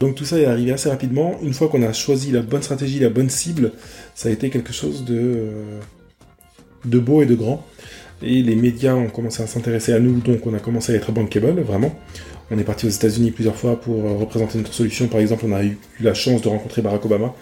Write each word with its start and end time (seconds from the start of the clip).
Donc 0.00 0.14
tout 0.14 0.24
ça 0.24 0.38
est 0.38 0.46
arrivé 0.46 0.72
assez 0.72 0.88
rapidement. 0.88 1.38
Une 1.42 1.52
fois 1.52 1.68
qu'on 1.68 1.82
a 1.82 1.92
choisi 1.92 2.30
la 2.30 2.42
bonne 2.42 2.62
stratégie, 2.62 3.00
la 3.00 3.10
bonne 3.10 3.30
cible, 3.30 3.72
ça 4.14 4.28
a 4.28 4.32
été 4.32 4.48
quelque 4.50 4.72
chose 4.72 5.04
de, 5.04 5.16
euh, 5.16 5.80
de 6.84 6.98
beau 6.98 7.22
et 7.22 7.26
de 7.26 7.34
grand. 7.34 7.66
Et 8.22 8.42
les 8.42 8.56
médias 8.56 8.94
ont 8.94 9.08
commencé 9.08 9.42
à 9.42 9.46
s'intéresser 9.46 9.92
à 9.92 10.00
nous, 10.00 10.20
donc 10.20 10.46
on 10.46 10.54
a 10.54 10.58
commencé 10.58 10.92
à 10.92 10.96
être 10.96 11.12
bankable, 11.12 11.60
vraiment. 11.62 11.94
On 12.50 12.58
est 12.58 12.64
parti 12.64 12.86
aux 12.86 12.90
États-Unis 12.90 13.30
plusieurs 13.30 13.56
fois 13.56 13.80
pour 13.80 14.04
euh, 14.04 14.16
représenter 14.16 14.58
notre 14.58 14.72
solution. 14.72 15.06
Par 15.08 15.20
exemple, 15.20 15.44
on 15.46 15.52
a 15.52 15.64
eu 15.64 15.78
la 16.00 16.14
chance 16.14 16.42
de 16.42 16.48
rencontrer 16.48 16.82
Barack 16.82 17.04
Obama. 17.04 17.34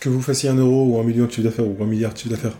Que 0.00 0.08
vous 0.08 0.22
fassiez 0.22 0.48
un 0.48 0.56
euro 0.56 0.84
ou 0.86 1.00
un 1.00 1.04
million 1.04 1.26
de 1.26 1.30
chiffre 1.30 1.42
d'affaires 1.42 1.66
ou 1.66 1.76
un 1.82 1.86
milliard 1.86 2.12
de 2.12 2.18
chiffre 2.18 2.30
d'affaires, 2.30 2.56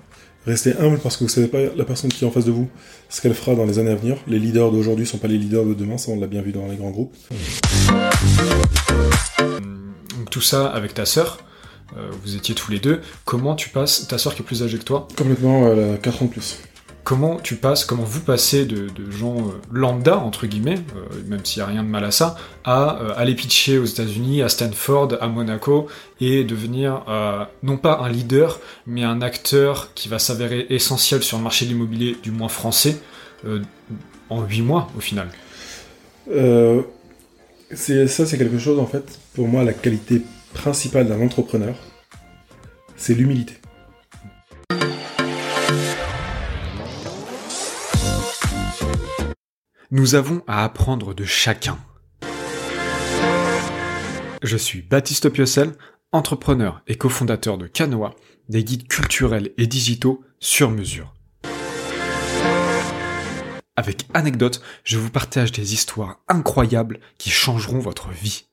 restez 0.49 0.77
humble 0.79 0.99
parce 0.99 1.17
que 1.17 1.25
vous 1.25 1.31
savez 1.31 1.47
pas 1.47 1.59
la 1.77 1.85
personne 1.85 2.11
qui 2.11 2.25
est 2.25 2.27
en 2.27 2.31
face 2.31 2.45
de 2.45 2.51
vous, 2.51 2.69
ce 3.09 3.21
qu'elle 3.21 3.35
fera 3.35 3.55
dans 3.55 3.65
les 3.65 3.79
années 3.79 3.91
à 3.91 3.95
venir. 3.95 4.17
Les 4.27 4.39
leaders 4.39 4.71
d'aujourd'hui 4.73 5.07
sont 5.07 5.19
pas 5.19 5.29
les 5.29 5.39
leaders 5.39 5.65
de 5.65 5.75
demain, 5.75 5.99
ça 5.99 6.11
on 6.11 6.19
l'a 6.19 6.27
bien 6.27 6.43
vu 6.43 6.53
dans 6.53 6.67
les 6.67 6.77
grands 6.77 6.91
groupes. 6.91 7.15
Donc 10.17 10.31
tout 10.31 10.41
ça 10.41 10.67
avec 10.67 10.95
ta 10.95 11.05
sœur, 11.05 11.39
euh, 11.97 12.11
vous 12.23 12.37
étiez 12.37 12.55
tous 12.55 12.71
les 12.71 12.81
deux. 12.81 13.01
Comment 13.25 13.55
tu 13.55 13.69
passes, 13.69 14.07
ta 14.09 14.19
sœur 14.19 14.35
qui 14.35 14.43
est 14.43 14.45
plus 14.45 14.63
âgée 14.63 14.79
que 14.79 14.85
toi, 14.85 15.09
Complètement, 15.17 15.71
elle 15.73 15.95
a 15.95 15.97
4 15.97 16.23
ans 16.23 16.27
de 16.27 16.31
plus. 16.31 16.59
Comment 17.09 17.39
tu 17.39 17.57
passes, 17.57 17.87
comment 17.87 18.03
vous 18.03 18.21
passez 18.21 18.67
de, 18.67 18.91
gens 19.11 19.39
euh, 19.39 19.53
lambda, 19.73 20.19
entre 20.19 20.47
guillemets, 20.47 20.75
euh, 20.95 21.23
même 21.27 21.43
s'il 21.43 21.63
n'y 21.63 21.67
a 21.67 21.73
rien 21.73 21.83
de 21.83 21.89
mal 21.89 22.05
à 22.05 22.11
ça, 22.11 22.37
à 22.65 23.01
euh, 23.01 23.15
aller 23.17 23.35
pitcher 23.35 23.79
aux 23.79 23.87
États-Unis, 23.87 24.43
à 24.43 24.51
Stanford, 24.51 25.17
à 25.19 25.27
Monaco, 25.27 25.87
et 26.21 26.45
devenir 26.45 27.05
non 27.63 27.79
pas 27.79 28.01
un 28.03 28.11
leader, 28.11 28.61
mais 28.87 29.05
un 29.05 29.23
acteur 29.23 29.95
qui 29.95 30.11
va 30.11 30.19
s'avérer 30.19 30.67
essentiel 30.69 31.23
sur 31.23 31.39
le 31.39 31.45
marché 31.45 31.65
de 31.65 31.71
l'immobilier, 31.71 32.15
du 32.23 32.31
moins 32.31 32.49
français, 32.49 32.99
en 34.29 34.43
8 34.43 34.61
mois 34.61 34.91
au 34.95 35.01
final. 35.01 35.29
Ça, 37.75 38.27
c'est 38.27 38.37
quelque 38.37 38.59
chose 38.59 38.79
en 38.79 38.87
fait. 38.87 39.19
Pour 39.33 39.49
moi, 39.49 39.65
la 39.65 39.73
qualité 39.73 40.21
principale 40.53 41.09
d'un 41.09 41.23
entrepreneur, 41.23 41.75
c'est 42.97 43.15
l'humilité. 43.15 43.55
Nous 49.91 50.15
avons 50.15 50.43
à 50.47 50.65
apprendre 50.65 51.15
de 51.15 51.25
chacun. 51.25 51.79
Je 54.43 54.59
suis 54.59 54.83
Baptiste 54.83 55.31
Piocel, 55.31 55.73
entrepreneur 56.13 56.83
et 56.89 56.97
cofondateur 56.97 57.57
de 57.57 57.67
Canoa, 57.67 58.15
des 58.51 58.65
guides 58.65 58.87
culturels 58.87 59.55
et 59.57 59.67
digitaux 59.67 60.23
sur 60.41 60.71
mesure. 60.71 61.15
Avec 63.77 64.05
anecdotes, 64.13 64.61
je 64.85 64.99
vous 64.99 65.09
partage 65.09 65.53
des 65.53 65.73
histoires 65.73 66.21
incroyables 66.29 67.01
qui 67.17 67.31
changeront 67.31 67.79
votre 67.79 68.11
vie. 68.11 68.45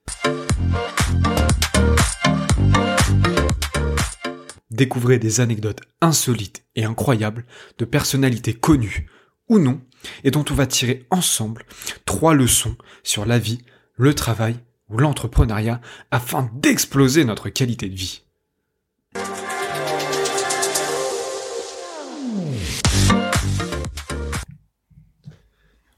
Découvrez 4.72 5.20
des 5.20 5.42
anecdotes 5.42 5.81
insolites 5.99 6.64
et 6.77 6.86
incroyables 6.86 7.45
de 7.77 7.83
personnalités 7.83 8.53
connues 8.53 9.09
ou 9.50 9.60
non, 9.60 9.82
et 10.24 10.32
dont 10.32 10.46
on 10.50 10.54
va 10.54 10.66
tirer 10.66 11.06
ensemble 11.10 11.66
trois 12.06 12.34
leçons 12.34 12.76
sur 13.04 13.26
la 13.26 13.40
vie, 13.40 13.60
le 13.96 14.14
travail 14.14 14.56
ou 14.90 14.98
l'entrepreneuriat 14.98 15.82
afin 16.12 16.50
d'exploser 16.54 17.26
notre 17.26 17.50
qualité 17.50 17.90
de 17.90 17.96
vie. 17.96 18.22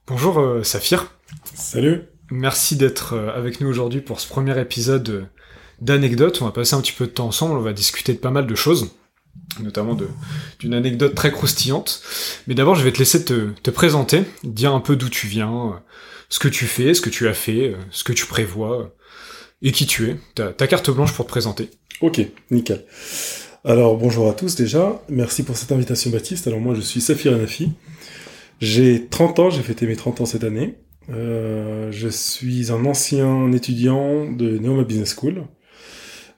Bonjour 0.07 0.39
euh, 0.39 0.63
Saphir, 0.63 1.11
Salut 1.53 2.03
merci 2.31 2.75
d'être 2.75 3.13
euh, 3.13 3.31
avec 3.35 3.61
nous 3.61 3.67
aujourd'hui 3.67 4.01
pour 4.01 4.19
ce 4.19 4.27
premier 4.27 4.59
épisode 4.59 5.09
euh, 5.09 5.25
d'anecdotes. 5.81 6.41
On 6.41 6.45
va 6.45 6.51
passer 6.51 6.75
un 6.75 6.81
petit 6.81 6.93
peu 6.93 7.05
de 7.05 7.11
temps 7.11 7.27
ensemble, 7.27 7.57
on 7.57 7.61
va 7.61 7.73
discuter 7.73 8.13
de 8.13 8.19
pas 8.19 8.31
mal 8.31 8.47
de 8.47 8.55
choses, 8.55 8.91
notamment 9.61 9.97
d'une 10.59 10.73
anecdote 10.73 11.15
très 11.15 11.31
croustillante. 11.31 12.01
Mais 12.47 12.55
d'abord, 12.55 12.75
je 12.75 12.83
vais 12.83 12.91
te 12.91 12.99
laisser 12.99 13.25
te, 13.25 13.51
te 13.63 13.71
présenter, 13.71 14.23
dire 14.43 14.73
un 14.73 14.79
peu 14.79 14.95
d'où 14.95 15.09
tu 15.09 15.27
viens, 15.27 15.81
ce 16.29 16.39
que 16.39 16.47
tu 16.47 16.65
fais, 16.65 16.93
ce 16.93 17.01
que 17.01 17.09
tu 17.09 17.27
as 17.27 17.33
fait, 17.33 17.75
ce 17.91 18.03
que 18.03 18.13
tu 18.13 18.25
prévois, 18.25 18.93
et 19.61 19.71
qui 19.71 19.85
tu 19.85 20.09
es. 20.09 20.15
Ta, 20.35 20.67
carte 20.67 20.89
blanche 20.89 21.13
pour 21.13 21.25
te 21.25 21.29
présenter. 21.29 21.69
Ok, 22.01 22.21
nickel. 22.51 22.85
Alors 23.65 23.97
bonjour 23.97 24.29
à 24.29 24.33
tous 24.33 24.55
déjà, 24.55 25.01
merci 25.09 25.43
pour 25.43 25.57
cette 25.57 25.71
invitation 25.71 26.09
Baptiste. 26.11 26.47
Alors 26.47 26.59
moi 26.59 26.75
je 26.75 26.81
suis 26.81 27.01
Safir 27.01 27.33
Anafi, 27.33 27.71
j'ai 28.61 29.07
30 29.07 29.39
ans, 29.39 29.49
j'ai 29.49 29.63
fêté 29.63 29.87
mes 29.87 29.95
30 29.95 30.21
ans 30.21 30.25
cette 30.25 30.43
année. 30.43 30.75
Euh, 31.09 31.91
je 31.91 32.07
suis 32.07 32.71
un 32.71 32.85
ancien 32.85 33.51
étudiant 33.51 34.29
de 34.31 34.57
Neoma 34.57 34.83
Business 34.83 35.15
School. 35.15 35.43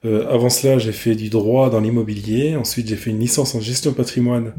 Euh, 0.05 0.27
avant 0.29 0.49
cela 0.49 0.77
j'ai 0.77 0.93
fait 0.93 1.15
du 1.15 1.29
droit 1.29 1.69
dans 1.69 1.81
l'immobilier, 1.81 2.55
ensuite 2.55 2.87
j'ai 2.87 2.95
fait 2.95 3.09
une 3.09 3.19
licence 3.19 3.53
en 3.55 3.59
gestion 3.59 3.93
patrimoine 3.93 4.53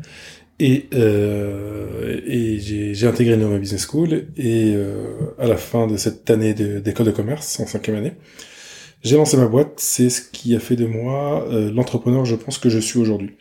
et, 0.58 0.86
euh, 0.94 2.20
et 2.26 2.58
j'ai 2.60 3.06
intégré 3.06 3.36
Neoma 3.36 3.58
Business 3.58 3.86
School. 3.90 4.26
Et 4.36 4.72
euh, 4.74 5.34
à 5.38 5.46
la 5.46 5.56
fin 5.56 5.86
de 5.86 5.96
cette 5.96 6.28
année 6.30 6.52
d'école 6.54 7.06
de 7.06 7.10
commerce, 7.12 7.58
en 7.60 7.66
cinquième 7.66 7.96
année, 7.96 8.12
j'ai 9.02 9.16
lancé 9.16 9.36
ma 9.38 9.46
boîte, 9.46 9.74
c'est 9.78 10.10
ce 10.10 10.20
qui 10.22 10.54
a 10.54 10.60
fait 10.60 10.76
de 10.76 10.86
moi 10.86 11.46
euh, 11.50 11.72
l'entrepreneur, 11.72 12.24
je 12.26 12.36
pense, 12.36 12.58
que 12.58 12.68
je 12.68 12.78
suis 12.78 12.98
aujourd'hui. 12.98 13.36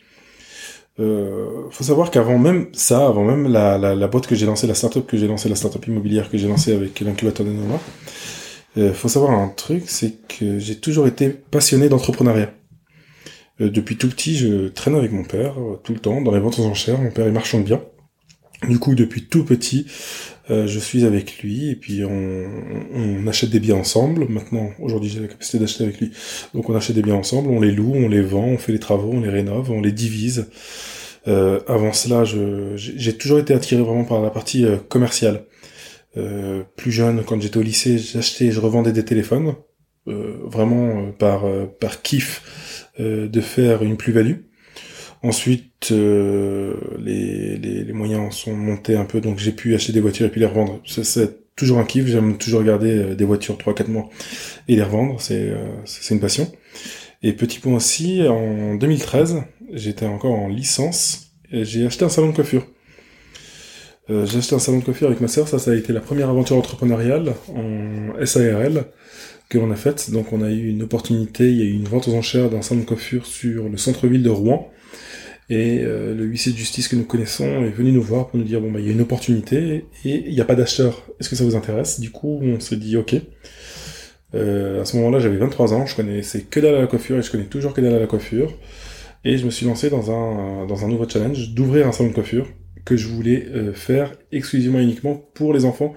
Euh, 0.98 1.68
faut 1.70 1.84
savoir 1.84 2.10
qu'avant 2.10 2.38
même 2.38 2.68
ça, 2.72 3.06
avant 3.06 3.24
même 3.24 3.50
la, 3.50 3.78
la, 3.78 3.94
la 3.94 4.08
boîte 4.08 4.26
que 4.26 4.34
j'ai 4.34 4.46
lancée, 4.46 4.66
la 4.66 4.74
startup 4.74 5.06
que 5.06 5.16
j'ai 5.16 5.28
lancée, 5.28 5.48
la 5.48 5.56
startup 5.56 5.86
immobilière 5.86 6.30
que 6.30 6.38
j'ai 6.38 6.48
lancée 6.48 6.72
avec 6.74 7.00
l'incubateur 7.00 7.46
de 7.46 7.52
Noma, 7.52 7.82
euh, 8.76 8.92
faut 8.92 9.08
savoir 9.08 9.32
un 9.32 9.48
truc, 9.48 9.84
c'est 9.86 10.14
que 10.28 10.58
j'ai 10.58 10.76
toujours 10.76 11.06
été 11.06 11.28
passionné 11.28 11.88
d'entrepreneuriat. 11.88 12.52
Euh, 13.60 13.70
depuis 13.70 13.96
tout 13.96 14.08
petit, 14.08 14.36
je 14.36 14.68
traîne 14.68 14.94
avec 14.94 15.12
mon 15.12 15.24
père, 15.24 15.60
euh, 15.60 15.80
tout 15.82 15.92
le 15.92 15.98
temps, 16.00 16.20
dans 16.20 16.32
les 16.32 16.40
ventes 16.40 16.58
aux 16.58 16.64
enchères. 16.64 17.00
Mon 17.00 17.10
père 17.10 17.26
est 17.26 17.32
marchand 17.32 17.58
de 17.58 17.64
biens. 17.64 17.82
Du 18.68 18.78
coup, 18.78 18.94
depuis 18.94 19.24
tout 19.24 19.44
petit, 19.44 19.86
euh, 20.50 20.66
je 20.66 20.78
suis 20.78 21.06
avec 21.06 21.42
lui 21.42 21.70
et 21.70 21.76
puis 21.76 22.02
on, 22.04 23.26
achète 23.26 23.50
des 23.50 23.60
biens 23.60 23.76
ensemble. 23.76 24.26
Maintenant, 24.28 24.70
aujourd'hui, 24.80 25.08
j'ai 25.08 25.20
la 25.20 25.28
capacité 25.28 25.58
d'acheter 25.58 25.84
avec 25.84 26.00
lui. 26.00 26.10
Donc, 26.54 26.68
on 26.68 26.74
achète 26.74 26.96
des 26.96 27.02
biens 27.02 27.14
ensemble, 27.14 27.48
on 27.48 27.60
les 27.60 27.72
loue, 27.72 27.92
on 27.94 28.08
les 28.08 28.22
vend, 28.22 28.44
on 28.44 28.58
fait 28.58 28.72
les 28.72 28.78
travaux, 28.78 29.12
on 29.12 29.20
les 29.20 29.30
rénove, 29.30 29.70
on 29.70 29.80
les 29.80 29.92
divise. 29.92 30.48
Avant 31.26 31.92
cela, 31.92 32.24
j'ai 32.74 33.12
toujours 33.12 33.38
été 33.38 33.54
attiré 33.54 33.82
vraiment 33.82 34.04
par 34.04 34.20
la 34.20 34.30
partie 34.30 34.66
commerciale. 34.88 35.44
Euh, 36.16 36.64
plus 36.76 36.92
jeune, 36.92 37.22
quand 37.24 37.40
j'étais 37.40 37.58
au 37.58 37.62
lycée, 37.62 37.98
j'achetais, 37.98 38.46
et 38.46 38.52
je 38.52 38.60
revendais 38.60 38.92
des 38.92 39.04
téléphones, 39.04 39.54
euh, 40.08 40.38
vraiment 40.44 41.08
euh, 41.08 41.12
par 41.12 41.46
euh, 41.46 41.66
par 41.66 42.02
kiff 42.02 42.88
de 42.98 43.40
faire 43.40 43.82
une 43.82 43.96
plus-value. 43.96 44.34
Ensuite, 45.22 45.90
les, 45.90 47.56
les, 47.56 47.84
les 47.84 47.92
moyens 47.92 48.34
sont 48.34 48.54
montés 48.54 48.96
un 48.96 49.04
peu, 49.04 49.20
donc 49.20 49.38
j'ai 49.38 49.52
pu 49.52 49.74
acheter 49.74 49.92
des 49.92 50.00
voitures 50.00 50.26
et 50.26 50.30
puis 50.30 50.40
les 50.40 50.46
revendre. 50.46 50.80
C'est- 50.86 51.38
toujours 51.56 51.78
un 51.78 51.84
kiff, 51.84 52.06
j'aime 52.06 52.38
toujours 52.38 52.62
garder 52.62 53.14
des 53.14 53.24
voitures 53.26 53.58
3-4 53.58 53.90
mois 53.90 54.08
et 54.66 54.76
les 54.76 54.82
revendre, 54.82 55.20
c'est 55.20 55.52
c'est 55.84 56.14
une 56.14 56.20
passion. 56.20 56.50
Et 57.22 57.32
petit 57.34 57.58
point 57.58 57.74
aussi, 57.74 58.26
en 58.28 58.76
2013, 58.76 59.42
j'étais 59.72 60.06
encore 60.06 60.32
en 60.32 60.48
licence, 60.48 61.32
j'ai 61.52 61.86
acheté 61.86 62.04
un 62.04 62.08
salon 62.08 62.30
de 62.30 62.34
coiffure. 62.34 62.66
Euh, 64.10 64.26
j'ai 64.26 64.38
acheté 64.38 64.54
un 64.54 64.58
salon 64.58 64.78
de 64.78 64.84
coiffure 64.84 65.06
avec 65.06 65.20
ma 65.20 65.28
sœur, 65.28 65.46
ça, 65.46 65.58
ça 65.58 65.70
a 65.70 65.74
été 65.74 65.92
la 65.92 66.00
première 66.00 66.28
aventure 66.28 66.56
entrepreneuriale 66.56 67.34
en 67.54 68.24
SARL 68.24 68.84
que 69.48 69.58
l'on 69.58 69.70
a 69.70 69.76
faite. 69.76 70.10
Donc 70.10 70.32
on 70.32 70.42
a 70.42 70.50
eu 70.50 70.68
une 70.68 70.82
opportunité, 70.82 71.50
il 71.50 71.58
y 71.58 71.62
a 71.62 71.64
eu 71.64 71.72
une 71.72 71.84
vente 71.84 72.08
aux 72.08 72.14
enchères 72.14 72.50
d'un 72.50 72.62
salon 72.62 72.80
de 72.80 72.86
coiffure 72.86 73.26
sur 73.26 73.68
le 73.68 73.76
centre-ville 73.76 74.22
de 74.22 74.30
Rouen. 74.30 74.70
Et 75.48 75.80
euh, 75.82 76.14
le 76.14 76.24
huissier 76.24 76.52
de 76.52 76.56
justice 76.56 76.86
que 76.88 76.96
nous 76.96 77.04
connaissons 77.04 77.64
est 77.64 77.70
venu 77.70 77.90
nous 77.92 78.02
voir 78.02 78.28
pour 78.28 78.38
nous 78.38 78.44
dire 78.44 78.60
bon 78.60 78.70
bah 78.70 78.78
il 78.78 78.86
y 78.86 78.88
a 78.88 78.92
une 78.92 79.00
opportunité 79.00 79.84
et 80.04 80.28
il 80.28 80.32
n'y 80.32 80.40
a 80.40 80.44
pas 80.44 80.54
d'acheteur. 80.54 81.04
Est-ce 81.18 81.28
que 81.28 81.36
ça 81.36 81.44
vous 81.44 81.56
intéresse? 81.56 82.00
Du 82.00 82.10
coup 82.10 82.40
on 82.42 82.58
s'est 82.60 82.76
dit 82.76 82.96
ok. 82.96 83.16
Euh, 84.34 84.82
à 84.82 84.84
ce 84.84 84.96
moment-là 84.96 85.18
j'avais 85.18 85.38
23 85.38 85.74
ans, 85.74 85.86
je 85.86 85.96
connaissais 85.96 86.42
que 86.42 86.60
dalle 86.60 86.76
à 86.76 86.80
la 86.80 86.86
coiffure 86.86 87.18
et 87.18 87.22
je 87.22 87.30
connais 87.32 87.46
toujours 87.46 87.74
que 87.74 87.80
dalle 87.80 87.94
à 87.94 87.98
la 87.98 88.06
coiffure. 88.06 88.56
Et 89.24 89.38
je 89.38 89.44
me 89.44 89.50
suis 89.50 89.66
lancé 89.66 89.90
dans 89.90 90.12
un 90.12 90.66
dans 90.66 90.84
un 90.84 90.88
nouveau 90.88 91.08
challenge 91.08 91.50
d'ouvrir 91.50 91.88
un 91.88 91.92
salon 91.92 92.10
de 92.10 92.14
coiffure 92.14 92.46
que 92.84 92.96
je 92.96 93.08
voulais 93.08 93.46
euh, 93.48 93.72
faire 93.72 94.12
exclusivement 94.32 94.80
uniquement 94.80 95.14
pour 95.34 95.52
les 95.52 95.64
enfants 95.64 95.94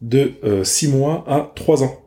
de 0.00 0.32
6 0.62 0.88
mois 0.88 1.24
à 1.28 1.52
3 1.54 1.82
ans. 1.84 2.00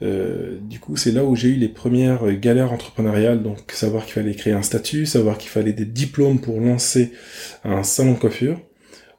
Euh, 0.00 0.58
du 0.62 0.78
coup, 0.78 0.96
c'est 0.96 1.10
là 1.10 1.24
où 1.24 1.34
j'ai 1.34 1.48
eu 1.48 1.56
les 1.56 1.68
premières 1.68 2.26
euh, 2.26 2.34
galères 2.34 2.72
entrepreneuriales, 2.72 3.42
donc 3.42 3.72
savoir 3.72 4.04
qu'il 4.04 4.14
fallait 4.14 4.34
créer 4.34 4.52
un 4.52 4.62
statut, 4.62 5.06
savoir 5.06 5.38
qu'il 5.38 5.50
fallait 5.50 5.72
des 5.72 5.84
diplômes 5.84 6.40
pour 6.40 6.60
lancer 6.60 7.12
un 7.64 7.82
salon 7.82 8.12
de 8.12 8.18
coiffure. 8.18 8.60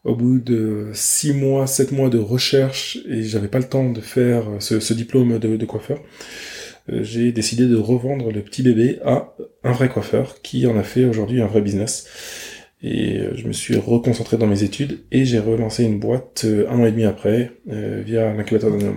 Au 0.05 0.15
bout 0.15 0.39
de 0.39 0.91
six 0.93 1.33
mois, 1.33 1.67
sept 1.67 1.91
mois 1.91 2.09
de 2.09 2.17
recherche, 2.17 2.99
et 3.09 3.23
j'avais 3.23 3.49
pas 3.49 3.59
le 3.59 3.67
temps 3.67 3.91
de 3.91 3.99
faire 3.99 4.49
euh, 4.49 4.59
ce, 4.59 4.93
diplôme 4.93 5.37
de, 5.39 5.65
coiffeur, 5.65 6.01
euh, 6.89 7.03
j'ai 7.03 7.33
décidé 7.33 7.67
de 7.67 7.75
revendre 7.75 8.31
le 8.31 8.41
petit 8.41 8.63
bébé 8.63 8.99
à 9.03 9.35
un 9.65 9.73
vrai 9.73 9.89
coiffeur 9.89 10.41
qui 10.41 10.65
en 10.65 10.77
a 10.77 10.83
fait 10.83 11.03
aujourd'hui 11.03 11.41
un 11.41 11.47
vrai 11.47 11.59
business. 11.59 12.07
Et 12.81 13.21
je 13.35 13.45
me 13.47 13.51
suis 13.51 13.77
reconcentré 13.77 14.37
dans 14.37 14.47
mes 14.47 14.63
études 14.63 15.03
et 15.11 15.25
j'ai 15.25 15.39
relancé 15.39 15.83
une 15.83 15.99
boîte 15.99 16.45
un 16.69 16.79
an 16.79 16.85
et 16.85 16.91
demi 16.91 17.03
après 17.03 17.51
via 17.65 18.33
l'incubateur 18.33 18.71
d'un 18.71 18.95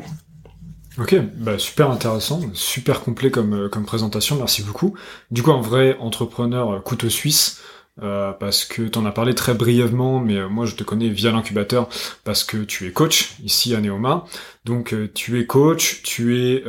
Ok, 0.99 1.17
bah 1.39 1.59
super 1.59 1.91
intéressant, 1.91 2.43
super 2.53 3.01
complet 3.01 3.31
comme, 3.31 3.71
comme 3.71 3.87
présentation, 3.87 4.37
merci 4.37 4.63
beaucoup. 4.63 4.95
Du 5.31 5.43
coup, 5.43 5.51
un 5.51 5.63
vrai 5.63 5.97
entrepreneur 5.99 6.83
couteau 6.85 7.09
suisse, 7.09 7.63
euh, 8.01 8.33
parce 8.33 8.65
que 8.65 8.83
tu 8.83 8.99
en 8.99 9.05
as 9.05 9.13
parlé 9.13 9.35
très 9.35 9.53
brièvement, 9.53 10.19
mais 10.19 10.37
euh, 10.37 10.49
moi 10.49 10.65
je 10.65 10.75
te 10.75 10.83
connais 10.83 11.11
via 11.11 11.31
l'incubateur 11.31 11.91
parce 12.25 12.43
que 12.43 12.57
tu 12.65 12.87
es 12.87 12.93
coach 12.93 13.35
ici 13.43 13.75
à 13.75 13.81
Neoma. 13.81 14.25
Donc 14.65 14.95
euh, 14.95 15.11
tu 15.13 15.39
es 15.39 15.47
coach, 15.47 16.03
tu 16.03 16.39
es 16.39 16.65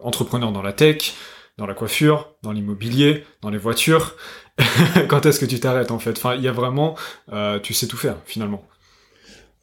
entrepreneur 0.00 0.52
dans 0.52 0.62
la 0.62 0.72
tech, 0.72 1.14
dans 1.56 1.66
la 1.66 1.74
coiffure, 1.74 2.34
dans 2.42 2.52
l'immobilier, 2.52 3.24
dans 3.40 3.50
les 3.50 3.58
voitures. 3.58 4.14
Quand 5.08 5.26
est-ce 5.26 5.38
que 5.38 5.46
tu 5.46 5.60
t'arrêtes 5.60 5.90
en 5.90 5.98
fait? 5.98 6.12
Enfin, 6.12 6.34
il 6.34 6.42
y 6.42 6.48
a 6.48 6.52
vraiment, 6.52 6.96
tu 7.62 7.74
sais 7.74 7.86
tout 7.86 7.96
faire 7.96 8.16
finalement. 8.24 8.62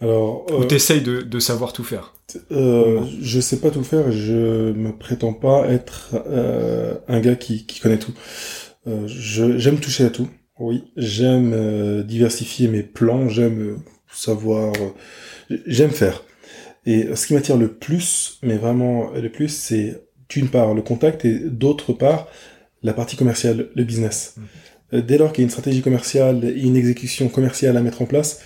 Alors, 0.02 0.46
ou 0.52 0.66
t'essayes 0.66 1.02
de, 1.02 1.22
de 1.22 1.40
savoir 1.40 1.72
tout 1.72 1.84
faire. 1.84 2.14
je 2.52 3.40
sais 3.40 3.60
pas 3.60 3.72
tout 3.72 3.84
faire. 3.84 4.12
Je 4.12 4.72
me 4.74 4.92
prétends 4.92 5.34
pas 5.34 5.68
être 5.68 6.16
un 7.08 7.20
gars 7.20 7.36
qui, 7.36 7.66
qui 7.66 7.80
connaît 7.80 8.00
tout. 8.00 8.14
j'aime 8.86 9.80
toucher 9.80 10.06
à 10.06 10.10
tout. 10.10 10.28
Oui, 10.60 10.84
j'aime 10.96 11.52
euh, 11.54 12.04
diversifier 12.04 12.68
mes 12.68 12.84
plans, 12.84 13.28
j'aime 13.28 13.62
euh, 13.62 13.76
savoir, 14.12 14.72
euh, 14.80 15.58
j'aime 15.66 15.90
faire. 15.90 16.24
Et 16.86 17.16
ce 17.16 17.28
qui 17.28 17.34
m'attire 17.34 17.58
le 17.58 17.74
plus, 17.74 18.38
mais 18.44 18.58
vraiment 18.58 19.12
le 19.12 19.30
plus, 19.30 19.50
c'est 19.50 20.04
d'une 20.30 20.50
part 20.50 20.74
le 20.74 20.82
contact 20.82 21.26
et 21.26 21.40
d'autre 21.40 21.94
part 21.94 22.28
la 22.84 22.94
partie 22.94 23.16
commerciale, 23.16 23.70
le 23.74 23.84
business. 23.84 24.36
Mmh. 24.38 24.42
Dès 24.94 25.18
lors 25.18 25.34
qu'il 25.34 25.42
y 25.42 25.44
a 25.44 25.48
une 25.48 25.52
stratégie 25.52 25.82
commerciale 25.82 26.46
et 26.46 26.62
une 26.62 26.76
exécution 26.76 27.28
commerciale 27.28 27.76
à 27.78 27.82
mettre 27.82 28.02
en 28.02 28.06
place, 28.06 28.42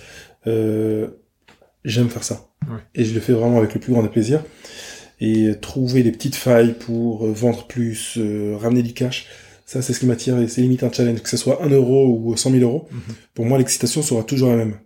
j'aime 0.46 2.08
faire 2.08 2.24
ça. 2.24 2.48
Et 2.94 3.04
je 3.04 3.14
le 3.14 3.20
fais 3.20 3.32
vraiment 3.32 3.58
avec 3.58 3.74
le 3.74 3.80
plus 3.80 3.92
grand 3.92 4.02
des 4.02 4.08
plaisirs. 4.08 4.42
Et 5.20 5.50
trouver 5.60 6.02
des 6.02 6.12
petites 6.12 6.36
failles 6.36 6.74
pour 6.78 7.26
vendre 7.26 7.66
plus, 7.66 8.18
ramener 8.58 8.82
du 8.82 8.94
cash, 8.94 9.26
ça, 9.68 9.82
c'est 9.82 9.92
ce 9.92 10.00
qui 10.00 10.06
m'attire 10.06 10.38
et 10.38 10.48
c'est 10.48 10.62
limite 10.62 10.82
un 10.82 10.90
challenge. 10.90 11.20
Que 11.20 11.28
ce 11.28 11.36
soit 11.36 11.62
1 11.62 11.68
euro 11.68 12.08
ou 12.08 12.34
100 12.34 12.52
000 12.52 12.62
euros, 12.62 12.88
mhm. 12.90 13.14
pour 13.34 13.44
moi, 13.44 13.58
l'excitation 13.58 14.00
sera 14.00 14.22
toujours 14.22 14.48
la 14.48 14.56
même. 14.56 14.78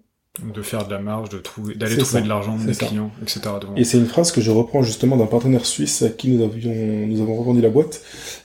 De 0.54 0.62
faire 0.62 0.86
de 0.86 0.90
la 0.90 0.98
marge, 0.98 1.28
de 1.28 1.38
trouver, 1.38 1.74
d'aller 1.74 1.98
trouver 1.98 2.22
de 2.22 2.28
l'argent, 2.28 2.56
des 2.56 2.72
clients, 2.72 3.10
etc. 3.20 3.40
Et 3.76 3.84
c'est 3.84 3.98
une 3.98 4.06
phrase 4.06 4.32
que 4.32 4.40
je 4.40 4.50
reprends 4.50 4.82
justement 4.82 5.18
d'un 5.18 5.26
partenaire 5.26 5.66
suisse 5.66 6.00
à 6.00 6.08
qui 6.08 6.30
nous 6.30 6.42
avions, 6.42 6.72
nous 6.72 7.20
avons 7.20 7.36
revendu 7.36 7.60
la 7.60 7.68
boîte, 7.68 8.02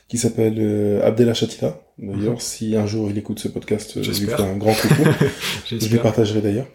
qui 0.09 0.17
s'appelle 0.17 0.55
euh, 0.59 1.33
Chatila. 1.33 1.81
D'ailleurs, 1.97 2.33
mhm. 2.33 2.39
si 2.39 2.75
un 2.75 2.85
jour 2.85 3.09
il 3.09 3.17
écoute 3.17 3.39
ce 3.39 3.47
podcast, 3.47 4.03
je 4.03 4.11
lui 4.11 4.27
ferai 4.27 4.43
un 4.43 4.57
grand 4.57 4.73
coucou. 4.73 5.03
je 5.65 5.87
lui 5.87 5.97
partagerai 5.99 6.41
d'ailleurs. 6.41 6.67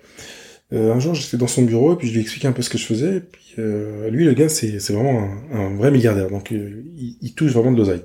Euh, 0.72 0.94
un 0.94 0.98
jour, 0.98 1.14
j'étais 1.14 1.36
dans 1.36 1.46
son 1.46 1.62
bureau 1.62 1.92
et 1.92 1.96
puis 1.96 2.08
je 2.08 2.14
lui 2.14 2.20
expliquais 2.20 2.48
un 2.48 2.52
peu 2.52 2.62
ce 2.62 2.70
que 2.70 2.78
je 2.78 2.86
faisais. 2.86 3.16
Et 3.18 3.20
puis, 3.20 3.54
euh, 3.58 4.08
lui, 4.08 4.24
le 4.24 4.32
gars, 4.32 4.48
c'est, 4.48 4.78
vraiment 4.90 5.28
un, 5.52 5.58
un, 5.58 5.76
vrai 5.76 5.90
milliardaire. 5.90 6.30
Donc, 6.30 6.50
euh, 6.52 6.84
il, 6.96 7.18
il 7.20 7.34
touche 7.34 7.52
vraiment 7.52 7.72
de 7.72 7.76
l'oseille 7.76 8.02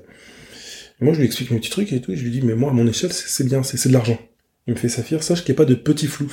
moi, 1.00 1.12
je 1.12 1.18
lui 1.20 1.26
explique 1.26 1.50
mes 1.50 1.58
petits 1.58 1.70
trucs 1.70 1.92
et 1.92 2.00
tout, 2.00 2.12
et 2.12 2.16
je 2.16 2.24
lui 2.24 2.30
dis, 2.30 2.42
mais 2.42 2.54
moi, 2.54 2.70
à 2.70 2.74
mon 2.74 2.86
échelle, 2.86 3.12
c'est 3.12 3.44
bien, 3.44 3.62
c'est 3.62 3.88
de 3.88 3.92
l'argent. 3.92 4.18
Il 4.66 4.74
me 4.74 4.78
fait, 4.78 4.88
Saphir, 4.88 5.22
sache 5.22 5.44
qu'il 5.44 5.54
n'y 5.54 5.56
a 5.56 5.62
pas 5.64 5.64
de 5.64 5.74
petits 5.74 6.06
flous. 6.06 6.32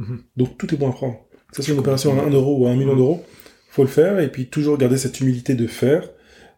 Mhm. 0.00 0.22
Donc, 0.36 0.58
tout 0.58 0.74
est 0.74 0.76
bon 0.76 0.90
à 0.90 0.92
prendre. 0.92 1.18
Que 1.50 1.56
ce 1.56 1.62
soit 1.62 1.74
une 1.74 1.80
opération 1.80 2.18
à 2.18 2.24
1 2.24 2.30
euro 2.30 2.58
ou 2.58 2.66
à 2.66 2.70
1 2.70 2.76
million 2.76 2.92
mhm. 2.92 2.98
d'euros, 2.98 3.24
faut 3.70 3.82
le 3.82 3.88
faire, 3.88 4.18
et 4.18 4.28
puis 4.28 4.46
toujours 4.46 4.76
garder 4.76 4.96
cette 4.96 5.20
humilité 5.20 5.54
de 5.54 5.66
faire, 5.68 6.10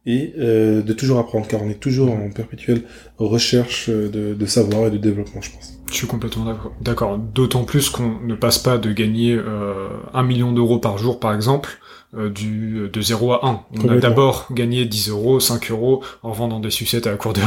et 0.07 0.33
euh, 0.39 0.83
de 0.83 0.93
toujours 0.93 1.19
apprendre, 1.19 1.47
car 1.47 1.63
on 1.63 1.69
est 1.69 1.79
toujours 1.79 2.11
en 2.11 2.31
perpétuelle 2.31 2.83
recherche 3.19 3.89
de, 3.89 4.35
de 4.35 4.47
savoir 4.47 4.87
et 4.87 4.91
de 4.91 4.99
développement, 4.99 5.41
je 5.41 5.51
pense. 5.53 5.79
Je 5.91 5.95
suis 5.95 6.07
complètement 6.07 6.57
d'accord. 6.81 7.19
D'autant 7.19 7.65
plus 7.65 7.91
qu'on 7.91 8.19
ne 8.21 8.35
passe 8.35 8.59
pas 8.59 8.79
de 8.79 8.93
gagner 8.93 9.35
euh, 9.35 9.89
1 10.15 10.23
million 10.23 10.53
d'euros 10.53 10.79
par 10.79 10.97
jour, 10.97 11.21
par 11.21 11.35
exemple, 11.35 11.79
euh, 12.15 12.31
du, 12.31 12.91
de 12.93 13.01
0 13.01 13.33
à 13.33 13.47
1. 13.47 13.61
On 13.85 13.89
a 13.89 13.97
d'abord 13.99 14.49
gagné 14.51 14.85
10 14.87 15.11
euros, 15.11 15.39
5 15.39 15.71
euros 15.71 16.03
en 16.23 16.33
vendant 16.33 16.61
des 16.61 16.71
sucettes 16.71 17.07
à 17.07 17.11
la 17.11 17.17
cour 17.17 17.33
de, 17.33 17.41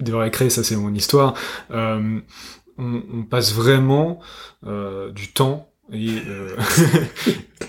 de 0.00 0.12
récré, 0.12 0.50
ça 0.50 0.62
c'est 0.62 0.76
mon 0.76 0.92
histoire. 0.94 1.34
Euh, 1.70 2.20
on, 2.78 3.02
on, 3.12 3.22
passe 3.24 3.54
vraiment 3.54 4.20
euh, 4.66 5.10
du 5.12 5.28
temps 5.28 5.68
et 5.92 6.08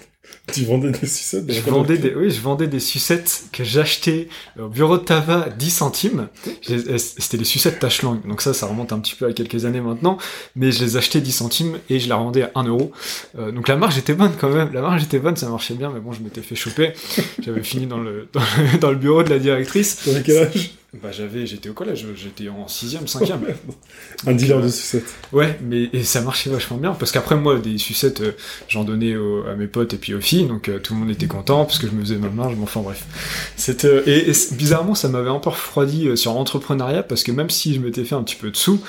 Tu 0.51 0.65
vendais 0.65 0.91
des 0.91 1.07
sucettes 1.07 1.45
je 1.47 1.61
vendais 1.61 1.97
des, 1.97 2.13
Oui, 2.13 2.29
je 2.29 2.41
vendais 2.41 2.67
des 2.67 2.81
sucettes 2.81 3.45
que 3.53 3.63
j'achetais 3.63 4.27
au 4.59 4.67
bureau 4.67 4.97
de 4.97 5.03
tabac 5.03 5.49
10 5.57 5.69
centimes. 5.71 6.27
Euh, 6.69 6.97
c'était 6.97 7.37
des 7.37 7.45
sucettes 7.45 7.79
tache 7.79 8.01
langue. 8.01 8.27
Donc 8.27 8.41
ça, 8.41 8.53
ça 8.53 8.67
remonte 8.67 8.91
un 8.91 8.99
petit 8.99 9.15
peu 9.15 9.25
à 9.25 9.31
quelques 9.31 9.63
années 9.63 9.79
maintenant. 9.79 10.17
Mais 10.57 10.73
je 10.73 10.83
les 10.83 10.97
achetais 10.97 11.21
10 11.21 11.31
centimes 11.31 11.79
et 11.89 11.97
je 11.97 12.09
la 12.09 12.17
revendais 12.17 12.43
à 12.43 12.51
1 12.55 12.65
euro. 12.65 12.91
Euh, 13.37 13.51
donc 13.53 13.69
la 13.69 13.77
marge 13.77 13.97
était 13.97 14.15
bonne 14.15 14.33
quand 14.39 14.49
même. 14.49 14.73
La 14.73 14.81
marge 14.81 15.01
était 15.03 15.19
bonne, 15.19 15.37
ça 15.37 15.47
marchait 15.47 15.75
bien. 15.75 15.89
Mais 15.91 16.01
bon, 16.01 16.11
je 16.11 16.21
m'étais 16.21 16.41
fait 16.41 16.55
choper. 16.55 16.91
J'avais 17.41 17.63
fini 17.63 17.87
dans 17.87 17.99
le, 17.99 18.27
dans 18.81 18.91
le, 18.91 18.97
bureau 18.97 19.23
de 19.23 19.29
la 19.29 19.39
directrice. 19.39 20.03
T'avais 20.03 20.23
quel 20.23 20.37
âge? 20.37 20.71
Bah 21.01 21.11
j'avais, 21.11 21.47
j'étais 21.47 21.69
au 21.69 21.73
collège, 21.73 22.05
j'étais 22.15 22.49
en 22.49 22.67
6ème, 22.67 23.07
5ème. 23.07 23.39
un 24.27 24.33
dealer 24.33 24.59
de 24.59 24.67
euh, 24.67 24.69
sucettes. 24.69 25.15
Ouais, 25.31 25.57
mais 25.63 25.89
et 25.91 26.03
ça 26.03 26.21
marchait 26.21 26.51
vachement 26.51 26.77
bien, 26.77 26.93
parce 26.93 27.11
qu'après 27.11 27.35
moi, 27.35 27.57
des 27.57 27.79
sucettes, 27.79 28.21
euh, 28.21 28.33
j'en 28.67 28.83
donnais 28.83 29.15
à 29.49 29.55
mes 29.55 29.65
potes 29.65 29.95
et 29.95 29.97
puis 29.97 30.13
aux 30.13 30.21
filles, 30.21 30.45
donc 30.45 30.69
euh, 30.69 30.77
tout 30.77 30.93
le 30.93 30.99
monde 30.99 31.09
était 31.09 31.25
content, 31.25 31.65
parce 31.65 31.79
que 31.79 31.87
je 31.87 31.93
me 31.93 32.01
faisais 32.01 32.17
ma 32.17 32.29
marge, 32.29 32.53
enfin 32.61 32.81
bref. 32.81 33.05
C'était, 33.55 34.03
et, 34.05 34.31
bizarrement, 34.51 34.93
ça 34.93 35.09
m'avait 35.09 35.31
un 35.31 35.39
peu 35.39 35.49
refroidi 35.49 36.15
sur 36.15 36.33
l'entrepreneuriat, 36.33 37.01
parce 37.01 37.23
que 37.23 37.31
même 37.31 37.49
si 37.49 37.73
je 37.73 37.79
m'étais 37.79 38.03
fait 38.03 38.15
un 38.15 38.21
petit 38.21 38.35
peu 38.35 38.51
de 38.51 38.55
sous, 38.55 38.79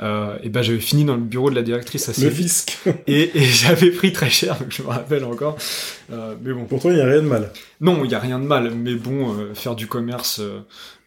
et 0.00 0.48
ben 0.48 0.62
j'avais 0.62 0.80
fini 0.80 1.04
dans 1.04 1.14
le 1.14 1.20
bureau 1.20 1.48
de 1.48 1.54
la 1.54 1.62
directrice 1.62 2.08
assez 2.08 2.24
Le 2.24 2.30
fisc. 2.30 2.76
et, 3.06 3.38
et 3.38 3.44
j'avais 3.44 3.92
pris 3.92 4.12
très 4.12 4.30
cher, 4.30 4.58
donc 4.58 4.72
je 4.72 4.82
me 4.82 4.88
rappelle 4.88 5.22
encore. 5.22 5.56
Mais 6.42 6.52
bon. 6.52 6.64
Pour 6.64 6.80
toi, 6.80 6.92
il 6.92 6.96
n'y 6.96 7.02
a 7.02 7.06
rien 7.06 7.22
de 7.22 7.28
mal. 7.28 7.50
Non, 7.80 8.04
il 8.04 8.08
n'y 8.08 8.14
a 8.14 8.18
rien 8.18 8.38
de 8.38 8.44
mal, 8.44 8.72
mais 8.74 8.94
bon, 8.94 9.34
faire 9.54 9.74
du 9.74 9.86
commerce 9.86 10.40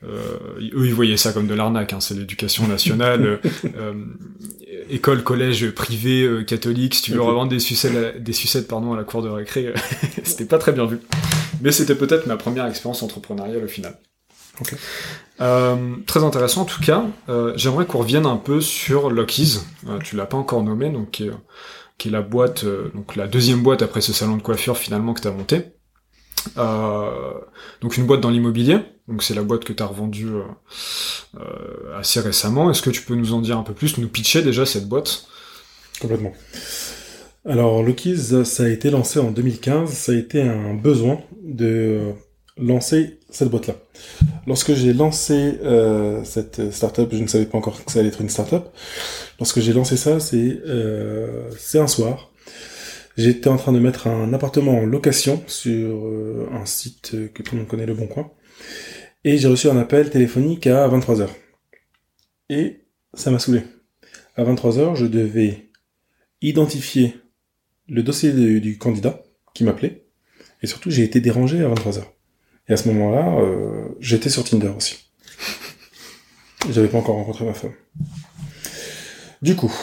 euh, 0.07 0.59
eux, 0.59 0.85
ils 0.85 0.93
voyaient 0.93 1.17
ça 1.17 1.31
comme 1.31 1.47
de 1.47 1.53
l'arnaque. 1.53 1.93
Hein, 1.93 1.99
c'est 1.99 2.13
l'éducation 2.13 2.67
nationale, 2.67 3.39
euh, 3.77 3.93
école, 4.89 5.23
collège 5.23 5.69
privé 5.71 6.23
euh, 6.23 6.43
catholique. 6.43 6.95
Si 6.95 7.01
tu 7.01 7.11
veux 7.13 7.21
revendre 7.21 7.49
des 7.49 7.59
sucettes, 7.59 8.21
des 8.21 8.33
sucettes 8.33 8.67
pardon, 8.67 8.93
à 8.93 8.97
la 8.97 9.03
cour 9.03 9.21
de 9.21 9.29
récré, 9.29 9.73
c'était 10.23 10.45
pas 10.45 10.57
très 10.57 10.71
bien 10.71 10.85
vu. 10.85 10.99
Mais 11.61 11.71
c'était 11.71 11.95
peut-être 11.95 12.27
ma 12.27 12.37
première 12.37 12.67
expérience 12.67 13.01
entrepreneuriale 13.03 13.63
au 13.63 13.67
final. 13.67 13.97
très 15.37 16.23
intéressant 16.23 16.61
en 16.61 16.65
tout 16.65 16.81
cas. 16.81 17.05
J'aimerais 17.55 17.85
qu'on 17.85 17.99
revienne 17.99 18.25
un 18.25 18.37
peu 18.37 18.61
sur 18.61 19.09
Lockies. 19.09 19.59
tu 20.03 20.15
l'as 20.15 20.25
pas 20.25 20.37
encore 20.37 20.63
nommé, 20.63 20.89
donc 20.89 21.23
qui 21.97 22.07
est, 22.09 22.11
la 22.11 22.21
boîte, 22.21 22.65
donc 22.93 23.15
la 23.15 23.27
deuxième 23.27 23.63
boîte 23.63 23.81
après 23.81 24.01
ce 24.01 24.13
salon 24.13 24.37
de 24.37 24.41
coiffure 24.41 24.77
finalement 24.77 25.13
que 25.13 25.21
tu 25.21 25.27
as 25.27 25.31
monté. 25.31 25.63
donc 27.81 27.97
une 27.97 28.05
boîte 28.05 28.21
dans 28.21 28.29
l'immobilier. 28.29 28.79
Donc 29.07 29.21
c'est 29.21 29.35
la 29.35 29.43
boîte 29.43 29.63
que 29.63 29.73
tu 29.73 29.83
as 29.83 29.85
revendue 29.85 30.29
euh, 30.29 30.43
euh, 31.39 31.99
assez 31.99 32.19
récemment. 32.19 32.71
Est-ce 32.71 32.81
que 32.81 32.89
tu 32.89 33.03
peux 33.03 33.15
nous 33.15 33.33
en 33.33 33.41
dire 33.41 33.57
un 33.57 33.63
peu 33.63 33.73
plus, 33.73 33.97
nous 33.97 34.07
pitcher 34.07 34.41
déjà 34.41 34.65
cette 34.65 34.87
boîte? 34.87 35.27
Complètement. 36.01 36.33
Alors 37.45 37.83
Lucky's, 37.83 38.43
ça 38.43 38.63
a 38.63 38.67
été 38.67 38.89
lancé 38.89 39.19
en 39.19 39.29
2015, 39.29 39.91
ça 39.91 40.11
a 40.11 40.15
été 40.15 40.41
un 40.41 40.73
besoin 40.73 41.19
de 41.43 42.13
lancer 42.57 43.19
cette 43.29 43.49
boîte-là. 43.49 43.75
Lorsque 44.47 44.73
j'ai 44.73 44.93
lancé 44.93 45.59
euh, 45.63 46.23
cette 46.23 46.71
startup, 46.71 47.09
je 47.11 47.21
ne 47.21 47.27
savais 47.27 47.45
pas 47.45 47.59
encore 47.59 47.83
que 47.85 47.91
ça 47.91 47.99
allait 47.99 48.07
être 48.07 48.21
une 48.21 48.29
startup. 48.29 48.63
Lorsque 49.39 49.59
j'ai 49.59 49.73
lancé 49.73 49.97
ça, 49.97 50.19
c'est 50.19 50.61
euh, 50.65 51.49
un 51.73 51.87
soir. 51.87 52.31
J'étais 53.17 53.49
en 53.49 53.57
train 53.57 53.71
de 53.71 53.79
mettre 53.79 54.07
un 54.07 54.33
appartement 54.33 54.79
en 54.79 54.85
location 54.85 55.41
sur 55.47 56.05
un 56.51 56.65
site 56.65 57.15
que 57.33 57.43
tout 57.43 57.55
le 57.55 57.61
monde 57.61 57.69
connaît, 57.69 57.85
Le 57.85 57.93
Bon 57.93 58.07
Coin. 58.07 58.29
Et 59.23 59.37
j'ai 59.37 59.47
reçu 59.47 59.69
un 59.69 59.77
appel 59.77 60.09
téléphonique 60.09 60.67
à 60.67 60.87
23h. 60.89 61.29
Et 62.49 62.81
ça 63.13 63.31
m'a 63.31 63.39
saoulé. 63.39 63.63
À 64.35 64.43
23h, 64.43 64.95
je 64.95 65.05
devais 65.05 65.69
identifier 66.41 67.15
le 67.87 68.03
dossier 68.03 68.31
du 68.59 68.77
candidat 68.77 69.23
qui 69.53 69.63
m'appelait. 69.63 70.05
Et 70.61 70.67
surtout, 70.67 70.91
j'ai 70.91 71.03
été 71.03 71.21
dérangé 71.21 71.63
à 71.63 71.69
23h. 71.69 72.03
Et 72.67 72.73
à 72.73 72.77
ce 72.77 72.87
moment-là, 72.89 73.39
euh, 73.39 73.87
j'étais 73.99 74.29
sur 74.29 74.43
Tinder 74.43 74.71
aussi. 74.75 75.11
J'avais 76.69 76.87
pas 76.87 76.97
encore 76.97 77.15
rencontré 77.15 77.45
ma 77.45 77.53
femme. 77.53 77.73
Du 79.41 79.55
coup, 79.55 79.73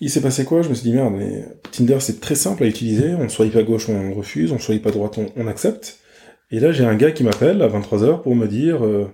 il 0.00 0.10
s'est 0.10 0.20
passé 0.20 0.44
quoi? 0.44 0.62
Je 0.62 0.68
me 0.68 0.74
suis 0.74 0.90
dit, 0.90 0.94
merde, 0.94 1.14
mais 1.16 1.44
Tinder, 1.72 1.98
c'est 2.00 2.20
très 2.20 2.34
simple 2.34 2.64
à 2.64 2.66
utiliser. 2.66 3.14
On 3.14 3.28
swipe 3.28 3.56
à 3.56 3.62
gauche, 3.62 3.88
on 3.88 4.14
refuse. 4.14 4.52
On 4.52 4.58
swipe 4.58 4.86
à 4.86 4.90
droite, 4.90 5.18
on 5.36 5.46
accepte. 5.46 6.00
Et 6.50 6.58
là, 6.58 6.72
j'ai 6.72 6.84
un 6.84 6.96
gars 6.96 7.12
qui 7.12 7.22
m'appelle 7.22 7.62
à 7.62 7.68
23h 7.68 8.22
pour 8.22 8.34
me 8.34 8.48
dire 8.48 8.84
euh, 8.84 9.08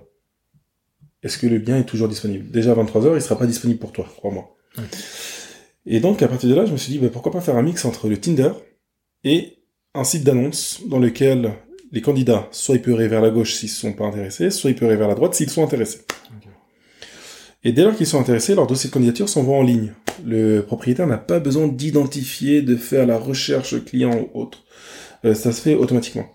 est-ce 1.23 1.37
que 1.37 1.47
le 1.47 1.59
bien 1.59 1.77
est 1.77 1.83
toujours 1.83 2.07
disponible? 2.07 2.49
Déjà 2.49 2.71
à 2.71 2.75
23h, 2.75 3.15
il 3.15 3.21
sera 3.21 3.37
pas 3.37 3.45
disponible 3.45 3.79
pour 3.79 3.91
toi, 3.91 4.07
crois-moi. 4.17 4.55
Et 5.85 5.99
donc, 5.99 6.21
à 6.21 6.27
partir 6.27 6.49
de 6.49 6.55
là, 6.55 6.65
je 6.65 6.71
me 6.71 6.77
suis 6.77 6.93
dit 6.93 6.99
bah, 6.99 7.09
pourquoi 7.11 7.31
pas 7.31 7.41
faire 7.41 7.55
un 7.55 7.61
mix 7.61 7.85
entre 7.85 8.09
le 8.09 8.17
Tinder 8.17 8.51
et 9.23 9.59
un 9.93 10.03
site 10.03 10.23
d'annonce 10.23 10.81
dans 10.87 10.99
lequel 10.99 11.53
les 11.91 12.01
candidats 12.01 12.49
peuvent 12.83 13.01
vers 13.03 13.21
la 13.21 13.29
gauche 13.29 13.53
s'ils 13.53 13.69
ne 13.69 13.73
sont 13.73 13.93
pas 13.93 14.05
intéressés, 14.05 14.49
soit 14.49 14.71
ils 14.71 14.75
peuvent 14.75 14.93
vers 14.93 15.07
la 15.07 15.15
droite 15.15 15.33
s'ils 15.35 15.49
sont 15.49 15.63
intéressés. 15.63 15.99
Et 17.67 17.73
dès 17.73 17.83
lors 17.83 17.93
qu'ils 17.93 18.07
sont 18.07 18.17
intéressés, 18.17 18.55
leurs 18.55 18.65
dossiers 18.65 18.89
de 18.89 18.93
candidature 18.93 19.27
s'envoient 19.27 19.57
en 19.57 19.61
ligne. 19.61 19.91
Le 20.25 20.61
propriétaire 20.61 21.05
n'a 21.05 21.17
pas 21.17 21.41
besoin 21.41 21.67
d'identifier, 21.67 22.61
de 22.61 22.77
faire 22.77 23.05
la 23.05 23.19
recherche 23.19 23.83
client 23.83 24.29
ou 24.33 24.39
autre. 24.39 24.63
Euh, 25.25 25.33
ça 25.33 25.51
se 25.51 25.61
fait 25.61 25.75
automatiquement. 25.75 26.27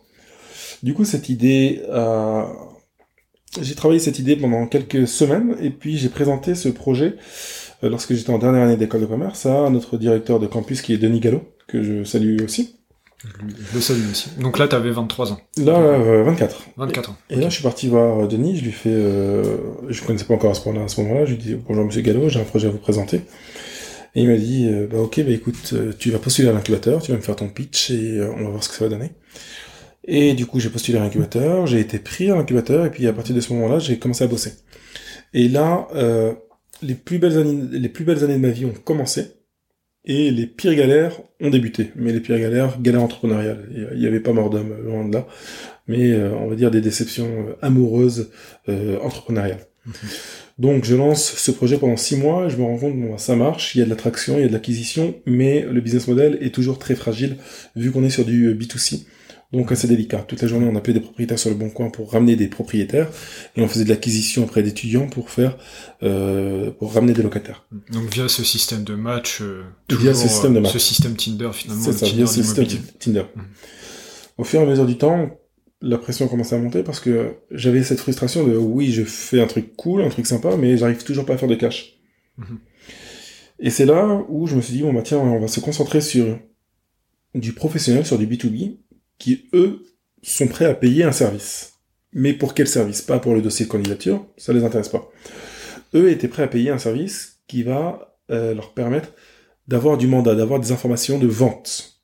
Du 0.82 0.92
coup, 0.92 1.06
cette 1.06 1.30
idée, 1.30 1.80
euh, 1.88 2.42
j'ai 3.62 3.74
travaillé 3.74 3.98
cette 3.98 4.18
idée 4.18 4.36
pendant 4.36 4.66
quelques 4.66 5.08
semaines 5.08 5.56
et 5.62 5.70
puis 5.70 5.96
j'ai 5.96 6.10
présenté 6.10 6.54
ce 6.54 6.68
projet 6.68 7.16
euh, 7.82 7.88
lorsque 7.88 8.12
j'étais 8.12 8.28
en 8.28 8.36
dernière 8.36 8.64
année 8.64 8.76
d'école 8.76 9.00
de 9.00 9.06
commerce 9.06 9.46
à 9.46 9.70
notre 9.70 9.96
directeur 9.96 10.38
de 10.38 10.46
campus 10.46 10.82
qui 10.82 10.92
est 10.92 10.98
Denis 10.98 11.20
Gallo, 11.20 11.40
que 11.66 11.82
je 11.82 12.04
salue 12.04 12.42
aussi. 12.44 12.76
Le 13.75 13.81
salue 13.81 14.11
aussi. 14.11 14.31
Donc 14.41 14.59
là, 14.59 14.67
tu 14.67 14.75
avais 14.75 14.91
23 14.91 15.33
ans. 15.33 15.41
Là, 15.59 15.79
euh, 15.79 16.25
24. 16.25 16.62
24 16.76 17.11
ans. 17.11 17.17
Et 17.31 17.37
là, 17.37 17.49
je 17.49 17.55
suis 17.55 17.62
parti 17.62 17.88
voir 17.88 18.26
Denis, 18.26 18.57
je 18.57 18.64
lui 18.64 18.73
fais, 18.73 18.91
euh, 18.91 19.57
je 19.88 20.02
connaissais 20.02 20.25
pas 20.25 20.35
encore 20.35 20.50
à 20.50 20.55
ce 20.55 20.67
moment-là, 20.69 20.85
à 20.87 20.88
ce 20.88 21.00
moment-là, 21.02 21.25
je 21.25 21.31
lui 21.33 21.38
dis, 21.38 21.55
bonjour 21.55 21.85
monsieur 21.85 22.02
Gallo, 22.02 22.29
j'ai 22.29 22.41
un 22.41 22.45
projet 22.45 22.69
à 22.69 22.71
vous 22.71 22.79
présenter. 22.79 23.23
Et 24.14 24.23
il 24.23 24.29
m'a 24.29 24.37
dit, 24.37 24.69
euh, 24.69 24.87
bah 24.91 24.99
ok, 24.99 25.23
bah 25.25 25.31
écoute, 25.31 25.71
euh, 25.73 25.93
tu 25.99 26.11
vas 26.11 26.19
postuler 26.19 26.49
à 26.49 26.52
l'incubateur, 26.52 27.00
tu 27.00 27.12
vas 27.12 27.17
me 27.17 27.23
faire 27.23 27.37
ton 27.37 27.49
pitch 27.49 27.91
et 27.91 28.19
euh, 28.19 28.31
on 28.37 28.45
va 28.45 28.50
voir 28.50 28.64
ce 28.64 28.69
que 28.69 28.75
ça 28.75 28.85
va 28.85 28.91
donner. 28.91 29.12
Et 30.05 30.35
du 30.35 30.47
coup, 30.47 30.61
j'ai 30.61 30.69
postulé 30.69 30.99
à 30.99 31.00
l'incubateur, 31.00 31.67
j'ai 31.67 31.81
été 31.81 31.99
pris 31.99 32.31
à 32.31 32.35
l'incubateur, 32.35 32.85
et 32.85 32.91
puis 32.91 33.07
à 33.07 33.12
partir 33.12 33.35
de 33.35 33.41
ce 33.41 33.52
moment-là, 33.55 33.79
j'ai 33.79 33.99
commencé 33.99 34.25
à 34.25 34.26
bosser. 34.26 34.52
Et 35.33 35.49
là, 35.49 35.88
euh, 35.95 36.35
les 36.83 36.95
plus 36.95 37.19
belles 37.19 37.38
années, 37.38 37.62
les 37.71 37.88
plus 37.88 38.05
belles 38.05 38.23
années 38.23 38.35
de 38.35 38.41
ma 38.41 38.50
vie 38.50 38.67
ont 38.67 38.75
commencé, 38.85 39.33
et 40.04 40.30
les 40.30 40.47
pires 40.47 40.75
galères 40.75 41.21
ont 41.40 41.50
débuté. 41.50 41.92
Mais 41.97 42.12
les 42.12 42.21
pires 42.21 42.38
galères, 42.38 42.80
galères 42.80 43.02
entrepreneuriales. 43.02 43.68
Il 43.94 43.99
n'y 43.99 44.06
avait 44.06 44.21
pas 44.21 44.32
mort 44.32 44.50
d'homme, 44.50 44.75
loin 44.85 45.06
de 45.06 45.14
là. 45.14 45.26
Mais 45.87 46.12
euh, 46.12 46.32
on 46.35 46.49
va 46.49 46.56
dire 46.56 46.71
des 46.71 46.80
déceptions 46.80 47.49
euh, 47.49 47.56
amoureuses, 47.62 48.30
euh, 48.68 48.99
entrepreneuriales. 49.00 49.66
Donc 50.59 50.85
je 50.85 50.94
lance 50.94 51.32
ce 51.32 51.50
projet 51.50 51.76
pendant 51.76 51.97
six 51.97 52.16
mois, 52.16 52.49
je 52.49 52.56
me 52.56 52.62
rends 52.62 52.78
compte, 52.78 52.94
bon, 52.94 53.18
ça 53.18 53.35
marche, 53.35 53.75
il 53.75 53.78
y 53.78 53.82
a 53.82 53.85
de 53.85 53.90
l'attraction, 53.90 54.37
il 54.37 54.42
y 54.42 54.44
a 54.44 54.49
de 54.49 54.52
l'acquisition, 54.52 55.16
mais 55.26 55.66
le 55.68 55.80
business 55.80 56.06
model 56.06 56.38
est 56.40 56.54
toujours 56.54 56.78
très 56.78 56.94
fragile, 56.94 57.37
vu 57.75 57.90
qu'on 57.90 58.04
est 58.04 58.11
sur 58.11 58.25
du 58.25 58.54
B2C. 58.54 59.06
Donc 59.52 59.71
assez 59.71 59.87
délicat. 59.87 60.25
Toute 60.26 60.40
la 60.40 60.49
journée, 60.49 60.66
on 60.66 60.75
appelait 60.76 60.94
des 60.94 61.00
propriétaires 61.00 61.38
sur 61.38 61.50
le 61.50 61.56
bon 61.56 61.68
coin 61.68 61.90
pour 61.90 62.11
ramener 62.11 62.37
des 62.37 62.49
propriétaires, 62.49 63.11
et 63.54 63.62
on 63.62 63.68
faisait 63.68 63.85
de 63.85 63.90
l'acquisition 63.90 64.44
auprès 64.44 64.62
d'étudiants 64.62 65.09
pour 65.09 65.28
faire, 65.28 65.59
euh, 66.02 66.71
pour 66.71 66.94
ramener 66.94 67.12
des 67.12 67.23
locataires. 67.23 67.66
Donc 67.90 68.09
via 68.14 68.28
ce 68.28 68.44
système 68.44 68.82
de 68.82 68.94
match, 68.94 69.40
euh, 69.42 69.62
Via 69.90 70.14
ce 70.14 70.26
système 70.28 70.54
de 70.54 70.59
euh, 70.59 70.62
match. 70.62 70.73
ce 70.73 70.78
système 70.78 71.16
Tinder 71.16 71.50
finalement, 71.52 71.82
C'est 71.82 71.92
ça, 71.92 72.06
Tinder 72.06 72.16
via 72.16 72.26
ce 72.26 72.42
système. 72.42 72.66
Tinder. 72.99 73.25
Mhm. 73.37 73.44
Au 74.38 74.44
fur 74.44 74.61
et 74.61 74.62
à 74.62 74.66
mesure 74.66 74.87
du 74.87 74.97
temps, 74.97 75.38
la 75.82 75.99
pression 75.99 76.28
commençait 76.28 76.54
à 76.54 76.59
monter 76.59 76.82
parce 76.82 77.00
que 77.00 77.35
j'avais 77.50 77.82
cette 77.82 78.00
frustration 78.00 78.47
de 78.47 78.56
oui, 78.56 78.90
je 78.90 79.02
fais 79.04 79.42
un 79.42 79.47
truc 79.47 79.76
cool, 79.76 80.00
un 80.02 80.09
truc 80.09 80.26
sympa, 80.26 80.56
mais 80.56 80.78
j'arrive 80.78 81.04
toujours 81.04 81.26
pas 81.26 81.35
à 81.35 81.37
faire 81.37 81.49
de 81.49 81.56
cash. 81.56 81.99
Mhm. 82.38 82.59
Et 83.59 83.71
c'est 83.71 83.85
là 83.85 84.25
où 84.28 84.47
je 84.47 84.56
me 84.56 84.62
suis 84.62 84.73
dit, 84.75 84.82
bon 84.82 84.94
bah 84.94 85.02
tiens, 85.02 85.18
on 85.18 85.38
va 85.38 85.47
se 85.47 85.61
concentrer 85.61 86.00
sur 86.00 86.38
du 87.35 87.52
professionnel, 87.52 88.06
sur 88.06 88.18
du 88.18 88.26
B2B, 88.26 88.76
qui 89.23 89.49
eux 89.55 89.85
sont 90.25 90.49
prêts 90.49 90.64
à 90.64 90.75
payer 90.75 91.05
un 91.05 91.12
service. 91.12 91.75
Mais 92.12 92.33
pour 92.33 92.55
quel 92.55 92.67
service? 92.67 93.02
Pas 93.02 93.21
pour 93.21 93.35
le 93.35 93.41
dossier 93.41 93.67
de 93.67 93.71
candidature, 93.71 94.26
ça 94.37 94.52
les 94.52 94.64
intéresse 94.64 94.88
pas. 94.88 95.09
Eux 95.95 96.11
étaient 96.11 96.26
prêts 96.26 96.43
à 96.43 96.49
payer 96.49 96.71
un 96.71 96.79
service 96.79 97.41
qui 97.47 97.62
va 97.62 98.19
euh, 98.33 98.52
leur 98.52 98.75
permettre 98.75 99.12
d'avoir 99.69 99.97
du 99.97 100.09
mandat, 100.09 100.35
d'avoir 100.35 100.59
des 100.59 100.73
informations 100.73 101.21
de 101.21 101.29
vente. 101.29 102.02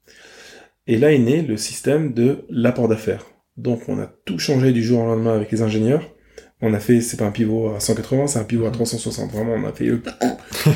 Et 0.86 0.96
là 0.96 1.12
est 1.12 1.18
né 1.18 1.42
le 1.42 1.56
système 1.56 2.14
de 2.14 2.44
l'apport 2.50 2.86
d'affaires. 2.86 3.26
Donc 3.56 3.88
on 3.88 3.98
a 3.98 4.06
tout 4.06 4.38
changé 4.38 4.70
du 4.70 4.84
jour 4.84 5.00
au 5.00 5.06
lendemain 5.06 5.34
avec 5.34 5.50
les 5.50 5.62
ingénieurs. 5.62 6.14
On 6.60 6.74
a 6.74 6.80
fait, 6.80 7.00
c'est 7.00 7.16
pas 7.16 7.24
un 7.24 7.30
pivot 7.30 7.74
à 7.74 7.80
180, 7.80 8.26
c'est 8.26 8.38
un 8.40 8.44
pivot 8.44 8.66
à 8.66 8.70
360. 8.70 9.30
Vraiment, 9.30 9.54
on 9.54 9.64
a 9.64 9.72
fait 9.72 9.84
le, 9.84 10.02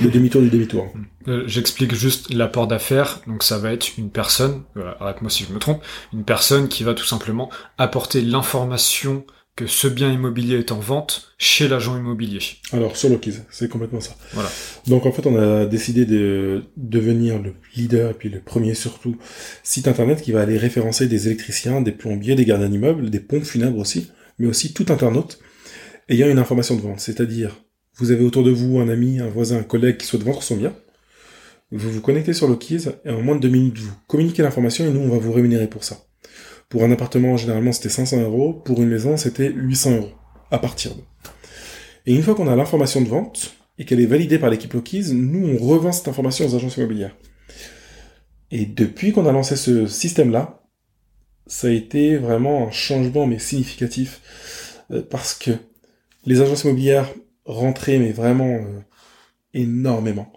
le 0.02 0.10
demi-tour 0.10 0.40
du 0.40 0.48
demi-tour. 0.48 0.92
Euh, 1.26 1.42
J'explique 1.46 1.94
juste 1.94 2.32
l'apport 2.32 2.68
d'affaires. 2.68 3.20
Donc 3.26 3.42
ça 3.42 3.58
va 3.58 3.72
être 3.72 3.98
une 3.98 4.10
personne, 4.10 4.62
voilà, 4.76 4.96
arrête-moi 5.00 5.30
si 5.30 5.44
je 5.44 5.52
me 5.52 5.58
trompe, 5.58 5.82
une 6.12 6.24
personne 6.24 6.68
qui 6.68 6.84
va 6.84 6.94
tout 6.94 7.04
simplement 7.04 7.50
apporter 7.78 8.20
l'information 8.20 9.24
que 9.54 9.66
ce 9.66 9.86
bien 9.86 10.10
immobilier 10.10 10.58
est 10.58 10.72
en 10.72 10.78
vente 10.78 11.34
chez 11.36 11.68
l'agent 11.68 11.98
immobilier. 11.98 12.38
Alors, 12.72 12.96
sur 12.96 13.10
Lokiz, 13.10 13.42
c'est 13.50 13.68
complètement 13.68 14.00
ça. 14.00 14.16
Voilà. 14.32 14.48
Donc, 14.86 15.04
en 15.04 15.12
fait, 15.12 15.26
on 15.26 15.36
a 15.36 15.66
décidé 15.66 16.06
de 16.06 16.64
devenir 16.78 17.38
le 17.38 17.54
leader, 17.76 18.12
et 18.12 18.14
puis 18.14 18.30
le 18.30 18.40
premier 18.40 18.74
surtout, 18.74 19.16
site 19.62 19.88
internet 19.88 20.22
qui 20.22 20.32
va 20.32 20.40
aller 20.40 20.56
référencer 20.56 21.06
des 21.06 21.26
électriciens, 21.26 21.82
des 21.82 21.92
plombiers, 21.92 22.34
des 22.34 22.46
gardiens 22.46 22.70
d'immeubles, 22.70 23.10
des 23.10 23.20
pompes 23.20 23.44
funèbres 23.44 23.78
aussi, 23.78 24.10
mais 24.38 24.46
aussi 24.46 24.72
tout 24.72 24.86
internaute 24.88 25.38
ayant 26.12 26.28
une 26.28 26.38
information 26.38 26.76
de 26.76 26.80
vente. 26.80 27.00
C'est-à-dire, 27.00 27.64
vous 27.96 28.10
avez 28.10 28.24
autour 28.24 28.44
de 28.44 28.50
vous 28.50 28.78
un 28.78 28.88
ami, 28.88 29.20
un 29.20 29.28
voisin, 29.28 29.58
un 29.58 29.62
collègue 29.62 29.96
qui 29.96 30.06
souhaite 30.06 30.22
vendre 30.22 30.42
son 30.42 30.56
bien. 30.56 30.74
Vous 31.70 31.90
vous 31.90 32.00
connectez 32.00 32.34
sur 32.34 32.48
Lokiz, 32.48 32.92
et 33.04 33.10
en 33.10 33.22
moins 33.22 33.36
de 33.36 33.40
deux 33.40 33.48
minutes, 33.48 33.78
vous 33.78 33.92
communiquez 34.06 34.42
l'information, 34.42 34.86
et 34.86 34.90
nous, 34.90 35.00
on 35.00 35.08
va 35.08 35.18
vous 35.18 35.32
rémunérer 35.32 35.68
pour 35.68 35.84
ça. 35.84 36.04
Pour 36.68 36.84
un 36.84 36.90
appartement, 36.90 37.36
généralement, 37.36 37.72
c'était 37.72 37.88
500 37.88 38.20
euros. 38.22 38.52
Pour 38.52 38.82
une 38.82 38.88
maison, 38.88 39.16
c'était 39.16 39.50
800 39.50 39.96
euros. 39.96 40.12
À 40.50 40.58
partir 40.58 40.94
de. 40.94 41.00
Et 42.04 42.14
une 42.14 42.22
fois 42.22 42.34
qu'on 42.34 42.48
a 42.48 42.56
l'information 42.56 43.00
de 43.00 43.08
vente, 43.08 43.54
et 43.78 43.84
qu'elle 43.84 44.00
est 44.00 44.06
validée 44.06 44.38
par 44.38 44.50
l'équipe 44.50 44.72
Lokiz, 44.74 45.14
nous, 45.14 45.48
on 45.48 45.56
revend 45.56 45.92
cette 45.92 46.08
information 46.08 46.46
aux 46.46 46.54
agences 46.54 46.76
immobilières. 46.76 47.16
Et 48.50 48.66
depuis 48.66 49.12
qu'on 49.12 49.26
a 49.26 49.32
lancé 49.32 49.56
ce 49.56 49.86
système-là, 49.86 50.62
ça 51.46 51.68
a 51.68 51.70
été 51.70 52.16
vraiment 52.16 52.68
un 52.68 52.70
changement, 52.70 53.26
mais 53.26 53.38
significatif, 53.38 54.20
euh, 54.90 55.02
parce 55.02 55.34
que 55.34 55.52
les 56.24 56.40
agences 56.40 56.64
immobilières 56.64 57.08
rentraient, 57.44 57.98
mais 57.98 58.12
vraiment 58.12 58.54
euh, 58.54 58.80
énormément. 59.54 60.32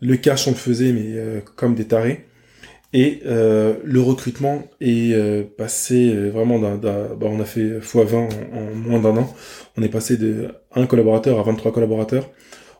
Le 0.00 0.16
cash, 0.16 0.48
on 0.48 0.50
le 0.50 0.56
faisait, 0.56 0.92
mais 0.92 1.12
euh, 1.14 1.40
comme 1.56 1.74
des 1.74 1.86
tarés. 1.86 2.26
Et 2.92 3.20
euh, 3.26 3.74
le 3.84 4.00
recrutement 4.00 4.62
est 4.80 5.12
euh, 5.14 5.44
passé 5.44 6.12
euh, 6.12 6.28
vraiment 6.30 6.58
d'un, 6.58 6.76
bah, 6.76 7.16
on 7.22 7.40
a 7.40 7.44
fait 7.44 7.78
x20 7.78 8.16
en, 8.16 8.74
moins 8.74 9.00
d'un 9.00 9.16
an. 9.16 9.34
On 9.76 9.82
est 9.82 9.88
passé 9.88 10.16
de 10.16 10.48
1 10.74 10.86
collaborateur 10.86 11.38
à 11.38 11.42
23 11.44 11.72
collaborateurs. 11.72 12.30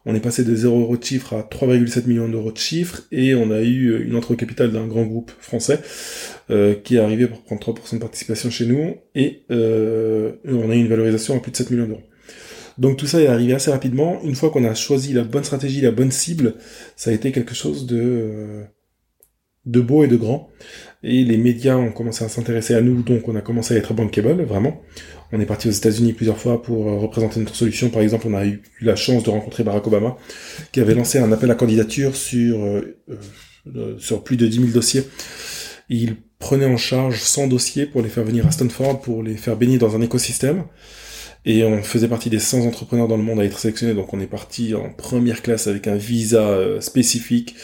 On 0.06 0.14
est 0.14 0.20
passé 0.20 0.44
de 0.44 0.54
0 0.54 0.80
euros 0.80 0.97
de 0.97 1.04
chiffre 1.04 1.35
à 1.35 1.42
3,7 1.42 2.06
millions 2.06 2.28
d'euros 2.28 2.52
de 2.52 2.59
chiffre 2.59 3.02
et 3.12 3.35
on 3.35 3.50
a 3.50 3.61
eu 3.61 4.02
une 4.02 4.16
entrée 4.16 4.32
au 4.35 4.37
capital 4.37 4.73
d'un 4.73 4.87
grand 4.87 5.04
groupe 5.04 5.30
français 5.40 5.78
euh, 6.50 6.75
qui 6.75 6.97
est 6.97 7.00
arrivé 7.00 7.26
pour 7.26 7.42
prendre 7.42 7.61
3% 7.61 7.94
de 7.94 7.99
participation 7.99 8.49
chez 8.50 8.64
nous 8.64 8.97
et 9.14 9.42
euh, 9.50 10.32
on 10.47 10.70
a 10.70 10.75
eu 10.75 10.78
une 10.78 10.88
valorisation 10.88 11.37
à 11.37 11.40
plus 11.40 11.52
de 11.52 11.56
7 11.56 11.70
millions 11.70 11.87
d'euros. 11.87 12.02
Donc 12.80 12.96
tout 12.96 13.06
ça 13.06 13.20
est 13.20 13.26
arrivé 13.26 13.52
assez 13.52 13.70
rapidement. 13.70 14.20
Une 14.25 14.34
fois 14.34 14.49
qu'on 14.50 14.64
a 14.64 14.75
choisi 14.75 15.12
la 15.12 15.22
bonne 15.22 15.44
stratégie, 15.44 15.82
la 15.82 15.90
bonne 15.90 16.10
cible, 16.10 16.54
ça 16.96 17.10
a 17.10 17.12
été 17.12 17.30
quelque 17.30 17.54
chose 17.54 17.87
de 17.87 18.00
euh, 18.00 18.64
de 19.66 19.80
beau 19.80 20.02
et 20.02 20.08
de 20.08 20.16
grand. 20.16 20.49
Et 21.02 21.22
les 21.25 21.37
médias 21.37 21.76
ont 21.76 21.92
commencé 21.92 22.25
à 22.25 22.30
s'intéresser 22.30 22.75
à 22.75 22.80
nous, 22.80 23.02
donc 23.02 23.28
on 23.28 23.37
a 23.37 23.42
commencé 23.42 23.75
à 23.75 23.76
être 23.76 23.92
bankable, 23.92 24.42
vraiment. 24.44 24.80
On 25.30 25.40
est 25.40 25.46
parti 25.46 25.68
aux 25.68 25.72
États-Unis 25.72 26.14
plusieurs 26.14 26.38
fois 26.38 26.62
pour 26.62 26.88
euh, 26.88 26.96
représenter 26.96 27.40
notre 27.40 27.54
solution. 27.54 27.90
Par 27.90 28.00
exemple, 28.00 28.26
on 28.26 28.34
a 28.34 28.46
eu 28.46 28.62
la 28.80 28.96
chance 28.96 29.25
de 29.25 29.30
rencontrer 29.30 29.62
Barack 29.62 29.87
Obama, 29.87 30.16
qui 30.72 30.80
avait 30.80 30.94
lancé 30.94 31.18
un 31.18 31.30
appel 31.32 31.50
à 31.50 31.56
candidature 31.56 32.16
sur 32.16 32.64
euh, 32.64 33.99
sur 33.99 34.25
plus 34.25 34.38
de 34.38 34.46
10 34.46 34.56
000 34.56 34.68
dossiers. 34.68 35.04
Il 35.90 36.16
prenait 36.38 36.64
en 36.64 36.78
charge 36.78 37.20
100 37.20 37.49
dossiers 37.49 37.84
pour 37.84 38.00
les 38.00 38.08
faire 38.08 38.25
venir 38.25 38.46
à 38.46 38.50
Stanford, 38.50 39.02
pour 39.02 39.22
les 39.22 39.37
faire 39.37 39.56
baigner 39.56 39.76
dans 39.76 39.96
un 39.96 40.00
écosystème. 40.00 40.64
Et 41.47 41.64
on 41.64 41.82
faisait 41.82 42.09
partie 42.09 42.28
des 42.28 42.38
100 42.38 42.66
entrepreneurs 42.66 43.09
dans 43.09 43.16
le 43.16 43.23
monde 43.23 43.40
à 43.40 43.44
être 43.44 43.59
sélectionnés, 43.59 43.94
donc 43.94 44.12
on 44.12 44.20
est 44.20 44.26
parti 44.26 44.75
en 44.75 44.90
première 44.90 45.40
classe 45.40 45.66
avec 45.68 45.87
un 45.88 45.97
visa 45.97 46.42
euh, 46.50 46.80
spécifique. 46.80 47.54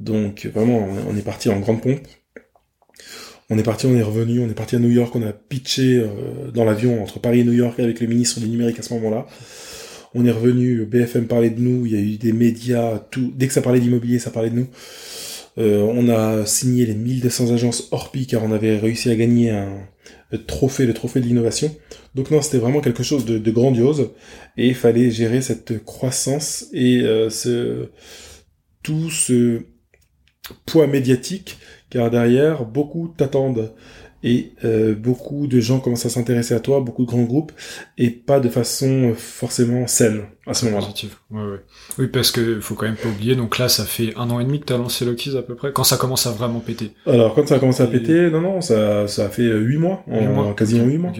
Donc 0.00 0.46
vraiment, 0.52 0.88
on- 1.08 1.16
est 1.16 1.22
parti 1.22 1.48
en 1.48 1.60
grande 1.60 1.80
pompe. 1.80 2.00
On 3.48 3.58
est 3.58 3.62
parti, 3.62 3.86
on 3.86 3.94
est 3.96 4.02
revenu, 4.02 4.40
on 4.40 4.48
est 4.48 4.54
parti 4.54 4.76
à 4.76 4.78
New 4.78 4.90
York, 4.90 5.14
on 5.16 5.22
a 5.22 5.32
pitché 5.32 5.98
euh, 5.98 6.50
dans 6.52 6.64
l'avion 6.64 7.02
entre 7.02 7.20
Paris 7.20 7.40
et 7.40 7.44
New 7.44 7.52
York 7.52 7.78
avec 7.80 8.00
le 8.00 8.06
ministre 8.06 8.40
du 8.40 8.48
numérique 8.48 8.78
à 8.78 8.82
ce 8.82 8.94
moment-là. 8.94 9.26
On 10.14 10.24
est 10.26 10.30
revenu, 10.32 10.84
BFM 10.86 11.26
parlait 11.26 11.50
de 11.50 11.60
nous, 11.60 11.86
il 11.86 11.92
y 11.92 11.96
a 11.96 12.00
eu 12.00 12.16
des 12.16 12.32
médias, 12.32 12.98
tout. 13.10 13.32
Dès 13.36 13.46
que 13.46 13.52
ça 13.52 13.62
parlait 13.62 13.78
d'immobilier, 13.80 14.18
ça 14.18 14.30
parlait 14.30 14.50
de 14.50 14.56
nous. 14.56 14.66
Euh, 15.58 15.82
on 15.82 16.08
a 16.08 16.46
signé 16.46 16.86
les 16.86 16.94
1200 16.94 17.52
agences 17.52 17.88
Orpi 17.92 18.26
car 18.26 18.42
on 18.44 18.52
avait 18.52 18.76
réussi 18.78 19.10
à 19.10 19.16
gagner 19.16 19.50
un 19.50 19.68
trophée, 20.36 20.86
le 20.86 20.94
trophée 20.94 21.20
de 21.20 21.26
l'innovation. 21.26 21.74
Donc 22.14 22.30
non, 22.30 22.42
c'était 22.42 22.58
vraiment 22.58 22.80
quelque 22.80 23.02
chose 23.02 23.24
de, 23.24 23.50
grandiose 23.50 24.10
et 24.56 24.68
il 24.68 24.74
fallait 24.74 25.10
gérer 25.10 25.42
cette 25.42 25.84
croissance 25.84 26.66
et 26.72 27.00
euh, 27.02 27.30
ce, 27.30 27.90
tout 28.82 29.10
ce 29.10 29.62
poids 30.66 30.86
médiatique 30.86 31.58
car 31.90 32.10
derrière, 32.10 32.64
beaucoup 32.64 33.12
t'attendent 33.16 33.74
et 34.22 34.52
euh, 34.64 34.94
beaucoup 34.94 35.46
de 35.46 35.60
gens 35.60 35.80
commencent 35.80 36.06
à 36.06 36.10
s'intéresser 36.10 36.54
à 36.54 36.60
toi, 36.60 36.80
beaucoup 36.80 37.02
de 37.02 37.08
grands 37.08 37.22
groupes 37.22 37.52
et 37.96 38.10
pas 38.10 38.40
de 38.40 38.48
façon 38.48 39.14
forcément 39.16 39.86
saine 39.86 40.24
à 40.46 40.54
ce 40.54 40.66
moment-là. 40.66 40.86
Positive. 40.86 41.14
Ouais, 41.30 41.42
ouais. 41.42 41.60
Oui, 41.98 42.08
parce 42.08 42.30
que 42.30 42.60
faut 42.60 42.74
quand 42.74 42.86
même 42.86 42.96
pas 42.96 43.08
oublier. 43.08 43.34
Donc 43.34 43.58
là, 43.58 43.68
ça 43.68 43.84
fait 43.84 44.12
un 44.16 44.28
an 44.30 44.40
et 44.40 44.44
demi 44.44 44.60
que 44.60 44.66
t'as 44.66 44.76
lancé 44.76 45.04
Lokiz 45.04 45.36
à 45.36 45.42
peu 45.42 45.54
près. 45.54 45.72
Quand 45.72 45.84
ça 45.84 45.96
commence 45.96 46.26
à 46.26 46.32
vraiment 46.32 46.60
péter. 46.60 46.92
Alors 47.06 47.34
quand 47.34 47.46
ça 47.46 47.56
a 47.56 47.58
commencé 47.58 47.82
à 47.82 47.86
péter, 47.86 48.30
non 48.30 48.40
non, 48.40 48.60
ça 48.60 49.08
ça 49.08 49.28
fait 49.28 49.48
huit 49.48 49.78
mois, 49.78 50.04
en, 50.10 50.20
mois. 50.22 50.54
quasiment 50.54 50.84
huit 50.84 50.98
mois. 50.98 51.12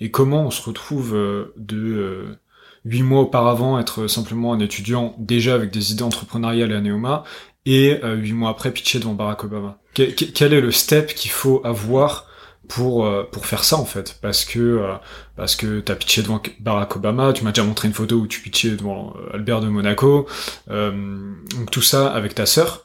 Et 0.00 0.10
comment 0.10 0.46
on 0.46 0.50
se 0.50 0.62
retrouve 0.62 1.14
euh, 1.14 1.54
de 1.56 1.76
euh, 1.76 2.38
huit 2.84 3.02
mois 3.02 3.20
auparavant 3.20 3.78
être 3.78 4.06
simplement 4.06 4.52
un 4.52 4.60
étudiant 4.60 5.14
déjà 5.18 5.54
avec 5.54 5.70
des 5.70 5.92
idées 5.92 6.02
entrepreneuriales 6.02 6.72
à 6.72 6.80
Neoma 6.80 7.24
et 7.64 8.00
euh, 8.02 8.16
huit 8.16 8.32
mois 8.32 8.50
après 8.50 8.72
pitcher 8.72 8.98
devant 8.98 9.14
Barack 9.14 9.44
Obama? 9.44 9.78
quel 9.94 10.54
est 10.54 10.60
le 10.60 10.70
step 10.70 11.14
qu'il 11.14 11.30
faut 11.30 11.60
avoir 11.64 12.26
pour 12.68 13.06
euh, 13.06 13.24
pour 13.30 13.46
faire 13.46 13.64
ça 13.64 13.76
en 13.76 13.84
fait. 13.84 14.18
Parce 14.20 14.44
que 14.44 14.58
euh, 14.58 14.94
parce 15.36 15.56
que 15.56 15.80
t'as 15.80 15.94
pitché 15.94 16.22
devant 16.22 16.40
Barack 16.60 16.96
Obama 16.96 17.32
tu 17.32 17.44
m'as 17.44 17.50
déjà 17.50 17.64
montré 17.64 17.88
une 17.88 17.94
photo 17.94 18.16
où 18.16 18.26
tu 18.26 18.40
pitchais 18.40 18.70
devant 18.70 19.14
Albert 19.32 19.60
de 19.60 19.68
Monaco. 19.68 20.26
Donc 20.68 21.70
tout 21.70 21.82
ça 21.82 22.12
avec 22.12 22.34
ta 22.34 22.46
sœur. 22.46 22.84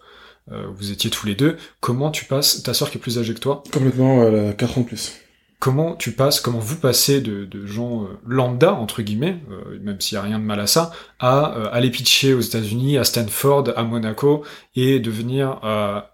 Vous 0.50 0.92
étiez 0.92 1.10
tous 1.10 1.28
les 1.28 1.36
deux. 1.36 1.58
Comment 1.82 2.10
tu 2.10 2.24
passes 2.24 2.64
ta 2.64 2.74
sœur 2.74 2.90
qui 2.90 2.98
est 2.98 3.02
plus 3.02 3.20
âgée 3.20 3.34
que 3.34 3.40
toi? 3.40 3.64
Complètement 3.74 4.22
euh, 4.22 4.54
4 4.54 4.78
ans 4.78 4.84
plus 4.84 5.14
comment 5.60 5.96
tu 5.96 6.12
passes, 6.12 6.40
comment 6.40 6.60
vous 6.60 6.76
passez 6.78 7.20
de, 7.20 7.46
de 7.46 7.66
gens 7.66 8.04
euh, 8.04 8.08
lambda 8.28 8.74
entre 8.74 9.02
guillemets, 9.02 9.40
euh, 9.50 9.80
même 9.82 10.00
s'il 10.00 10.16
y 10.16 10.18
a 10.18 10.22
rien 10.22 10.40
de 10.40 10.44
mal 10.44 10.60
à 10.60 10.68
ça, 10.68 10.92
à 11.20 11.58
euh, 11.58 11.70
aller 11.72 11.90
pitcher 11.90 12.34
aux 12.34 12.42
États-Unis, 12.42 12.98
à 12.98 13.04
Stanford, 13.04 13.74
à 13.76 13.84
Monaco 13.84 14.44
et 14.76 15.00
devenir 15.00 15.60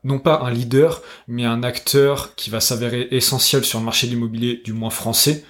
non 0.03 0.19
pas 0.19 0.41
un 0.41 0.51
leader, 0.51 1.01
mais 1.27 1.45
un 1.45 1.63
acteur 1.63 2.35
qui 2.35 2.49
va 2.49 2.59
s'avérer 2.59 3.07
essentiel 3.11 3.65
sur 3.65 3.79
le 3.79 3.85
marché 3.85 4.07
de 4.07 4.13
l'immobilier, 4.13 4.61
du 4.63 4.73
moins 4.73 4.89
français, 4.89 5.43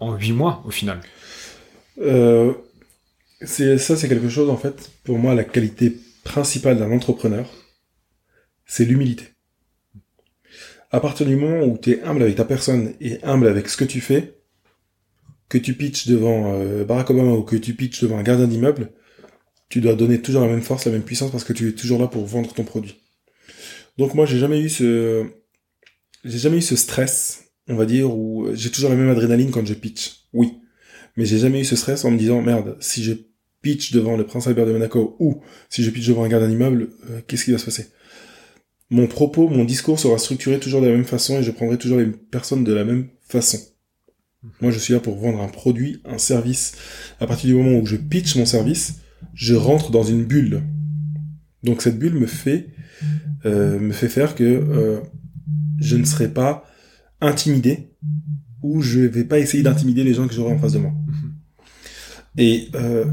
en 0.00 0.14
huit 0.14 0.32
mois 0.32 0.62
au 0.66 0.70
final. 0.70 1.00
c'est 3.42 3.78
ça, 3.78 3.96
c'est 3.96 4.08
quelque 4.08 4.30
chose 4.30 4.48
en 4.48 4.56
fait. 4.56 4.90
Pour 5.04 5.18
moi, 5.18 5.34
la 5.34 5.44
qualité 5.44 5.94
principale 6.24 6.78
d'un 6.78 6.90
entrepreneur, 6.92 7.46
c'est 8.64 8.86
l'humilité 8.86 9.31
à 10.92 11.00
partir 11.00 11.26
du 11.26 11.36
moment 11.36 11.64
où 11.64 11.78
tu 11.78 11.92
es 11.92 12.02
humble 12.02 12.22
avec 12.22 12.36
ta 12.36 12.44
personne 12.44 12.92
et 13.00 13.18
humble 13.24 13.48
avec 13.48 13.68
ce 13.68 13.78
que 13.78 13.84
tu 13.84 14.00
fais, 14.00 14.34
que 15.48 15.58
tu 15.58 15.74
pitches 15.74 16.06
devant 16.06 16.54
euh, 16.54 16.84
Barack 16.84 17.10
Obama 17.10 17.32
ou 17.32 17.42
que 17.42 17.56
tu 17.56 17.74
pitches 17.74 18.02
devant 18.02 18.18
un 18.18 18.22
gardien 18.22 18.46
d'immeuble, 18.46 18.92
tu 19.70 19.80
dois 19.80 19.94
donner 19.94 20.20
toujours 20.20 20.42
la 20.42 20.48
même 20.48 20.62
force, 20.62 20.84
la 20.84 20.92
même 20.92 21.02
puissance 21.02 21.30
parce 21.30 21.44
que 21.44 21.54
tu 21.54 21.70
es 21.70 21.72
toujours 21.72 21.98
là 21.98 22.06
pour 22.06 22.26
vendre 22.26 22.52
ton 22.52 22.64
produit. 22.64 23.00
Donc 23.96 24.14
moi 24.14 24.26
j'ai 24.26 24.38
jamais 24.38 24.60
eu 24.60 24.68
ce 24.68 25.26
j'ai 26.24 26.38
jamais 26.38 26.58
eu 26.58 26.62
ce 26.62 26.76
stress, 26.76 27.52
on 27.68 27.74
va 27.74 27.86
dire 27.86 28.14
où 28.14 28.46
j'ai 28.52 28.70
toujours 28.70 28.90
la 28.90 28.96
même 28.96 29.08
adrénaline 29.08 29.50
quand 29.50 29.66
je 29.66 29.74
pitch. 29.74 30.26
Oui. 30.32 30.58
Mais 31.16 31.24
j'ai 31.24 31.38
jamais 31.38 31.60
eu 31.60 31.64
ce 31.64 31.76
stress 31.76 32.04
en 32.04 32.10
me 32.10 32.18
disant 32.18 32.42
merde, 32.42 32.76
si 32.80 33.02
je 33.02 33.14
pitch 33.62 33.92
devant 33.92 34.16
le 34.16 34.26
prince 34.26 34.46
Albert 34.46 34.66
de 34.66 34.72
Monaco 34.72 35.16
ou 35.20 35.42
si 35.70 35.82
je 35.82 35.90
pitch 35.90 36.08
devant 36.08 36.24
un 36.24 36.28
gardien 36.28 36.48
d'immeuble, 36.48 36.90
euh, 37.10 37.20
qu'est-ce 37.26 37.44
qui 37.44 37.52
va 37.52 37.58
se 37.58 37.64
passer? 37.64 37.88
Mon 38.92 39.06
propos, 39.06 39.48
mon 39.48 39.64
discours 39.64 39.98
sera 39.98 40.18
structuré 40.18 40.60
toujours 40.60 40.82
de 40.82 40.86
la 40.86 40.92
même 40.92 41.04
façon 41.04 41.38
et 41.38 41.42
je 41.42 41.50
prendrai 41.50 41.78
toujours 41.78 41.98
les 41.98 42.06
personnes 42.06 42.62
de 42.62 42.72
la 42.72 42.84
même 42.84 43.08
façon. 43.22 43.58
Moi, 44.60 44.70
je 44.70 44.78
suis 44.78 44.92
là 44.92 45.00
pour 45.00 45.16
vendre 45.16 45.40
un 45.40 45.48
produit, 45.48 46.02
un 46.04 46.18
service. 46.18 46.72
À 47.18 47.26
partir 47.26 47.48
du 47.48 47.54
moment 47.54 47.78
où 47.78 47.86
je 47.86 47.96
pitch 47.96 48.36
mon 48.36 48.44
service, 48.44 49.00
je 49.34 49.54
rentre 49.54 49.90
dans 49.90 50.02
une 50.02 50.24
bulle. 50.24 50.62
Donc 51.62 51.80
cette 51.80 51.98
bulle 51.98 52.14
me 52.14 52.26
fait 52.26 52.68
euh, 53.46 53.78
me 53.80 53.92
fait 53.92 54.08
faire 54.08 54.34
que 54.34 54.44
euh, 54.44 55.00
je 55.78 55.96
ne 55.96 56.04
serai 56.04 56.28
pas 56.28 56.64
intimidé 57.20 57.90
ou 58.62 58.82
je 58.82 59.00
vais 59.00 59.24
pas 59.24 59.38
essayer 59.38 59.62
d'intimider 59.62 60.04
les 60.04 60.14
gens 60.14 60.28
que 60.28 60.34
j'aurai 60.34 60.52
en 60.52 60.58
face 60.58 60.72
de 60.72 60.78
moi. 60.78 60.92
Et 62.36 62.68
euh, 62.74 63.06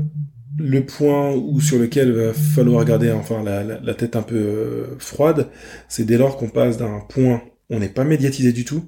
le 0.60 0.86
point 0.86 1.32
où 1.32 1.62
sur 1.62 1.80
lequel 1.80 2.12
va 2.12 2.34
falloir 2.34 2.84
garder 2.84 3.12
enfin 3.12 3.44
la, 3.44 3.94
tête 3.94 4.16
un 4.16 4.22
peu 4.22 4.36
euh, 4.36 4.86
froide, 5.00 5.48
c'est 5.88 6.06
dès 6.06 6.18
lors 6.18 6.38
qu'on 6.38 6.50
passe 6.50 6.78
d'un 6.78 7.00
point 7.08 7.42
où 7.70 7.76
on 7.76 7.80
n'est 7.80 7.90
pas 7.90 8.04
médiatisé 8.04 8.52
du 8.52 8.66
tout 8.66 8.84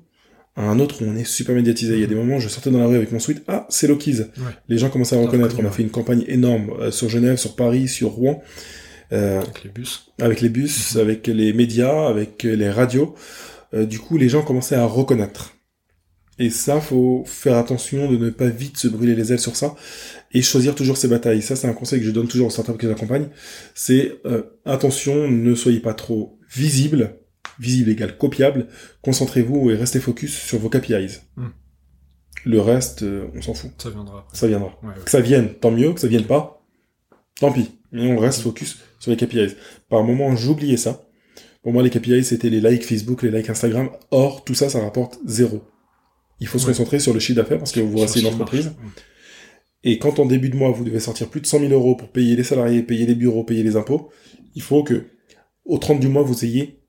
à 0.56 0.64
un 0.64 0.80
autre 0.80 1.02
où 1.02 1.06
on 1.08 1.16
est 1.16 1.24
super 1.24 1.56
médiatisé. 1.56 1.94
Il 1.94 2.02
y 2.02 2.04
a 2.04 2.08
des 2.08 2.16
moments 2.16 2.36
où 2.36 2.40
je 2.40 2.50
sortais 2.50 2.72
dans 2.72 2.80
la 2.80 2.88
rue 2.88 2.98
avec 2.98 3.12
mon 3.14 3.20
suite, 3.20 3.42
ah 3.48 3.66
c'est 3.70 3.88
Loki's. 3.88 4.26
Les 4.68 4.78
gens 4.78 4.90
commençaient 4.90 5.16
à 5.16 5.22
reconnaître. 5.22 5.56
On 5.60 5.66
a 5.66 5.72
fait 5.72 5.84
une 5.84 5.90
campagne 5.90 6.26
énorme 6.28 6.72
euh, 6.80 6.92
sur 6.92 7.08
Genève, 7.08 7.38
sur 7.38 7.56
Paris, 7.56 7.88
sur 7.88 8.10
Rouen. 8.10 8.44
Euh, 9.14 9.42
avec 9.42 9.64
les 9.64 9.70
bus. 9.70 10.12
Avec 10.20 10.42
les 10.42 10.50
bus, 10.50 10.96
mhm. 10.96 11.02
avec 11.02 11.28
les 11.28 11.54
médias, 11.54 12.08
avec 12.08 12.44
les 12.44 12.70
radios. 12.70 13.16
du 13.74 14.00
coup, 14.00 14.18
les 14.18 14.28
gens 14.28 14.42
commençaient 14.42 14.76
à 14.76 14.86
reconnaître. 14.86 15.56
Et 16.38 16.50
ça, 16.50 16.82
faut 16.82 17.24
faire 17.26 17.56
attention 17.56 18.12
de 18.12 18.18
ne 18.18 18.30
pas 18.30 18.48
vite 18.48 18.78
se 18.78 18.88
brûler 18.88 19.16
les 19.16 19.32
ailes 19.32 19.40
sur 19.40 19.56
ça 19.56 19.76
et 20.34 20.42
choisir 20.42 20.76
toujours 20.76 20.98
ses 20.98 21.08
batailles. 21.08 21.42
Ça, 21.42 21.56
c'est 21.56 21.68
un 21.68 21.74
conseil 21.74 22.00
que 22.00 22.06
je 22.06 22.12
donne 22.12 22.28
toujours 22.28 22.48
aux 22.48 22.52
startups 22.52 22.78
que 22.78 22.88
j'accompagne. 22.88 23.30
C'est 23.76 24.20
euh, 24.26 24.44
attention, 24.66 25.30
ne 25.30 25.56
soyez 25.56 25.80
pas 25.80 25.94
trop 25.94 26.40
visible. 26.50 27.18
Visible 27.60 27.92
égale 27.92 28.18
copiable. 28.18 28.68
Concentrez-vous 29.02 29.72
et 29.72 29.76
restez 29.76 30.00
focus 30.00 30.34
sur 30.34 30.60
vos 30.60 30.70
KPIs. 30.70 31.22
Hmm. 31.36 31.50
Le 32.46 32.60
reste, 32.60 33.04
euh, 33.04 33.28
on 33.36 33.42
s'en 33.42 33.54
fout. 33.54 33.72
Ça 33.78 33.90
viendra. 33.90 34.28
Ça 34.34 34.48
viendra. 34.48 34.80
Que 35.04 35.12
ça 35.12 35.22
vienne, 35.22 35.54
tant 35.60 35.72
mieux. 35.72 35.94
Que 35.94 36.00
ça 36.00 36.08
vienne 36.08 36.26
pas, 36.26 36.66
tant 37.40 37.52
pis. 37.52 37.72
Mais 37.92 38.12
on 38.12 38.18
reste 38.18 38.42
focus 38.42 38.80
sur 39.00 39.12
les 39.12 39.18
KPIs. 39.18 39.56
Par 39.90 40.04
moment, 40.04 40.36
j'oubliais 40.36 40.78
ça. 40.78 41.04
Pour 41.62 41.74
moi, 41.74 41.84
les 41.84 41.90
KPIs, 41.90 42.24
c'était 42.24 42.50
les 42.50 42.62
likes 42.62 42.86
Facebook, 42.86 43.22
les 43.22 43.30
likes 43.30 43.50
Instagram. 43.50 43.90
Or, 44.10 44.44
tout 44.44 44.56
ça, 44.56 44.70
ça 44.70 44.82
rapporte 44.82 45.20
zéro. 45.26 45.62
Il 46.40 46.48
faut 46.48 46.58
se 46.58 46.66
concentrer 46.66 47.00
sur 47.00 47.14
le 47.14 47.20
chiffre 47.20 47.36
d'affaires 47.36 47.60
parce 47.60 47.72
que 47.72 47.82
vous 47.82 48.00
restez 48.00 48.22
une 48.22 48.28
entreprise. 48.28 48.72
Et 49.84 49.98
quand 49.98 50.20
en 50.20 50.26
début 50.26 50.50
de 50.50 50.58
mois, 50.58 50.72
vous 50.72 50.84
devez 50.84 51.00
sortir 51.00 51.30
plus 51.30 51.42
de 51.42 51.48
100 51.48 51.60
000 51.60 51.74
euros 51.74 51.96
pour 51.96 52.10
payer 52.10 52.36
les 52.36 52.44
salariés, 52.44 52.84
payer 52.84 53.06
les 53.06 53.16
bureaux, 53.16 53.44
payer 53.44 53.64
les 53.64 53.76
impôts, 53.76 54.12
il 54.54 54.62
faut 54.62 54.84
que, 54.84 55.08
au 55.66 55.78
30 55.78 56.00
du 56.00 56.08
mois, 56.08 56.24
vous 56.24 56.46
ayez 56.46 56.84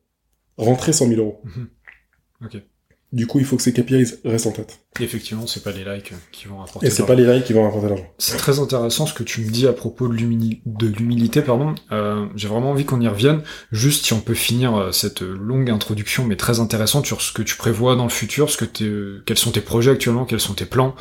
rentré 0.57 0.93
100 0.93 1.09
000 1.09 1.21
euros. 1.21 1.41
Mhm. 1.45 1.69
Ok. 2.45 2.63
Du 3.13 3.27
coup, 3.27 3.39
il 3.39 3.45
faut 3.45 3.57
que 3.57 3.63
ces 3.63 3.75
KPIs 3.75 4.15
restent 4.25 4.47
en 4.47 4.53
tête. 4.53 4.81
effectivement, 4.99 5.47
c'est 5.47 5.63
pas 5.63 5.71
les 5.71 5.85
likes 5.85 6.13
qui 6.33 6.47
vont 6.47 6.59
rapporter. 6.59 6.87
Et 6.87 6.91
c'est 6.91 7.05
pas 7.05 7.15
les 7.15 7.31
likes 7.31 7.45
qui 7.45 7.53
vont 7.53 7.65
rapporter 7.65 7.89
l'argent. 7.89 8.07
C'est 8.17 8.39
très 8.39 8.59
intéressant 8.59 9.05
ce 9.05 9.13
que 9.13 9.23
tu 9.23 9.43
me 9.43 9.51
dis 9.51 9.67
à 9.67 9.75
propos 9.75 10.09
de 10.09 10.15
l'humilité, 10.15 11.43
pardon. 11.43 11.75
Euh, 11.93 12.27
J'ai 12.37 12.49
vraiment 12.49 12.71
envie 12.71 12.87
qu'on 12.87 13.03
y 13.03 13.09
revienne. 13.09 13.43
Juste 13.71 14.07
si 14.07 14.15
on 14.15 14.21
peut 14.21 14.35
finir 14.35 14.75
euh, 14.75 14.93
cette 14.93 15.21
longue 15.21 15.69
introduction, 15.69 16.25
mais 16.25 16.37
très 16.37 16.59
intéressante 16.59 17.05
sur 17.05 17.21
ce 17.21 17.33
que 17.33 17.43
tu 17.43 17.57
prévois 17.57 17.97
dans 17.97 18.05
le 18.05 18.11
futur, 18.11 18.49
ce 18.49 18.57
que 18.57 18.65
t'es, 18.65 18.91
quels 19.27 19.39
sont 19.39 19.51
tes 19.51 19.61
projets 19.61 19.91
actuellement, 19.91 20.25
quels 20.25 20.41
sont 20.41 20.55
tes 20.55 20.67
plans. 20.67 20.95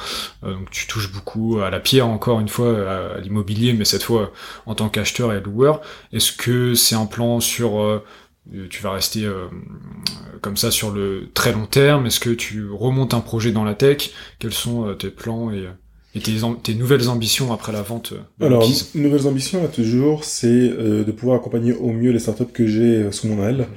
Euh, 0.43 0.53
donc 0.53 0.69
tu 0.69 0.87
touches 0.87 1.13
beaucoup 1.13 1.59
à 1.59 1.69
la 1.69 1.79
pierre 1.79 2.07
encore 2.07 2.41
une 2.41 2.49
fois, 2.49 3.15
à, 3.15 3.19
l'immobilier, 3.19 3.71
mais 3.71 3.85
cette 3.85 4.03
fois 4.03 4.31
en 4.65 4.75
tant 4.75 4.89
qu'acheteur 4.89 5.33
et 5.33 5.39
loueur. 5.39 5.81
Est-ce 6.11 6.31
que 6.31 6.75
c'est 6.75 6.95
un 6.95 7.05
plan 7.05 7.39
sur 7.39 7.79
euh, 7.79 7.91
euh, 7.91 7.99
tu 8.69 8.81
vas 8.81 8.91
rester 8.91 9.23
euh, 9.23 9.47
comme 10.41 10.57
ça 10.57 10.71
sur 10.71 10.91
le 10.91 11.29
très 11.33 11.51
long 11.51 11.65
terme 11.65 12.05
Est-ce 12.05 12.19
que 12.19 12.31
tu 12.31 12.69
remontes 12.69 13.13
un 13.13 13.19
projet 13.19 13.51
dans 13.51 13.63
la 13.63 13.75
tech? 13.75 14.11
Quels 14.39 14.53
sont 14.53 14.87
euh, 14.87 14.93
tes 14.93 15.09
plans 15.09 15.51
et, 15.51 16.19
tes, 16.63 16.75
nouvelles 16.75 17.07
ambitions 17.09 17.53
après 17.53 17.71
la 17.71 17.81
vente 17.81 18.13
Alors, 18.41 18.67
nouvelles 18.95 19.27
ambitions, 19.27 19.61
là, 19.61 19.69
toujours, 19.69 20.25
c'est 20.25 20.67
de 20.67 21.11
pouvoir 21.11 21.37
accompagner 21.37 21.71
au 21.71 21.93
mieux 21.93 22.11
les 22.11 22.19
startups 22.19 22.51
que 22.51 22.67
j'ai 22.67 23.09
sous 23.13 23.27
mon 23.27 23.47
aile. 23.47 23.67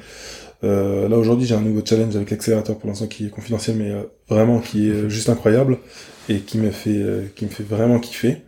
là, 0.63 1.17
aujourd'hui, 1.17 1.47
j'ai 1.47 1.55
un 1.55 1.61
nouveau 1.61 1.83
challenge 1.85 2.17
avec 2.17 2.33
l'accélérateur 2.33 2.77
pour 2.77 2.89
l'instant 2.89 3.07
qui 3.07 3.27
est 3.27 3.31
confidentiel, 3.31 3.77
mais 3.77 3.93
vraiment 4.29 4.59
qui 4.59 4.89
est 4.89 5.09
juste 5.09 5.29
incroyable 5.29 5.79
et 6.29 6.41
qui 6.41 6.59
me 6.59 6.73
fait, 6.73 7.33
qui 7.37 7.45
me 7.45 7.51
fait 7.51 7.63
vraiment 7.63 8.01
kiffer. 8.01 8.39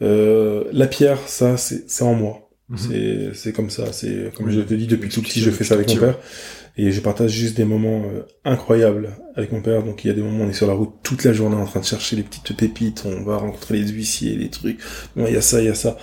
la 0.00 0.86
pierre, 0.86 1.18
ça, 1.26 1.58
c'est 1.58 2.02
en 2.02 2.14
moi. 2.14 2.41
Mhm. 2.72 3.32
C'est 3.34 3.52
comme 3.52 3.70
ça. 3.70 3.92
C'est 3.92 4.32
comme 4.34 4.50
je 4.50 4.60
te 4.60 4.74
dis 4.74 4.86
depuis 4.86 5.08
tout 5.08 5.22
petit, 5.22 5.40
je 5.40 5.50
fais 5.50 5.64
ça 5.64 5.74
avec 5.74 5.88
mon 5.88 5.96
père 5.96 6.18
et 6.76 6.90
je 6.90 7.00
partage 7.00 7.30
juste 7.30 7.56
des 7.56 7.64
moments 7.64 8.04
euh, 8.06 8.22
incroyables 8.44 9.10
avec 9.36 9.52
mon 9.52 9.60
père. 9.60 9.82
Donc 9.82 10.04
il 10.04 10.08
y 10.08 10.10
a 10.10 10.14
des 10.14 10.22
moments 10.22 10.44
où 10.44 10.46
on 10.46 10.50
est 10.50 10.54
sur 10.54 10.66
la 10.66 10.72
route 10.72 10.94
toute 11.02 11.24
la 11.24 11.32
journée 11.32 11.56
en 11.56 11.66
train 11.66 11.80
de 11.80 11.84
chercher 11.84 12.16
les 12.16 12.22
petites 12.22 12.56
pépites, 12.56 13.04
on 13.04 13.22
va 13.22 13.36
rencontrer 13.36 13.78
les 13.78 13.88
huissiers, 13.88 14.36
les 14.36 14.48
trucs. 14.48 14.78
Bon, 15.14 15.26
il 15.26 15.34
y 15.34 15.36
a 15.36 15.42
ça, 15.42 15.60
il 15.60 15.66
y 15.66 15.70
a 15.70 15.74
ça. 15.74 15.98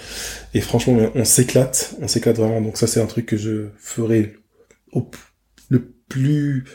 Et 0.54 0.62
franchement, 0.62 1.10
on 1.16 1.26
s'éclate, 1.26 1.96
on 2.02 2.08
s'éclate 2.08 2.38
vraiment. 2.38 2.62
Donc 2.62 2.78
ça, 2.78 2.88
c'est 2.88 3.02
un 3.02 3.08
truc 3.08 3.26
que 3.26 3.38
je 3.38 3.70
ferai 3.78 4.36
au, 4.92 5.10
le 5.70 5.94
plus 6.08 6.66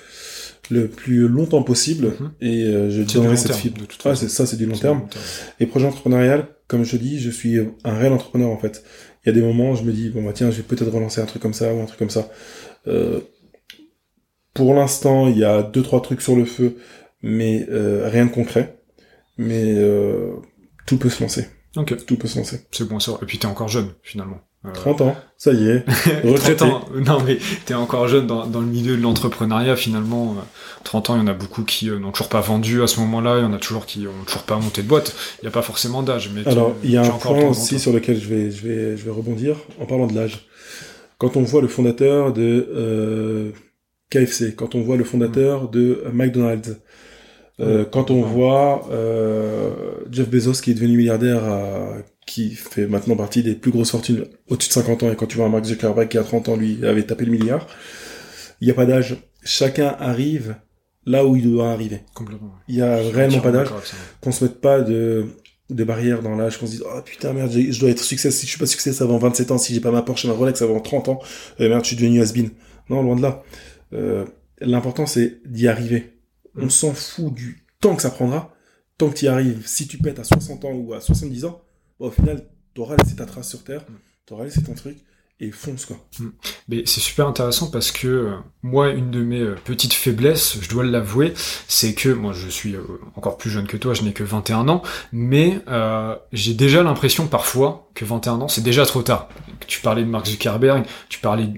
le 0.71 0.89
plus 0.89 1.29
longtemps 1.29 1.63
possible 1.63 2.15
mhm. 2.19 2.31
et 2.41 2.65
euh, 2.65 2.91
je 2.91 3.03
donnerai 3.03 3.37
cette 3.37 3.55
fibre. 3.55 3.79
De 3.81 3.85
toute 3.85 4.01
façon. 4.01 4.23
c'est 4.23 4.31
ça, 4.31 4.47
c'est 4.47 4.57
du 4.57 4.67
long 4.67 4.77
terme. 4.77 5.01
long 5.01 5.07
terme. 5.07 5.25
Et 5.61 5.67
projet 5.67 5.87
entrepreneurial, 5.87 6.49
comme 6.67 6.85
je 6.85 6.97
dis, 6.97 7.21
je 7.21 7.31
suis 7.31 7.59
un 7.85 7.99
réel 7.99 8.13
entrepreneur 8.13 8.49
en 8.49 8.59
fait 8.59 8.83
il 9.25 9.29
y 9.29 9.31
a 9.31 9.33
des 9.33 9.43
moments 9.43 9.71
où 9.71 9.77
je 9.77 9.83
me 9.83 9.93
dis 9.93 10.11
bon 10.11 10.23
bah 10.23 10.33
tiens 10.35 10.51
je 10.51 10.59
vais 10.59 10.63
peut-être 10.63 10.91
relancer 10.91 11.21
un 11.21 11.27
truc 11.27 11.43
comme 11.43 11.55
ça 11.55 11.73
ou 11.75 11.81
un 11.81 11.87
truc 11.87 11.99
comme 11.99 12.11
ça. 12.11 12.31
Euh, 12.87 13.21
pour 14.53 14.75
l'instant 14.75 15.29
il 15.29 15.39
y 15.39 15.45
a 15.45 15.63
deux 15.63 15.83
trois 15.83 16.03
trucs 16.03 16.21
sur 16.21 16.37
le 16.37 16.45
feu 16.45 16.77
mais 17.23 17.67
euh, 17.71 18.09
rien 18.09 18.27
de 18.27 18.31
concret. 18.31 18.79
Mais 19.37 19.75
euh, 19.77 20.35
tout 20.87 20.97
peut 20.99 21.09
se 21.09 21.23
lancer. 21.23 21.49
Ok. 21.77 22.05
Tout 22.07 22.17
peut 22.17 22.29
se 22.29 22.39
lancer. 22.39 22.61
C'est 22.71 22.87
bon 22.87 23.01
ça 23.01 23.19
et 23.23 23.27
puis 23.27 23.39
t'es 23.39 23.47
encore 23.47 23.69
jeune 23.69 23.95
finalement 24.03 24.41
30 24.73 25.01
ans, 25.03 25.17
ça 25.37 25.53
y 25.53 25.69
est. 25.69 25.85
30 26.37 26.63
ans, 26.63 26.85
non 27.05 27.19
mais 27.27 27.39
t'es 27.67 27.75
encore 27.75 28.09
jeune 28.09 28.27
dans, 28.27 28.47
dans 28.47 28.61
le 28.61 28.67
milieu 28.67 28.97
de 28.97 29.03
l'entrepreneuriat 29.03 29.77
finalement. 29.77 30.37
30 30.85 31.11
ans, 31.11 31.17
il 31.17 31.21
y 31.21 31.23
en 31.23 31.27
a 31.27 31.35
beaucoup 31.35 31.65
qui 31.65 31.91
n'ont 31.91 32.13
toujours 32.13 32.29
pas 32.29 32.41
vendu 32.41 32.83
à 32.83 32.87
ce 32.87 33.01
moment-là, 33.01 33.39
il 33.39 33.43
y 33.43 33.47
en 33.47 33.53
a 33.53 33.59
toujours 33.59 33.85
qui 33.87 34.07
ont 34.07 34.25
toujours 34.27 34.43
pas 34.45 34.57
monté 34.57 34.83
de 34.83 34.89
boîte. 34.89 35.15
Il 35.41 35.45
n'y 35.45 35.49
a 35.49 35.53
pas 35.53 35.63
forcément 35.63 36.03
d'âge. 36.03 36.31
Mais 36.35 36.47
Alors, 36.49 36.75
il 36.83 36.91
y 36.91 36.97
a 36.97 37.03
un 37.03 37.09
point 37.11 37.45
aussi 37.49 37.79
sur 37.79 37.93
lequel 37.93 38.19
je 38.21 38.27
vais, 38.29 38.51
je, 38.51 38.67
vais, 38.67 38.97
je 38.97 39.05
vais 39.05 39.11
rebondir 39.11 39.57
en 39.81 39.87
parlant 39.87 40.07
de 40.07 40.15
l'âge. 40.15 40.47
Quand 41.19 41.37
on 41.37 41.43
voit 41.43 41.63
le 41.63 41.69
fondateur 41.69 42.33
de 42.33 42.69
euh, 42.75 43.51
KFC, 44.11 44.55
quand 44.55 44.75
on 44.75 44.83
voit 44.83 44.97
le 44.97 45.05
fondateur 45.05 45.69
de 45.69 46.05
McDonald's, 46.13 46.77
Euh, 47.61 47.85
quand 47.85 48.11
on 48.11 48.21
voit 48.23 48.89
euh, 48.91 49.71
Jeff 50.11 50.29
Bezos 50.29 50.61
qui 50.61 50.73
est 50.73 50.75
devenu 50.75 50.97
milliardaire, 50.97 51.45
à- 51.45 51.99
qui 52.27 52.51
fait 52.55 52.87
maintenant 52.87 53.17
partie 53.17 53.43
des 53.43 53.55
plus 53.55 53.71
grosses 53.71 53.91
fortunes 53.91 54.25
au-dessus 54.49 54.69
de 54.69 54.75
50 54.75 55.03
ans, 55.03 55.13
et 55.13 55.17
quand 55.17 55.27
tu 55.27 55.37
vois 55.37 55.47
un 55.47 55.51
Mark 55.51 55.65
Zuckerberg 55.65 56.09
qui 56.09 56.19
a 56.19 56.23
30 56.25 56.49
ans, 56.49 56.57
lui, 56.57 56.85
avait 56.85 57.03
tapé 57.05 57.25
le 57.25 57.33
milliard, 57.33 57.67
il 58.61 58.67
n'y 58.67 58.71
a 58.71 58.75
pas 58.75 58.87
d'âge. 58.87 59.17
Chacun 59.45 59.95
arrive 59.99 60.57
là 61.07 61.27
où 61.27 61.37
il 61.37 61.51
doit 61.51 61.71
arriver. 61.71 62.01
Complètement. 62.15 62.55
Il 62.69 62.77
y 62.77 62.83
a 62.83 62.97
réellement 62.97 63.41
pas 63.41 63.51
d'âge. 63.53 63.69
Qu'on 64.23 64.33
se 64.33 64.45
mette 64.45 64.61
pas 64.61 64.81
de, 64.81 65.27
de 65.69 65.85
barrière 65.85 66.23
dans 66.23 66.35
l'âge, 66.35 66.59
qu'on 66.59 66.67
se 66.67 66.73
dise, 66.73 66.85
oh 66.87 67.01
putain, 67.05 67.33
merde, 67.35 67.51
je 67.53 67.79
dois 67.79 67.91
être 67.91 68.03
succès, 68.03 68.31
si 68.31 68.47
je 68.47 68.51
suis 68.51 68.59
pas 68.59 68.67
succès 68.67 69.03
avant 69.03 69.19
27 69.19 69.51
ans, 69.51 69.59
si 69.59 69.75
j'ai 69.75 69.81
pas 69.81 69.91
ma 69.91 70.03
Porsche 70.03 70.25
et 70.25 70.29
ma 70.29 70.35
Rolex 70.35 70.63
avant 70.63 70.81
30 70.81 71.09
ans, 71.11 71.21
euh, 71.61 71.69
merde, 71.69 71.83
je 71.85 71.89
suis 71.89 71.97
devenu 71.97 72.21
has-been. 72.23 72.51
Non, 72.89 73.03
loin 73.03 73.17
de 73.17 73.23
là. 73.23 73.43
Euh, 73.93 74.25
L'important, 74.61 75.05
c'est 75.05 75.41
d'y 75.47 75.69
arriver. 75.69 76.13
On 76.57 76.67
Mm. 76.67 76.71
s'en 76.71 76.95
fout 76.95 77.35
du 77.35 77.67
temps 77.81 77.97
que 77.97 78.03
ça 78.03 78.11
prendra, 78.11 78.55
tant 78.97 79.11
que 79.11 79.15
tu 79.17 79.25
y 79.27 79.29
arrives. 79.29 79.63
Si 79.67 79.87
tu 79.89 79.99
pètes 79.99 80.21
à 80.21 80.25
60 80.25 80.65
ans 80.65 80.73
ou 80.73 80.95
à 80.95 81.01
70 81.01 81.45
ans, 81.45 81.61
bah, 82.01 82.07
au 82.07 82.11
final, 82.11 82.47
t'auras 82.75 82.97
laissé 82.97 83.17
ta 83.17 83.27
trace 83.27 83.49
sur 83.51 83.65
Terre, 83.65 83.83
Mm. 83.83 83.95
t'auras 84.27 84.45
laissé 84.45 84.63
ton 84.63 84.75
truc, 84.75 84.99
et 85.41 85.51
fonce, 85.51 85.85
quoi. 85.85 85.97
Mais 86.69 86.83
c'est 86.87 87.01
super 87.01 87.27
intéressant 87.27 87.69
parce 87.71 87.91
que 87.91 88.07
euh, 88.07 88.37
moi, 88.63 88.91
une 88.91 89.11
de 89.11 89.23
mes 89.23 89.41
euh, 89.41 89.57
petites 89.65 89.93
faiblesses, 89.93 90.59
je 90.61 90.69
dois 90.69 90.85
l'avouer, 90.85 91.35
c'est 91.67 91.93
que 91.95 92.09
moi, 92.09 92.33
je 92.33 92.49
suis 92.49 92.77
euh, 92.77 92.83
encore 93.17 93.37
plus 93.37 93.51
jeune 93.51 93.67
que 93.67 93.77
toi, 93.77 93.95
je 93.95 94.03
n'ai 94.03 94.13
que 94.13 94.23
21 94.23 94.69
ans, 94.69 94.83
mais 95.13 95.61
j'ai 96.33 96.55
déjà 96.55 96.83
l'impression 96.85 97.27
parfois 97.27 97.91
que 97.95 98.05
21 98.05 98.41
ans, 98.43 98.49
c'est 98.49 98.63
déjà 98.63 98.87
trop 98.87 99.03
tard. 99.03 99.29
Tu 99.67 99.81
parlais 99.81 100.03
de 100.03 100.09
Mark 100.09 100.27
Zuckerberg, 100.27 100.85
tu 101.09 101.19
parlais 101.19 101.49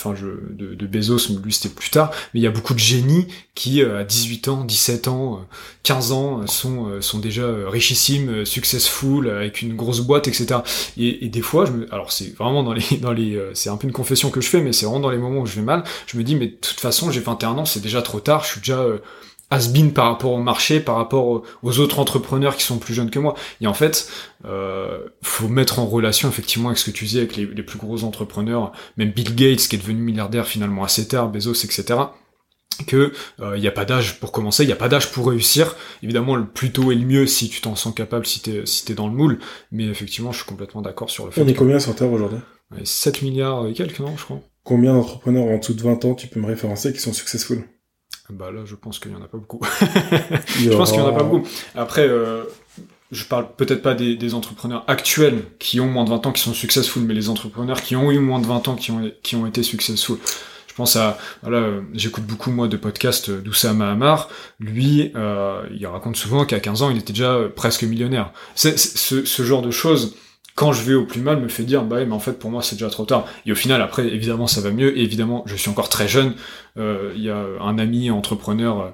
enfin 0.00 0.14
je, 0.14 0.26
de, 0.50 0.74
de 0.74 0.86
Bezos, 0.86 1.28
lui 1.42 1.52
c'était 1.52 1.68
plus 1.68 1.90
tard, 1.90 2.10
mais 2.32 2.40
il 2.40 2.42
y 2.42 2.46
a 2.46 2.50
beaucoup 2.50 2.74
de 2.74 2.78
génies 2.78 3.26
qui 3.54 3.82
euh, 3.82 4.00
à 4.00 4.04
18 4.04 4.48
ans, 4.48 4.64
17 4.64 5.08
ans, 5.08 5.34
euh, 5.34 5.54
15 5.82 6.12
ans 6.12 6.40
euh, 6.40 6.46
sont, 6.46 6.88
euh, 6.88 7.00
sont 7.02 7.18
déjà 7.18 7.42
euh, 7.42 7.68
richissimes, 7.68 8.30
euh, 8.30 8.44
successful, 8.44 9.26
euh, 9.26 9.36
avec 9.40 9.60
une 9.60 9.76
grosse 9.76 10.00
boîte, 10.00 10.28
etc. 10.28 10.60
Et, 10.96 11.26
et 11.26 11.28
des 11.28 11.42
fois, 11.42 11.66
je 11.66 11.72
me, 11.72 11.92
alors 11.92 12.10
c'est 12.12 12.34
vraiment 12.36 12.62
dans 12.62 12.72
les, 12.72 12.84
dans 13.02 13.12
les, 13.12 13.36
euh, 13.36 13.50
c'est 13.54 13.68
un 13.68 13.76
peu 13.76 13.86
une 13.86 13.92
confession 13.92 14.30
que 14.30 14.40
je 14.40 14.48
fais, 14.48 14.62
mais 14.62 14.72
c'est 14.72 14.86
vraiment 14.86 15.00
dans 15.00 15.10
les 15.10 15.18
moments 15.18 15.40
où 15.40 15.46
je 15.46 15.56
vais 15.56 15.62
mal, 15.62 15.84
je 16.06 16.16
me 16.16 16.24
dis 16.24 16.34
mais 16.36 16.46
de 16.46 16.56
toute 16.56 16.80
façon 16.80 17.10
j'ai 17.10 17.20
21 17.20 17.58
ans, 17.58 17.64
c'est 17.66 17.80
déjà 17.80 18.00
trop 18.02 18.20
tard, 18.20 18.44
je 18.44 18.52
suis 18.52 18.60
déjà 18.60 18.80
euh, 18.80 18.98
has-been 19.50 19.92
par 19.92 20.06
rapport 20.06 20.32
au 20.32 20.42
marché, 20.42 20.80
par 20.80 20.96
rapport 20.96 21.42
aux, 21.62 21.78
autres 21.80 21.98
entrepreneurs 21.98 22.56
qui 22.56 22.64
sont 22.64 22.78
plus 22.78 22.94
jeunes 22.94 23.10
que 23.10 23.18
moi. 23.18 23.34
Et 23.60 23.66
en 23.66 23.74
fait, 23.74 24.08
euh, 24.44 25.00
faut 25.22 25.48
mettre 25.48 25.78
en 25.78 25.86
relation 25.86 26.28
effectivement 26.28 26.68
avec 26.68 26.78
ce 26.78 26.86
que 26.90 26.96
tu 26.96 27.04
disais 27.04 27.20
avec 27.20 27.36
les, 27.36 27.46
les 27.46 27.62
plus 27.62 27.78
gros 27.78 28.04
entrepreneurs, 28.04 28.72
même 28.96 29.10
Bill 29.10 29.34
Gates 29.34 29.68
qui 29.68 29.76
est 29.76 29.78
devenu 29.78 30.00
milliardaire 30.00 30.46
finalement 30.46 30.84
assez 30.84 31.08
tard, 31.08 31.28
Bezos, 31.28 31.64
etc. 31.64 31.98
Que 32.86 33.12
il 33.54 33.60
n'y 33.60 33.68
a 33.68 33.72
pas 33.72 33.84
d'âge 33.84 34.20
pour 34.20 34.32
commencer, 34.32 34.62
il 34.62 34.66
n'y 34.66 34.72
a 34.72 34.76
pas 34.76 34.88
d'âge 34.88 35.10
pour 35.10 35.28
réussir. 35.28 35.76
Évidemment, 36.02 36.34
le 36.34 36.46
plus 36.46 36.72
tôt 36.72 36.92
est 36.92 36.94
le 36.94 37.04
mieux 37.04 37.26
si 37.26 37.50
tu 37.50 37.60
t'en 37.60 37.74
sens 37.74 37.94
capable, 37.94 38.24
si 38.24 38.40
t'es 38.40 38.64
si 38.64 38.86
t'es 38.86 38.94
dans 38.94 39.06
le 39.06 39.12
moule. 39.12 39.38
Mais 39.70 39.84
effectivement, 39.84 40.32
je 40.32 40.38
suis 40.38 40.46
complètement 40.46 40.80
d'accord 40.80 41.10
sur 41.10 41.26
le 41.26 41.30
fait. 41.30 41.42
On 41.42 41.48
est 41.48 41.54
combien 41.54 41.78
sur 41.78 41.94
Terre 41.94 42.10
aujourd'hui? 42.10 42.38
Ouais, 42.70 42.84
7 42.84 43.22
milliards 43.22 43.66
et 43.66 43.74
quelques, 43.74 44.00
non, 44.00 44.16
je 44.16 44.24
crois. 44.24 44.40
Combien 44.64 44.94
d'entrepreneurs 44.94 45.46
en 45.46 45.58
dessous 45.58 45.74
de 45.74 45.82
20 45.82 46.04
ans 46.04 46.14
tu 46.14 46.28
peux 46.28 46.40
me 46.40 46.46
référencer 46.46 46.92
qui 46.92 47.00
sont 47.00 47.12
successful? 47.12 47.64
Bah 48.32 48.50
là, 48.52 48.60
je 48.64 48.74
pense 48.74 48.98
qu'il 48.98 49.12
y 49.12 49.14
en 49.14 49.22
a 49.22 49.26
pas 49.28 49.38
beaucoup. 49.38 49.60
Je 50.58 50.70
pense 50.70 50.92
qu'il 50.92 51.00
y 51.00 51.02
en 51.02 51.08
a 51.08 51.12
pas 51.12 51.22
beaucoup. 51.24 51.46
Après, 51.74 52.06
euh, 52.08 52.44
je 53.10 53.24
parle 53.24 53.48
peut-être 53.56 53.82
pas 53.82 53.94
des, 53.94 54.14
des 54.16 54.34
entrepreneurs 54.34 54.84
actuels 54.86 55.42
qui 55.58 55.80
ont 55.80 55.88
moins 55.88 56.04
de 56.04 56.10
20 56.10 56.26
ans 56.26 56.32
qui 56.32 56.42
sont 56.42 56.54
successful, 56.54 57.02
mais 57.02 57.14
les 57.14 57.28
entrepreneurs 57.28 57.82
qui 57.82 57.96
ont 57.96 58.10
eu 58.12 58.18
moins 58.18 58.38
de 58.40 58.46
20 58.46 58.68
ans 58.68 58.76
qui 58.76 58.90
ont, 58.92 59.10
qui 59.22 59.36
ont 59.36 59.46
été 59.46 59.62
successful. 59.62 60.18
Je 60.68 60.74
pense 60.74 60.94
à, 60.96 61.18
voilà, 61.42 61.58
euh, 61.58 61.80
j'écoute 61.92 62.24
beaucoup 62.24 62.52
moi 62.52 62.68
de 62.68 62.76
podcasts 62.76 63.30
d'Oussama 63.30 63.86
Mahamar. 63.86 64.28
Lui, 64.60 65.10
euh, 65.16 65.62
il 65.76 65.84
raconte 65.86 66.16
souvent 66.16 66.44
qu'à 66.44 66.60
15 66.60 66.82
ans, 66.82 66.90
il 66.90 66.98
était 66.98 67.12
déjà 67.12 67.32
euh, 67.34 67.48
presque 67.48 67.82
millionnaire. 67.82 68.32
C'est, 68.54 68.78
c'est- 68.78 68.96
ce, 68.96 69.24
ce 69.24 69.42
genre 69.42 69.62
de 69.62 69.72
choses, 69.72 70.14
quand 70.54 70.72
je 70.72 70.82
vais 70.82 70.94
au 70.94 71.06
plus 71.06 71.20
mal, 71.20 71.40
me 71.40 71.48
fait 71.48 71.64
dire, 71.64 71.84
bah 71.84 72.04
mais 72.04 72.12
en 72.12 72.20
fait, 72.20 72.38
pour 72.38 72.50
moi, 72.50 72.62
c'est 72.62 72.76
déjà 72.76 72.90
trop 72.90 73.04
tard. 73.04 73.26
Et 73.46 73.52
au 73.52 73.54
final, 73.54 73.80
après, 73.82 74.06
évidemment, 74.06 74.46
ça 74.46 74.60
va 74.60 74.70
mieux. 74.70 74.96
Et 74.98 75.02
évidemment, 75.02 75.42
je 75.46 75.56
suis 75.56 75.70
encore 75.70 75.88
très 75.88 76.08
jeune. 76.08 76.34
Euh, 76.76 77.12
Il 77.16 77.22
y 77.22 77.30
a 77.30 77.38
un 77.60 77.78
ami 77.78 78.10
entrepreneur, 78.10 78.80
euh, 78.80 78.90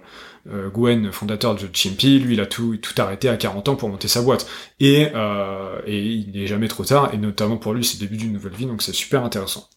euh, 0.53 0.71
Gwen, 0.71 1.11
fondateur 1.13 1.55
de 1.57 1.69
Chimpy, 1.73 2.21
lui, 2.21 2.35
il 2.35 2.41
a 2.41 2.47
tout, 2.47 2.77
tout 2.77 2.95
arrêté 3.01 3.29
à 3.29 3.37
40 3.37 3.69
ans 3.69 3.77
pour 3.77 3.89
monter 3.89 4.09
sa 4.09 4.23
boîte. 4.23 4.47
Et, 4.81 5.03
et 5.87 6.03
il 6.03 6.31
n'est 6.33 6.47
jamais 6.47 6.69
trop 6.69 6.85
tard, 6.85 7.13
et 7.13 7.19
notamment 7.19 7.57
pour 7.57 7.75
lui, 7.75 7.85
c'est 7.85 8.01
le 8.01 8.07
début 8.07 8.17
d'une 8.17 8.33
nouvelle 8.33 8.55
vie, 8.55 8.67
donc 8.67 8.83
c'est 8.83 8.95
super 8.95 9.25
intéressant. 9.25 9.69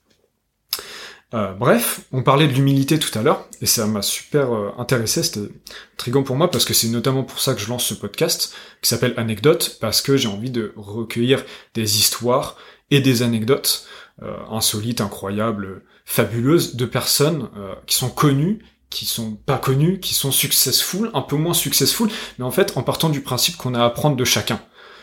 Euh, 1.36 1.54
bref, 1.54 2.02
on 2.12 2.24
parlait 2.24 2.48
de 2.48 2.54
l'humilité 2.54 2.98
tout 2.98 3.18
à 3.18 3.22
l'heure, 3.22 3.48
et 3.62 3.68
ça 3.68 3.86
m'a 3.86 4.02
super 4.02 4.52
euh, 4.52 4.72
intéressé, 4.80 5.22
c'était 5.22 5.52
intriguant 5.94 6.24
pour 6.24 6.36
moi, 6.36 6.50
parce 6.50 6.66
que 6.66 6.74
c'est 6.74 6.88
notamment 6.88 7.24
pour 7.24 7.40
ça 7.40 7.54
que 7.54 7.62
je 7.62 7.70
lance 7.70 7.86
ce 7.86 7.94
podcast, 7.94 8.54
qui 8.82 8.90
s'appelle 8.90 9.14
Anecdote, 9.16 9.78
parce 9.80 10.02
que 10.02 10.18
j'ai 10.18 10.28
envie 10.28 10.50
de 10.50 10.74
recueillir 10.76 11.46
des 11.76 12.00
histoires 12.00 12.58
et 12.90 13.00
des 13.00 13.22
anecdotes 13.22 13.88
euh, 14.24 14.36
insolites, 14.50 15.02
incroyables, 15.02 15.84
fabuleuses, 16.04 16.76
de 16.76 16.86
personnes 16.86 17.50
qui 17.86 17.96
sont 17.96 18.10
connues, 18.10 18.66
qui 18.90 19.06
sont 19.06 19.36
pas 19.36 19.60
connues, 19.60 20.00
qui 20.00 20.16
sont 20.16 20.32
successful, 20.32 21.12
un 21.14 21.22
peu 21.22 21.36
moins 21.36 21.54
successful, 21.54 22.10
mais 22.40 22.46
en 22.46 22.50
fait 22.50 22.76
en 22.76 22.82
partant 22.82 23.10
du 23.10 23.22
principe 23.22 23.58
qu'on 23.58 23.76
a 23.76 23.82
à 23.82 23.86
apprendre 23.86 24.16
de 24.16 24.26
chacun. 24.26 24.60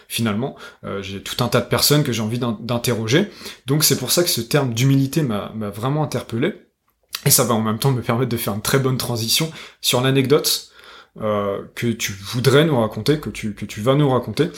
Finalement, 0.08 0.56
euh, 0.84 1.02
j'ai 1.02 1.22
tout 1.22 1.42
un 1.42 1.48
tas 1.48 1.60
de 1.60 1.66
personnes 1.68 2.02
que 2.04 2.12
j'ai 2.12 2.22
envie 2.22 2.38
d'in- 2.38 2.58
d'interroger, 2.60 3.30
donc 3.66 3.84
c'est 3.84 3.96
pour 3.96 4.10
ça 4.12 4.22
que 4.22 4.28
ce 4.30 4.40
terme 4.40 4.72
d'humilité 4.74 5.22
m'a 5.22 5.50
vraiment 5.70 6.02
interpellé, 6.04 6.54
et 7.24 7.30
ça 7.30 7.44
va 7.44 7.54
en 7.54 7.60
même 7.62 7.78
temps 7.78 7.90
me 7.92 8.02
permettre 8.02 8.30
de 8.30 8.36
faire 8.36 8.54
une 8.54 8.62
très 8.62 8.78
bonne 8.78 8.98
transition 8.98 9.50
sur 9.80 10.00
l'anecdote 10.00 10.70
euh, 11.22 11.62
que 11.74 11.86
tu 11.86 12.12
voudrais 12.12 12.64
nous 12.66 12.78
raconter, 12.78 13.18
que 13.18 13.30
tu, 13.30 13.54
que 13.54 13.64
tu 13.64 13.80
vas 13.80 13.94
nous 13.94 14.08
raconter. 14.10 14.50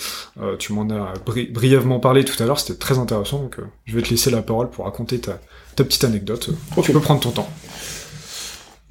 Euh, 0.43 0.57
tu 0.57 0.73
m'en 0.73 0.91
as 0.91 1.15
bri- 1.25 1.53
brièvement 1.53 2.01
parlé 2.01 2.25
tout 2.25 2.41
à 2.43 2.47
l'heure, 2.47 2.59
c'était 2.59 2.79
très 2.79 2.99
intéressant, 2.99 3.39
donc 3.39 3.59
euh, 3.61 3.63
je 3.87 3.95
vais 3.95 4.03
te 4.03 4.11
laisser 4.11 4.31
la 4.31 4.43
parole 4.43 4.69
pour 4.69 4.85
raconter 4.87 5.21
ta, 5.21 5.39
ta 5.77 5.85
petite 5.85 6.03
anecdote. 6.05 6.51
Tu 6.83 6.93
peux 6.93 7.01
prendre 7.01 7.21
ton 7.21 7.31
temps. 7.31 7.49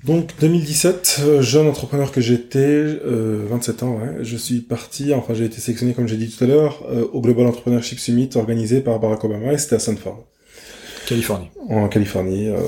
Donc 0.04 0.32
2017, 0.40 1.22
euh, 1.22 1.42
jeune 1.42 1.68
entrepreneur 1.68 2.12
que 2.12 2.22
j'étais, 2.22 2.60
euh, 2.60 3.46
27 3.50 3.84
ans, 3.84 3.98
ouais, 3.98 4.24
je 4.24 4.38
suis 4.38 4.62
parti, 4.62 5.14
enfin 5.14 5.34
j'ai 5.34 5.46
été 5.46 5.60
sélectionné 5.60 5.94
comme 5.94 6.08
j'ai 6.08 6.18
dit 6.18 6.30
tout 6.30 6.44
à 6.44 6.48
l'heure, 6.48 6.86
euh, 6.90 7.06
au 7.14 7.22
Global 7.22 7.48
Entrepreneurship 7.48 8.00
Summit 8.00 8.30
organisé 8.36 8.82
par 8.82 9.00
Barack 9.00 9.24
Obama 9.24 9.54
et 9.54 9.58
c'était 9.58 9.76
à 9.76 9.80
Stanford, 9.80 10.24
Californie. 11.08 11.48
en 11.70 11.88
Californie. 11.88 12.50
Euh, 12.50 12.60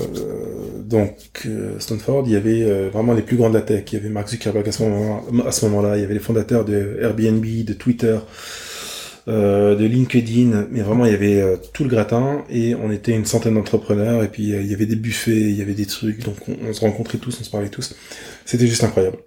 donc 0.82 1.42
euh, 1.46 1.78
Stanford, 1.78 2.24
il 2.26 2.32
y 2.32 2.36
avait 2.36 2.62
euh, 2.62 2.88
vraiment 2.90 3.12
les 3.12 3.22
plus 3.22 3.36
grands 3.36 3.50
de 3.50 3.54
la 3.54 3.60
tech. 3.60 3.84
Il 3.92 3.94
y 3.94 3.98
avait 3.98 4.08
Mark 4.08 4.28
Zuckerberg 4.28 4.66
à 4.66 4.72
ce 4.72 4.82
moment 4.82 5.22
à 5.46 5.52
ce 5.52 5.66
moment-là, 5.66 5.98
il 5.98 6.00
y 6.00 6.04
avait 6.04 6.14
les 6.14 6.20
fondateurs 6.20 6.64
de 6.64 6.98
Airbnb, 7.00 7.44
de 7.44 7.72
Twitter, 7.74 8.18
euh, 9.30 9.76
de 9.76 9.84
LinkedIn, 9.84 10.66
mais 10.72 10.80
vraiment 10.80 11.06
il 11.06 11.12
y 11.12 11.14
avait 11.14 11.40
euh, 11.40 11.56
tout 11.72 11.84
le 11.84 11.88
gratin 11.88 12.44
et 12.50 12.74
on 12.74 12.90
était 12.90 13.12
une 13.12 13.24
centaine 13.24 13.54
d'entrepreneurs 13.54 14.24
et 14.24 14.28
puis 14.28 14.52
euh, 14.52 14.60
il 14.60 14.66
y 14.66 14.74
avait 14.74 14.86
des 14.86 14.96
buffets, 14.96 15.30
il 15.30 15.56
y 15.56 15.62
avait 15.62 15.74
des 15.74 15.86
trucs, 15.86 16.24
donc 16.24 16.34
on, 16.48 16.56
on 16.68 16.72
se 16.72 16.80
rencontrait 16.80 17.18
tous, 17.18 17.38
on 17.40 17.44
se 17.44 17.50
parlait 17.50 17.68
tous. 17.68 17.94
C'était 18.44 18.66
juste 18.66 18.82
incroyable. 18.82 19.18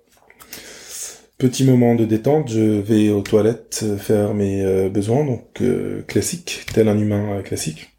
Petit 1.38 1.64
moment 1.64 1.96
de 1.96 2.04
détente, 2.04 2.52
je 2.52 2.82
vais 2.82 3.12
aux 3.12 3.22
toilettes 3.22 3.86
faire 3.98 4.34
mes 4.34 4.90
besoins, 4.90 5.26
donc 5.26 5.62
classique, 6.08 6.66
tel 6.74 6.88
un 6.88 6.98
humain 6.98 7.42
classique. 7.42 7.90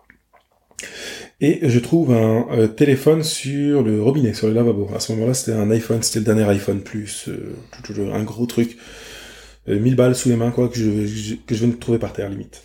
Et 1.40 1.68
je 1.68 1.78
trouve 1.78 2.12
un 2.12 2.68
téléphone 2.68 3.22
sur 3.22 3.82
le 3.82 4.00
robinet, 4.00 4.32
sur 4.34 4.46
le 4.46 4.54
lavabo. 4.54 4.88
À 4.94 5.00
ce 5.00 5.12
moment-là, 5.12 5.34
c'était 5.34 5.58
un 5.58 5.70
iPhone, 5.70 6.02
c'était 6.02 6.20
le 6.20 6.24
dernier 6.24 6.44
iPhone 6.44 6.80
plus, 6.80 7.28
un 7.98 8.22
gros 8.22 8.46
truc. 8.46 8.78
Euh, 9.68 9.78
1000 9.78 9.96
balles 9.96 10.14
sous 10.14 10.28
les 10.28 10.36
mains, 10.36 10.50
quoi, 10.50 10.68
que 10.68 10.76
je, 10.76 11.34
que 11.46 11.54
je 11.54 11.64
viens 11.64 11.68
de 11.68 11.78
trouver 11.78 11.98
par 11.98 12.12
terre, 12.12 12.28
limite. 12.28 12.62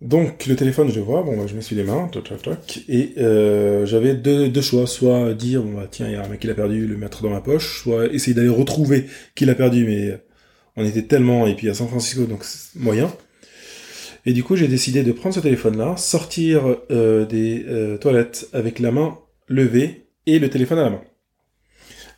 Donc, 0.00 0.46
le 0.46 0.54
téléphone, 0.54 0.90
je 0.92 1.00
vois, 1.00 1.22
bon, 1.22 1.36
bah, 1.36 1.46
je 1.48 1.54
me 1.54 1.60
suis 1.60 1.74
les 1.74 1.82
mains, 1.82 2.08
toc, 2.08 2.24
toc, 2.24 2.42
toc, 2.42 2.80
et 2.88 3.14
euh, 3.18 3.84
j'avais 3.84 4.14
deux, 4.14 4.48
deux 4.48 4.60
choix, 4.60 4.86
soit 4.86 5.34
dire, 5.34 5.62
bon, 5.62 5.72
bah, 5.72 5.88
tiens, 5.90 6.06
il 6.06 6.12
y 6.12 6.16
a 6.16 6.24
un 6.24 6.28
mec 6.28 6.40
qui 6.40 6.46
l'a 6.46 6.54
perdu, 6.54 6.86
le 6.86 6.96
mettre 6.96 7.22
dans 7.22 7.30
ma 7.30 7.40
poche, 7.40 7.82
soit 7.82 8.06
essayer 8.06 8.34
d'aller 8.34 8.48
retrouver 8.48 9.06
qui 9.34 9.44
l'a 9.44 9.56
perdu, 9.56 9.84
mais 9.84 10.22
on 10.76 10.84
était 10.84 11.02
tellement, 11.02 11.46
et 11.46 11.54
puis 11.56 11.68
à 11.68 11.74
San 11.74 11.88
Francisco, 11.88 12.26
donc 12.26 12.44
moyen. 12.76 13.12
Et 14.24 14.32
du 14.32 14.44
coup, 14.44 14.56
j'ai 14.56 14.68
décidé 14.68 15.02
de 15.02 15.10
prendre 15.10 15.34
ce 15.34 15.40
téléphone-là, 15.40 15.96
sortir 15.96 16.76
euh, 16.90 17.24
des 17.24 17.64
euh, 17.66 17.96
toilettes 17.96 18.48
avec 18.52 18.78
la 18.78 18.92
main 18.92 19.18
levée 19.48 20.06
et 20.26 20.38
le 20.38 20.50
téléphone 20.50 20.78
à 20.78 20.82
la 20.82 20.90
main. 20.90 21.00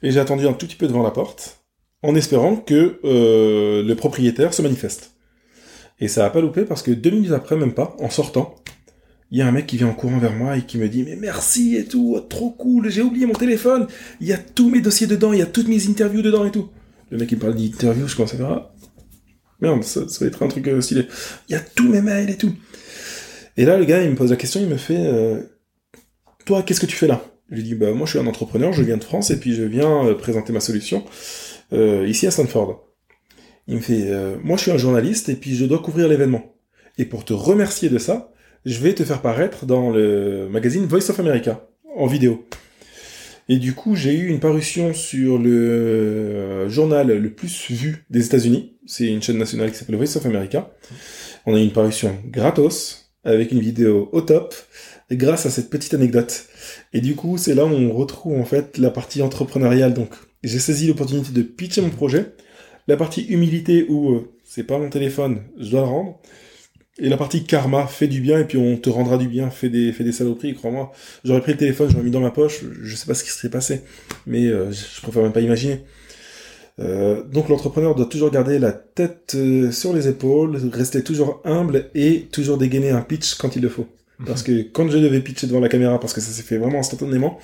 Et 0.03 0.11
j'ai 0.11 0.21
attendu 0.21 0.47
un 0.47 0.53
tout 0.53 0.67
petit 0.67 0.77
peu 0.77 0.89
devant 0.89 1.03
la 1.03 1.13
porte, 1.13 1.60
en 2.03 2.15
espérant 2.15 2.57
que 2.57 2.99
euh, 3.05 3.83
le 3.83 3.95
propriétaire 3.95 4.55
se 4.55 4.63
manifeste. 4.63 5.13
Et 6.01 6.09
ça 6.09 6.25
a 6.25 6.31
pas 6.31 6.41
loupé 6.41 6.65
parce 6.65 6.83
que 6.83 6.91
deux 6.91 7.11
minutes 7.11 7.33
après, 7.33 7.57
même 7.57 7.75
pas, 7.75 7.95
en 7.99 8.09
sortant, 8.09 8.55
il 9.31 9.39
y 9.39 9.43
a 9.43 9.47
un 9.47 9.53
mec 9.53 9.67
qui 9.67 9.77
vient 9.77 9.89
en 9.89 9.95
courant 9.95 10.19
vers 10.19 10.33
moi 10.33 10.57
et 10.57 10.63
qui 10.63 10.79
me 10.79 10.89
dit 10.89 11.05
mais 11.05 11.17
merci 11.17 11.77
et 11.77 11.85
tout, 11.85 12.15
oh, 12.17 12.21
trop 12.21 12.51
cool, 12.51 12.91
j'ai 12.91 13.03
oublié 13.03 13.27
mon 13.27 13.35
téléphone, 13.35 13.87
il 14.21 14.27
y 14.27 14.33
a 14.33 14.39
tous 14.39 14.71
mes 14.71 14.81
dossiers 14.81 15.07
dedans, 15.07 15.33
il 15.33 15.39
y 15.39 15.43
a 15.43 15.47
toutes 15.47 15.69
mes 15.69 15.89
interviews 15.89 16.23
dedans 16.23 16.45
et 16.45 16.51
tout. 16.51 16.71
Le 17.11 17.19
mec 17.19 17.31
il 17.31 17.37
me 17.37 17.41
parle 17.41 17.55
d'interview, 17.55 18.09
je 18.09 18.17
commence 18.17 18.35
à 18.35 18.39
faire 18.39 18.51
ah, 18.51 18.75
merde, 19.61 19.85
ça, 19.85 20.01
va 20.21 20.27
être 20.27 20.43
un 20.43 20.49
truc 20.49 20.67
euh, 20.69 20.81
stylé. 20.81 21.07
Il 21.49 21.53
y 21.53 21.55
a 21.55 21.61
tous 21.61 21.89
mes 21.89 22.01
mails 22.01 22.31
et 22.31 22.37
tout. 22.37 22.53
Et 23.57 23.65
là 23.65 23.77
le 23.77 23.85
gars 23.85 24.03
il 24.03 24.11
me 24.11 24.17
pose 24.17 24.31
la 24.31 24.37
question, 24.37 24.61
il 24.61 24.69
me 24.69 24.79
fait 24.79 24.99
euh, 24.99 25.43
toi 26.47 26.63
qu'est-ce 26.63 26.81
que 26.81 26.87
tu 26.87 26.97
fais 26.97 27.07
là? 27.07 27.23
Je 27.51 27.57
lui 27.57 27.65
dis, 27.65 27.75
bah, 27.75 27.93
moi, 27.93 28.07
je 28.07 28.11
suis 28.11 28.19
un 28.21 28.29
entrepreneur, 28.29 28.73
je 28.73 28.85
viens 28.85 28.97
de 28.97 29.03
France, 29.03 29.33
et 29.33 29.37
puis 29.37 29.57
je 29.57 29.65
viens 29.65 30.15
présenter 30.15 30.53
ma 30.53 30.61
solution 30.61 31.05
euh, 31.73 32.07
ici 32.07 32.27
à 32.27 32.31
Stanford. 32.31 32.87
Il 33.67 33.77
me 33.77 33.81
fait, 33.81 34.05
euh, 34.07 34.37
moi, 34.43 34.57
je 34.57 34.63
suis 34.63 34.71
un 34.71 34.79
journaliste, 34.79 35.29
et 35.29 35.35
puis 35.35 35.55
je 35.55 35.65
dois 35.65 35.79
couvrir 35.79 36.09
l'événement. 36.09 36.57
Et 36.99 37.05
pour 37.05 37.25
te 37.25 37.33
remercier 37.33 37.89
de 37.89 37.99
ça, 37.99 38.33
je 38.65 38.79
vais 38.81 38.95
te 38.95 39.05
faire 39.05 39.23
paraître 39.23 39.67
dans 39.67 39.91
le 39.91 40.49
magazine 40.49 40.87
Voice 40.87 41.11
of 41.11 41.21
America, 41.21 41.69
en 41.97 42.07
vidéo. 42.07 42.47
Et 43.49 43.59
du 43.59 43.75
coup, 43.75 43.97
j'ai 43.97 44.13
eu 44.13 44.29
une 44.29 44.39
parution 44.39 44.95
sur 44.95 45.39
le 45.39 45.51
euh, 45.51 46.69
journal 46.69 47.09
le 47.09 47.31
plus 47.33 47.71
vu 47.71 48.05
des 48.11 48.27
États-Unis. 48.27 48.77
C'est 48.87 49.07
une 49.07 49.23
chaîne 49.23 49.39
nationale 49.39 49.73
qui 49.73 49.79
s'appelle 49.79 49.97
Voice 49.97 50.17
of 50.17 50.27
America. 50.27 50.71
On 51.47 51.55
a 51.55 51.59
eu 51.59 51.65
une 51.65 51.73
parution 51.73 52.17
gratos, 52.27 53.11
avec 53.25 53.51
une 53.53 53.61
vidéo 53.61 54.09
au 54.13 54.21
top, 54.21 54.55
grâce 55.11 55.47
à 55.47 55.51
cette 55.51 55.71
petite 55.71 55.95
anecdote. 55.95 56.47
Et 56.93 57.01
du 57.01 57.15
coup, 57.15 57.39
c'est 57.39 57.55
là 57.55 57.65
où 57.65 57.71
on 57.71 57.93
retrouve 57.93 58.39
en 58.39 58.45
fait 58.45 58.79
la 58.79 58.91
partie 58.91 59.23
entrepreneuriale. 59.23 59.95
Donc, 59.95 60.11
j'ai 60.43 60.59
saisi 60.59 60.87
l'opportunité 60.87 61.33
de 61.33 61.43
pitcher 61.43 61.83
mon 61.83 61.91
projet. 61.91 62.35
La 62.89 62.97
partie 62.97 63.23
humilité 63.23 63.87
où 63.89 64.13
euh, 64.13 64.33
c'est 64.45 64.65
pas 64.65 64.79
mon 64.79 64.91
téléphone, 64.91 65.43
je 65.59 65.71
dois 65.71 65.81
le 65.81 65.87
rendre. 65.87 66.21
Et 66.99 67.09
la 67.09 67.17
partie 67.17 67.45
karma, 67.45 67.87
fais 67.87 68.09
du 68.09 68.21
bien 68.21 68.39
et 68.41 68.45
puis 68.45 68.59
on 68.59 68.77
te 68.77 68.91
rendra 68.91 69.17
du 69.17 69.27
bien, 69.27 69.49
fais 69.49 69.71
des, 69.71 69.93
fais 69.93 70.05
des 70.05 70.13
saloperies, 70.13 70.55
crois-moi. 70.55 70.93
J'aurais 71.25 71.41
pris 71.41 71.53
le 71.53 71.59
téléphone, 71.59 71.89
j'aurais 71.91 72.03
mis 72.03 72.11
dans 72.11 72.21
ma 72.21 72.31
poche, 72.31 72.63
je 72.83 72.95
sais 72.95 73.07
pas 73.07 73.15
ce 73.15 73.25
qui 73.25 73.31
serait 73.31 73.49
passé. 73.49 73.83
Mais 74.27 74.47
euh, 74.47 74.71
je 74.71 75.01
préfère 75.01 75.23
même 75.23 75.33
pas 75.33 75.41
imaginer. 75.41 75.81
Euh, 76.81 77.23
donc 77.25 77.49
l'entrepreneur 77.49 77.95
doit 77.95 78.07
toujours 78.07 78.31
garder 78.31 78.59
la 78.59 78.73
tête 78.73 79.35
euh, 79.35 79.71
sur 79.71 79.93
les 79.93 80.09
épaules, 80.09 80.57
rester 80.73 81.03
toujours 81.03 81.41
humble 81.45 81.91
et 81.95 82.29
toujours 82.33 82.59
dégainer 82.59 82.91
un 82.91 83.03
pitch 83.03 83.35
quand 83.35 83.57
il 83.57 83.63
le 83.63 83.69
faut. 83.69 83.87
Parce 84.27 84.43
que 84.43 84.63
quand 84.63 84.91
je 84.91 84.99
devais 84.99 85.21
pitcher 85.21 85.47
devant 85.47 85.61
la 85.61 85.71
caméra, 85.71 85.99
parce 85.99 86.13
que 86.13 86.21
ça 86.21 86.31
s'est 86.31 86.43
fait 86.43 86.59
vraiment 86.59 86.81
instantanément, 86.81 87.39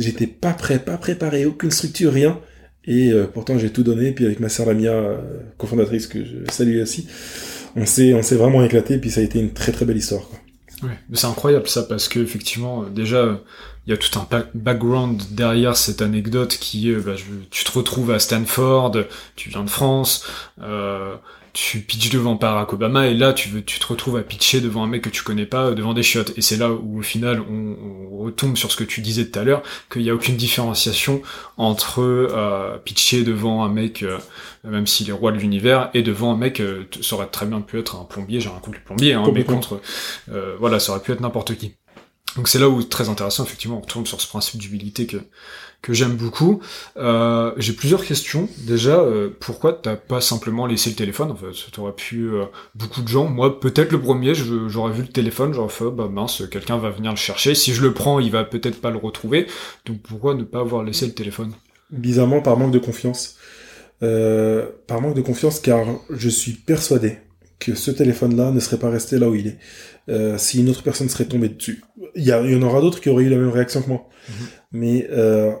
j'étais 0.00 0.26
pas 0.26 0.52
prêt, 0.52 0.78
pas 0.78 0.96
préparé, 0.96 1.46
aucune 1.46 1.70
structure, 1.70 2.12
rien. 2.12 2.38
Et 2.84 3.12
euh, 3.12 3.26
pourtant 3.26 3.58
j'ai 3.58 3.70
tout 3.70 3.82
donné. 3.82 4.12
Puis 4.12 4.26
avec 4.26 4.40
ma 4.40 4.48
sœur 4.48 4.66
Lamia, 4.66 4.92
euh, 4.92 5.18
cofondatrice 5.58 6.06
que 6.06 6.24
je 6.24 6.50
salue 6.50 6.80
aussi, 6.80 7.06
on 7.76 7.86
s'est 7.86 8.14
on 8.14 8.22
s'est 8.22 8.36
vraiment 8.36 8.64
éclaté. 8.64 8.98
Puis 8.98 9.10
ça 9.10 9.20
a 9.20 9.24
été 9.24 9.38
une 9.38 9.52
très 9.52 9.72
très 9.72 9.84
belle 9.84 9.98
histoire. 9.98 10.22
Quoi. 10.28 10.38
Ouais, 10.88 10.96
c'est 11.12 11.26
incroyable 11.26 11.68
ça 11.68 11.82
parce 11.82 12.08
que 12.08 12.20
effectivement 12.20 12.84
euh, 12.84 12.86
déjà 12.88 13.42
il 13.86 13.90
y 13.90 13.92
a 13.92 13.98
tout 13.98 14.18
un 14.18 14.26
background 14.54 15.22
derrière 15.32 15.76
cette 15.76 16.00
anecdote 16.00 16.56
qui 16.58 16.90
est 16.90 16.96
bah, 16.96 17.16
tu 17.50 17.64
te 17.64 17.72
retrouves 17.72 18.10
à 18.10 18.18
Stanford, 18.18 18.96
tu 19.36 19.50
viens 19.50 19.64
de 19.64 19.70
France, 19.70 20.26
tu 21.52 21.80
pitches 21.80 22.10
devant 22.10 22.34
Barack 22.34 22.72
Obama 22.72 23.06
et 23.06 23.14
là 23.14 23.32
tu 23.32 23.48
veux 23.48 23.62
tu 23.62 23.78
te 23.78 23.86
retrouves 23.86 24.16
à 24.16 24.22
pitcher 24.22 24.60
devant 24.60 24.82
un 24.84 24.86
mec 24.86 25.02
que 25.02 25.08
tu 25.08 25.22
connais 25.22 25.46
pas 25.46 25.66
euh, 25.66 25.74
devant 25.74 25.94
des 25.94 26.02
chiottes. 26.02 26.32
Et 26.36 26.42
c'est 26.42 26.56
là 26.56 26.70
où 26.70 26.98
au 26.98 27.02
final 27.02 27.40
on, 27.40 27.76
on 28.12 28.18
retombe 28.24 28.56
sur 28.56 28.70
ce 28.70 28.76
que 28.76 28.84
tu 28.84 29.00
disais 29.00 29.26
tout 29.26 29.38
à 29.38 29.44
l'heure 29.44 29.62
qu'il 29.90 30.02
y 30.02 30.10
a 30.10 30.14
aucune 30.14 30.36
différenciation 30.36 31.22
entre 31.56 32.00
euh, 32.00 32.78
pitcher 32.78 33.22
devant 33.22 33.64
un 33.64 33.68
mec 33.68 34.02
euh, 34.02 34.18
même 34.64 34.86
s'il 34.86 35.08
est 35.08 35.12
roi 35.12 35.32
de 35.32 35.38
l'univers 35.38 35.90
et 35.94 36.02
devant 36.02 36.32
un 36.32 36.36
mec 36.36 36.60
euh, 36.60 36.84
ça 37.00 37.16
aurait 37.16 37.26
très 37.26 37.46
bien 37.46 37.60
pu 37.62 37.78
être 37.78 37.96
un 37.96 38.04
plombier 38.04 38.40
j'ai 38.40 38.50
rien 38.50 38.58
contre 38.58 38.78
le 38.78 38.84
plombier 38.84 39.14
hein, 39.14 39.24
mais 39.32 39.44
contre 39.44 39.80
euh, 40.30 40.54
voilà 40.60 40.78
ça 40.78 40.92
aurait 40.92 41.00
pu 41.00 41.12
être 41.12 41.20
n'importe 41.20 41.56
qui 41.56 41.74
donc 42.36 42.48
c'est 42.48 42.58
là 42.58 42.68
où 42.68 42.82
très 42.82 43.08
intéressant 43.08 43.44
effectivement 43.44 43.78
on 43.78 43.80
retourne 43.80 44.06
sur 44.06 44.20
ce 44.20 44.28
principe 44.28 44.60
d'humilité 44.60 45.06
que 45.06 45.18
que 45.82 45.92
j'aime 45.92 46.14
beaucoup. 46.16 46.60
Euh, 46.96 47.52
j'ai 47.56 47.72
plusieurs 47.72 48.04
questions. 48.04 48.48
Déjà, 48.58 49.00
euh, 49.00 49.30
pourquoi 49.40 49.72
t'as 49.72 49.96
pas 49.96 50.20
simplement 50.20 50.66
laissé 50.66 50.90
le 50.90 50.96
téléphone? 50.96 51.30
En 51.30 51.36
fait, 51.36 51.46
t'aurais 51.72 51.94
pu 51.94 52.28
euh, 52.28 52.44
beaucoup 52.74 53.02
de 53.02 53.08
gens. 53.08 53.26
Moi, 53.26 53.60
peut-être 53.60 53.92
le 53.92 54.00
premier, 54.00 54.34
j'aurais 54.34 54.92
vu 54.92 55.02
le 55.02 55.08
téléphone, 55.08 55.54
j'aurais 55.54 55.70
fait 55.70 55.90
bah 55.90 56.08
mince, 56.10 56.42
quelqu'un 56.50 56.76
va 56.76 56.90
venir 56.90 57.12
le 57.12 57.16
chercher. 57.16 57.54
Si 57.54 57.72
je 57.72 57.82
le 57.82 57.94
prends, 57.94 58.20
il 58.20 58.30
va 58.30 58.44
peut-être 58.44 58.80
pas 58.80 58.90
le 58.90 58.98
retrouver. 58.98 59.46
Donc 59.86 60.00
pourquoi 60.02 60.34
ne 60.34 60.44
pas 60.44 60.60
avoir 60.60 60.82
laissé 60.82 61.06
le 61.06 61.12
téléphone? 61.12 61.52
Bizarrement 61.90 62.42
par 62.42 62.56
manque 62.56 62.72
de 62.72 62.78
confiance. 62.78 63.36
Euh, 64.02 64.66
par 64.86 65.00
manque 65.00 65.14
de 65.14 65.20
confiance 65.20 65.60
car 65.60 65.84
je 66.08 66.28
suis 66.30 66.52
persuadé 66.52 67.18
que 67.60 67.74
ce 67.74 67.90
téléphone-là 67.92 68.50
ne 68.50 68.58
serait 68.60 68.78
pas 68.78 68.90
resté 68.90 69.18
là 69.18 69.28
où 69.30 69.34
il 69.36 69.46
est. 69.48 69.58
Euh, 70.08 70.36
si 70.38 70.60
une 70.60 70.68
autre 70.70 70.82
personne 70.82 71.08
serait 71.08 71.26
tombée 71.26 71.50
dessus. 71.50 71.82
Il 72.16 72.24
y, 72.24 72.32
a- 72.32 72.42
il 72.42 72.50
y 72.52 72.56
en 72.56 72.62
aura 72.62 72.80
d'autres 72.80 73.00
qui 73.00 73.08
auraient 73.10 73.24
eu 73.24 73.28
la 73.28 73.36
même 73.36 73.50
réaction 73.50 73.82
que 73.82 73.88
moi. 73.88 74.08
Mhm. 74.28 74.34
Mais 74.72 75.06
euh, 75.10 75.52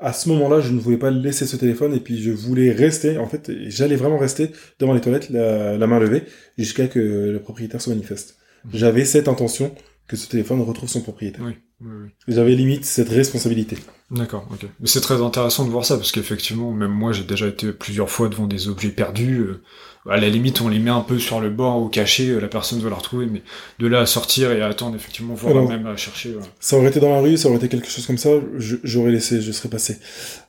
à 0.00 0.12
ce 0.12 0.28
moment-là, 0.30 0.60
je 0.60 0.72
ne 0.72 0.80
voulais 0.80 0.96
pas 0.98 1.10
laisser 1.10 1.46
ce 1.46 1.56
téléphone 1.56 1.94
et 1.94 2.00
puis 2.00 2.20
je 2.20 2.30
voulais 2.30 2.72
rester, 2.72 3.16
en 3.18 3.26
fait, 3.28 3.50
j'allais 3.68 3.96
vraiment 3.96 4.18
rester 4.18 4.50
devant 4.80 4.92
les 4.94 5.00
toilettes, 5.00 5.30
la, 5.30 5.78
la 5.78 5.86
main 5.86 5.98
levée, 5.98 6.24
jusqu'à 6.58 6.88
que 6.88 6.98
le 6.98 7.38
propriétaire 7.40 7.80
se 7.80 7.90
manifeste. 7.90 8.36
Mhm. 8.64 8.70
J'avais 8.74 9.04
cette 9.04 9.28
intention 9.28 9.74
que 10.08 10.16
ce 10.16 10.28
téléphone 10.28 10.60
retrouve 10.62 10.88
son 10.88 11.02
propriétaire. 11.02 11.44
Oui, 11.44 11.54
oui, 11.82 11.90
oui. 12.04 12.08
J'avais 12.28 12.54
limite 12.54 12.84
cette 12.86 13.10
responsabilité. 13.10 13.76
D'accord, 14.10 14.48
ok. 14.50 14.66
Mais 14.80 14.86
c'est 14.88 15.02
très 15.02 15.20
intéressant 15.20 15.66
de 15.66 15.70
voir 15.70 15.84
ça 15.84 15.96
parce 15.98 16.12
qu'effectivement, 16.12 16.72
même 16.72 16.90
moi, 16.92 17.12
j'ai 17.12 17.24
déjà 17.24 17.46
été 17.46 17.72
plusieurs 17.72 18.08
fois 18.08 18.30
devant 18.30 18.46
des 18.46 18.68
objets 18.68 18.88
perdus. 18.88 19.40
euh, 19.40 19.62
à 20.08 20.16
la 20.16 20.28
limite, 20.28 20.60
on 20.60 20.68
les 20.68 20.78
met 20.78 20.90
un 20.90 21.00
peu 21.00 21.18
sur 21.18 21.40
le 21.40 21.50
bord 21.50 21.82
ou 21.82 21.88
cachés, 21.88 22.28
euh, 22.30 22.40
la 22.40 22.48
personne 22.48 22.80
veut 22.80 22.88
la 22.90 22.96
retrouver, 22.96 23.26
mais 23.26 23.42
de 23.78 23.86
là 23.86 24.00
à 24.00 24.06
sortir 24.06 24.50
et 24.52 24.60
à 24.62 24.66
attendre, 24.68 24.96
effectivement, 24.96 25.34
voir 25.34 25.52
Alors- 25.56 25.68
même 25.68 25.86
à 25.86 25.96
chercher. 25.96 26.32
voilà. 26.32 26.46
Ça 26.60 26.76
aurait 26.78 26.88
été 26.88 27.00
dans 27.00 27.10
la 27.14 27.20
rue, 27.20 27.36
ça 27.36 27.48
aurait 27.48 27.58
été 27.58 27.68
quelque 27.68 27.88
chose 27.88 28.06
comme 28.06 28.18
ça, 28.18 28.30
j'aurais 28.56 29.12
laissé, 29.12 29.40
je 29.40 29.52
serais 29.52 29.68
passé. 29.68 29.98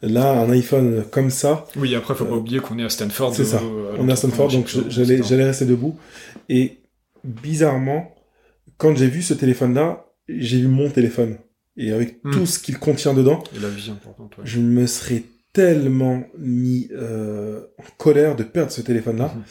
Là, 0.02 0.32
un 0.40 0.50
iPhone 0.52 1.04
comme 1.12 1.30
ça, 1.30 1.68
Oui, 1.76 1.94
après, 1.96 2.16
faut 2.16 2.26
pas 2.26 2.34
Euh, 2.34 2.38
oublier 2.38 2.60
qu'on 2.60 2.78
est 2.80 2.84
à 2.84 2.90
Stanford. 2.90 3.34
c'est 3.36 3.46
ça. 3.46 3.58
euh, 3.64 3.96
on 4.00 4.08
est 4.08 4.12
à 4.12 4.16
Stanford, 4.16 4.50
donc 4.52 4.68
j'allais 4.90 5.44
rester 5.46 5.66
debout. 5.66 5.98
Et 6.48 6.78
bizarrement, 7.24 8.16
quand 8.78 8.96
j'ai 8.96 9.08
vu 9.08 9.22
ce 9.22 9.34
téléphone-là, 9.34 10.06
j'ai 10.28 10.60
vu 10.60 10.68
mon 10.68 10.90
téléphone. 10.90 11.38
Et 11.78 11.92
avec 11.92 12.20
Hmm. 12.24 12.32
tout 12.32 12.46
ce 12.46 12.60
qu'il 12.60 12.78
contient 12.78 13.14
dedans, 13.14 13.44
Et 13.56 13.60
la 13.60 13.70
vie 13.70 13.90
importante, 13.90 14.38
ouais. 14.38 14.44
je 14.46 14.60
me 14.60 14.86
serais 14.86 15.24
tellement 15.54 16.24
mis 16.38 16.90
euh, 16.92 17.66
en 17.78 17.84
colère 17.98 18.36
de 18.36 18.44
perdre 18.44 18.72
ce 18.72 18.82
téléphone-là. 18.82 19.34
Mhm. 19.36 19.44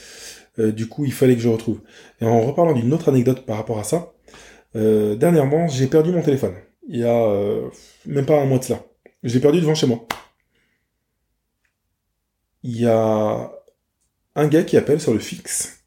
Euh, 0.58 0.72
du 0.72 0.88
coup, 0.88 1.04
il 1.04 1.12
fallait 1.12 1.34
que 1.34 1.40
je 1.40 1.48
retrouve. 1.48 1.80
Et 2.20 2.24
en 2.24 2.40
reparlant 2.40 2.72
d'une 2.72 2.92
autre 2.92 3.08
anecdote 3.08 3.46
par 3.46 3.56
rapport 3.56 3.78
à 3.78 3.84
ça, 3.84 4.12
euh, 4.76 5.14
dernièrement, 5.16 5.68
j'ai 5.68 5.86
perdu 5.86 6.10
mon 6.10 6.22
téléphone. 6.22 6.54
Il 6.88 6.98
y 6.98 7.04
a 7.04 7.60
même 8.06 8.26
pas 8.26 8.40
un 8.40 8.46
mois 8.46 8.58
de 8.58 8.64
cela. 8.64 8.82
Je 9.22 9.34
l'ai 9.34 9.40
perdu 9.40 9.60
devant 9.60 9.74
chez 9.74 9.86
moi. 9.86 10.06
Il 12.62 12.80
y 12.80 12.86
a 12.86 13.52
un 14.34 14.48
gars 14.48 14.62
qui 14.62 14.76
appelle 14.76 15.00
sur 15.00 15.12
le 15.12 15.18
fixe, 15.18 15.84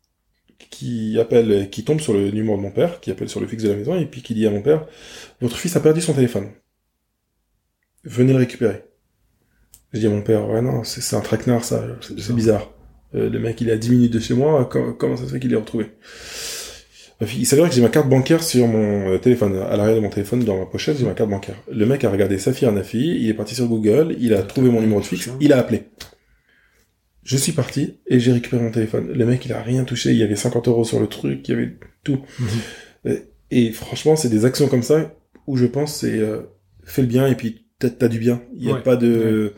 qui 0.69 1.19
appelle, 1.19 1.69
qui 1.69 1.84
tombe 1.84 2.00
sur 2.00 2.13
le 2.13 2.32
numéro 2.32 2.56
de 2.58 2.62
mon 2.62 2.71
père, 2.71 3.00
qui 3.00 3.12
appelle 3.12 3.30
sur 3.30 3.39
le 3.39 3.47
fixe 3.47 3.63
de 3.63 3.69
la 3.69 3.76
maison, 3.76 3.95
et 3.95 4.06
puis 4.06 4.21
qui 4.21 4.34
dit 4.34 4.45
à 4.45 4.52
mon 4.52 4.62
père, 4.62 4.88
votre 5.41 5.58
fils 5.58 5.76
a 5.76 5.80
perdu 5.80 6.02
son 6.02 6.13
téléphone. 6.13 6.52
Venez 8.04 8.34
le 8.34 8.39
récupérer. 8.39 8.91
Je 9.94 10.00
dis 10.00 10.08
à 10.08 10.10
mon 10.10 10.22
père, 10.22 10.48
ouais 10.50 10.62
non, 10.62 10.84
c'est 10.84 11.16
un 11.16 11.22
traquenard 11.22 11.64
ça, 11.66 11.84
c'est 12.18 12.34
bizarre. 12.34 12.72
Euh, 13.14 13.30
le 13.30 13.40
mec 13.40 13.60
il 13.60 13.68
est 13.70 13.74
à 13.74 13.78
10 13.78 13.90
minutes 13.92 14.14
de 14.14 14.20
chez 14.20 14.34
moi, 14.34 14.64
com- 14.72 14.96
comment 14.98 15.18
ça 15.18 15.26
se 15.26 15.34
fait 15.34 15.40
qu'il 15.40 15.50
l'ait 15.52 15.58
retrouvé? 15.58 15.88
Il 17.38 17.46
s'avère 17.46 17.70
que 17.70 17.76
j'ai 17.76 17.82
ma 17.84 17.90
carte 17.90 18.10
bancaire 18.10 18.42
sur 18.42 18.66
mon 18.68 19.12
euh, 19.14 19.18
téléphone, 19.20 19.56
à 19.58 19.78
l'arrière 19.78 19.98
de 19.98 20.02
mon 20.02 20.10
téléphone, 20.10 20.44
dans 20.44 20.58
ma 20.58 20.66
pochette, 20.66 20.98
j'ai 20.98 21.06
ma 21.06 21.14
carte 21.14 21.30
bancaire. 21.30 21.56
Le 21.72 21.86
mec 21.86 22.04
a 22.04 22.10
regardé 22.10 22.40
Saphir 22.40 22.72
Nafi, 22.72 23.20
il 23.22 23.30
est 23.30 23.34
parti 23.36 23.54
sur 23.54 23.68
Google, 23.68 24.16
il 24.20 24.34
a 24.34 24.42
trouvé 24.42 24.72
mon 24.72 24.82
numéro 24.82 25.02
de 25.02 25.06
fixe, 25.06 25.30
il 25.40 25.54
a 25.54 25.60
appelé. 25.60 25.84
Je 27.24 27.38
suis 27.38 27.52
parti 27.52 28.00
et 28.08 28.20
j'ai 28.20 28.32
récupéré 28.32 28.64
mon 28.64 28.72
téléphone. 28.72 29.12
Le 29.14 29.26
mec 29.26 29.46
il 29.46 29.54
a 29.54 29.62
rien 29.62 29.84
touché, 29.84 30.10
il 30.12 30.18
y 30.18 30.24
avait 30.24 30.36
50 30.36 30.68
euros 30.68 30.84
sur 30.84 31.00
le 31.00 31.06
truc, 31.08 31.48
il 31.48 31.52
y 31.52 31.54
avait 31.54 31.78
tout. 32.04 32.22
Mhm. 32.40 33.18
Et 33.54 33.72
franchement, 33.72 34.16
c'est 34.16 34.30
des 34.30 34.46
actions 34.46 34.68
comme 34.70 34.82
ça 34.82 35.14
où 35.46 35.58
je 35.58 35.66
pense 35.66 35.98
c'est 35.98 36.18
euh, 36.20 36.44
fais 36.86 37.02
le 37.02 37.08
bien 37.10 37.28
et 37.28 37.36
puis 37.36 37.66
t'as 37.80 37.90
t'as 37.90 38.08
du 38.08 38.18
bien. 38.18 38.42
Il 38.56 38.66
y 38.66 38.72
a 38.72 38.76
Ouais. 38.76 38.82
pas 38.82 38.96
de 38.96 39.54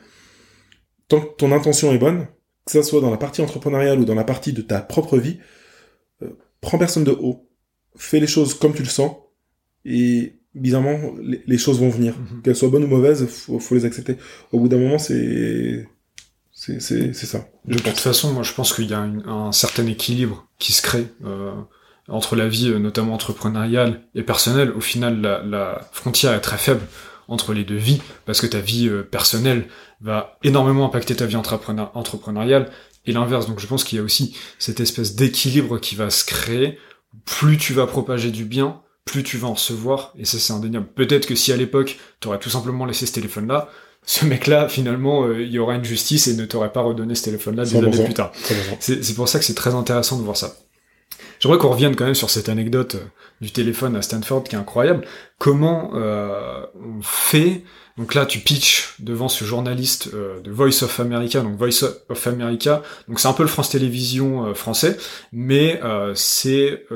tant 1.15 1.21
que 1.26 1.36
ton 1.36 1.52
intention 1.52 1.91
est 1.91 1.97
bonne, 1.97 2.28
que 2.65 2.71
ça 2.71 2.84
soit 2.84 3.02
dans 3.02 3.12
la 3.12 3.17
partie 3.17 3.41
entrepreneuriale 3.41 3.99
ou 3.99 4.06
dans 4.06 4.15
la 4.15 4.23
partie 4.23 4.54
de 4.54 4.62
ta 4.62 4.80
propre 4.82 5.17
vie, 5.17 5.38
euh, 6.21 6.30
prends 6.62 6.78
personne 6.78 7.04
de 7.04 7.12
haut, 7.12 7.49
fais 7.95 8.19
les 8.19 8.28
choses 8.28 8.54
comme 8.54 8.73
tu 8.73 8.84
le 8.84 8.89
sens 8.89 9.12
et 9.86 10.38
bizarrement 10.56 10.97
les, 11.21 11.41
les 11.45 11.58
choses 11.58 11.80
vont 11.80 11.89
venir, 11.89 12.13
Mhm. 12.17 12.41
qu'elles 12.41 12.56
soient 12.56 12.69
bonnes 12.69 12.86
ou 12.86 12.88
mauvaises, 12.88 13.26
faut, 13.28 13.60
faut 13.60 13.76
les 13.76 13.86
accepter. 13.86 14.17
Au 14.52 14.60
bout 14.60 14.67
d'un 14.69 14.78
moment, 14.78 14.97
c'est 14.99 15.88
c'est 16.52 16.80
ça. 17.13 17.45
De 17.65 17.78
toute 17.78 17.97
façon, 17.99 18.32
moi, 18.32 18.43
je 18.43 18.54
pense 18.54 18.73
qu'il 18.73 18.89
y 18.89 18.93
a 18.93 18.99
une- 18.99 19.23
un 19.28 19.52
certain 19.52 19.86
équilibre 19.88 20.47
qui 20.60 20.71
se 20.71 20.82
crée 20.82 21.08
euh, 21.26 21.52
entre 22.08 22.36
la 22.36 22.47
vie, 22.47 22.69
euh, 22.69 22.80
notamment 22.80 23.13
entrepreneuriale 23.15 24.02
et 24.15 24.23
personnelle. 24.23 24.71
Au 24.71 24.80
final, 24.80 25.19
la, 25.19 25.43
la 25.43 25.82
frontière 25.91 26.34
est 26.34 26.41
très 26.41 26.58
faible 26.58 26.82
entre 27.27 27.53
les 27.53 27.63
deux 27.63 27.75
vies, 27.77 28.01
parce 28.25 28.41
que 28.41 28.47
ta 28.47 28.59
vie 28.59 28.88
euh, 28.88 29.03
personnelle 29.03 29.67
va 30.01 30.38
énormément 30.43 30.86
impacter 30.86 31.15
ta 31.15 31.25
vie 31.25 31.36
entrepreneur- 31.36 31.91
entrepreneuriale, 31.95 32.69
et 33.05 33.12
l'inverse. 33.12 33.47
Donc 33.47 33.59
je 33.59 33.67
pense 33.67 33.83
qu'il 33.83 33.97
y 33.97 34.01
a 34.01 34.03
aussi 34.03 34.36
cette 34.59 34.79
espèce 34.79 35.15
d'équilibre 35.15 35.77
qui 35.79 35.95
va 35.95 36.09
se 36.09 36.23
créer. 36.25 36.77
Plus 37.25 37.57
tu 37.57 37.73
vas 37.73 37.86
propager 37.86 38.31
du 38.31 38.45
bien, 38.45 38.81
plus 39.05 39.23
tu 39.23 39.38
vas 39.38 39.49
en 39.49 39.53
recevoir, 39.53 40.13
et 40.17 40.25
ça 40.25 40.39
c'est 40.39 40.53
indéniable. 40.53 40.88
Peut-être 40.95 41.25
que 41.25 41.36
si 41.36 41.51
à 41.51 41.57
l'époque, 41.57 41.99
tu 42.21 42.27
aurais 42.27 42.39
tout 42.39 42.49
simplement 42.49 42.86
laissé 42.86 43.05
ce 43.05 43.12
téléphone-là, 43.13 43.69
ce 44.05 44.25
mec-là, 44.25 44.67
finalement, 44.67 45.23
euh, 45.25 45.41
il 45.43 45.51
y 45.51 45.59
aura 45.59 45.75
une 45.75 45.83
justice 45.86 46.27
et 46.27 46.33
ne 46.36 46.45
t'aurait 46.45 46.71
pas 46.73 46.81
redonné 46.81 47.15
ce 47.15 47.23
téléphone-là 47.23 47.63
des 47.65 47.71
100%. 47.71 47.77
années 47.86 48.03
plus 48.05 48.13
tard. 48.13 48.31
C'est 48.79 49.13
pour 49.15 49.29
ça 49.29 49.39
que 49.39 49.45
c'est 49.45 49.53
très 49.53 49.73
intéressant 49.75 50.17
de 50.17 50.23
voir 50.23 50.36
ça. 50.38 50.55
J'aimerais 51.43 51.58
qu'on 51.58 51.71
revienne 51.71 51.93
quand 51.97 52.06
même 52.06 52.15
sur 52.15 52.29
cette 52.29 52.47
anecdote 52.47 52.95
euh, 52.95 53.03
du 53.41 53.51
téléphone 53.51 53.97
à 53.97 54.01
Stanford 54.01 54.45
qui 54.45 54.56
est 54.56 54.58
incroyable. 54.58 55.06
Comment 55.39 55.91
euh, 55.93 56.65
on 56.75 57.01
fait 57.01 57.63
donc 57.95 58.15
là, 58.15 58.25
tu 58.25 58.39
pitches 58.39 58.95
devant 58.97 59.27
ce 59.27 59.45
journaliste 59.45 60.10
euh, 60.15 60.39
de 60.39 60.49
Voice 60.49 60.82
of 60.82 60.99
America, 60.99 61.41
donc 61.41 61.58
Voice 61.58 61.84
of 62.10 62.27
America, 62.27 62.82
donc 63.08 63.19
c'est 63.19 63.27
un 63.27 63.34
peu 63.34 63.43
le 63.43 63.49
France 63.49 63.69
Télévisions 63.69 64.56
français, 64.56 64.97
mais 65.32 65.79
c'est 66.15 66.88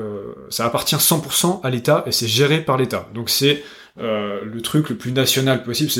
ça 0.50 0.66
appartient 0.66 0.96
100% 0.96 1.60
à 1.62 1.70
l'État 1.70 2.02
et 2.06 2.10
c'est 2.10 2.26
géré 2.26 2.64
par 2.64 2.78
l'État. 2.78 3.08
Donc 3.14 3.30
c'est 3.30 3.62
le 3.96 4.58
truc 4.60 4.88
le 4.88 4.96
plus 4.96 5.12
national 5.12 5.62
possible. 5.62 5.92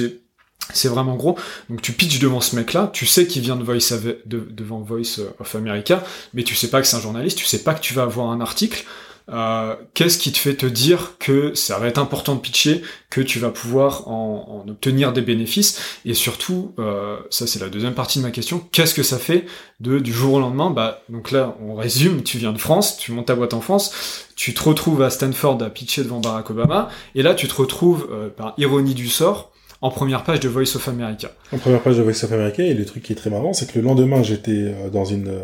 C'est 0.73 0.89
vraiment 0.89 1.17
gros. 1.17 1.39
Donc 1.71 1.83
tu 1.83 1.93
pitches 1.93 2.19
devant 2.19 2.41
ce 2.41 2.57
mec-là, 2.57 2.91
tu 2.93 3.07
sais 3.07 3.27
qu'il 3.27 3.43
vient 3.43 3.57
de 3.57 3.65
Voice 3.65 3.95
devant 4.27 4.81
Voice 4.81 5.21
of 5.39 5.55
America, 5.55 6.05
mais 6.35 6.43
tu 6.43 6.55
sais 6.55 6.69
pas 6.69 6.81
que 6.81 6.87
c'est 6.87 6.97
un 6.97 7.01
journaliste, 7.01 7.39
tu 7.39 7.47
sais 7.47 7.63
pas 7.63 7.75
que 7.75 7.81
tu 7.81 7.95
vas 7.95 8.03
avoir 8.03 8.31
un 8.31 8.41
article. 8.41 8.85
Euh, 9.31 9.77
qu'est-ce 9.93 10.17
qui 10.17 10.33
te 10.33 10.39
fait 10.39 10.55
te 10.55 10.65
dire 10.65 11.19
que 11.19 11.55
ça 11.55 11.79
va 11.79 11.87
être 11.87 11.99
important 11.99 12.35
de 12.35 12.41
pitcher, 12.41 12.81
que 13.11 13.21
tu 13.21 13.39
vas 13.39 13.51
pouvoir 13.51 14.09
en, 14.09 14.65
obtenir 14.67 15.13
des 15.13 15.21
bénéfices? 15.21 15.99
Et 16.07 16.15
surtout, 16.15 16.73
euh, 16.79 17.19
ça 17.29 17.47
c'est 17.47 17.59
la 17.59 17.69
deuxième 17.69 17.95
partie 17.95 18.21
de 18.21 18.25
ma 18.25 18.31
question, 18.31 18.59
qu'est-ce 18.73 18.95
que 18.95 19.03
ça 19.03 19.19
fait 19.19 19.45
de 19.81 19.99
du 19.99 20.13
jour 20.13 20.35
au 20.35 20.41
lendemain? 20.41 20.71
Bah 20.71 21.03
donc 21.11 21.31
là, 21.31 21.57
on 21.61 21.75
résume, 21.75 22.23
tu 22.23 22.39
viens 22.39 22.53
de 22.53 22.59
France, 22.59 22.97
tu 22.97 23.13
montes 23.13 23.27
ta 23.27 23.35
boîte 23.35 23.53
en 23.53 23.61
France, 23.61 24.25
tu 24.35 24.55
te 24.55 24.63
retrouves 24.63 25.03
à 25.03 25.11
Stanford 25.11 25.63
à 25.63 25.69
pitcher 25.69 26.05
devant 26.05 26.21
Barack 26.21 26.49
Obama, 26.51 26.89
et 27.15 27.23
là 27.23 27.35
tu 27.35 27.49
te 27.49 27.55
retrouves, 27.55 28.09
euh, 28.11 28.31
par 28.31 28.55
ironie 28.57 28.95
du 28.95 29.09
sort, 29.09 29.53
en 29.81 29.91
première 29.91 30.25
page 30.25 30.41
de 30.41 30.49
Voice 30.49 30.77
of 30.77 30.89
America. 30.89 31.31
En 31.53 31.59
première 31.59 31.83
page 31.83 31.97
de 31.97 32.03
Voice 32.03 32.25
of 32.25 32.33
America, 32.33 32.63
et 32.63 32.75
le 32.75 32.85
truc 32.85 33.03
qui 33.03 33.13
est 33.13 33.17
très 33.17 33.31
marrant, 33.31 33.53
c'est 33.53 33.71
que 33.71 33.79
le 33.79 33.85
lendemain, 33.85 34.23
j'étais 34.23 34.75
dans 34.91 35.05
une 35.05 35.41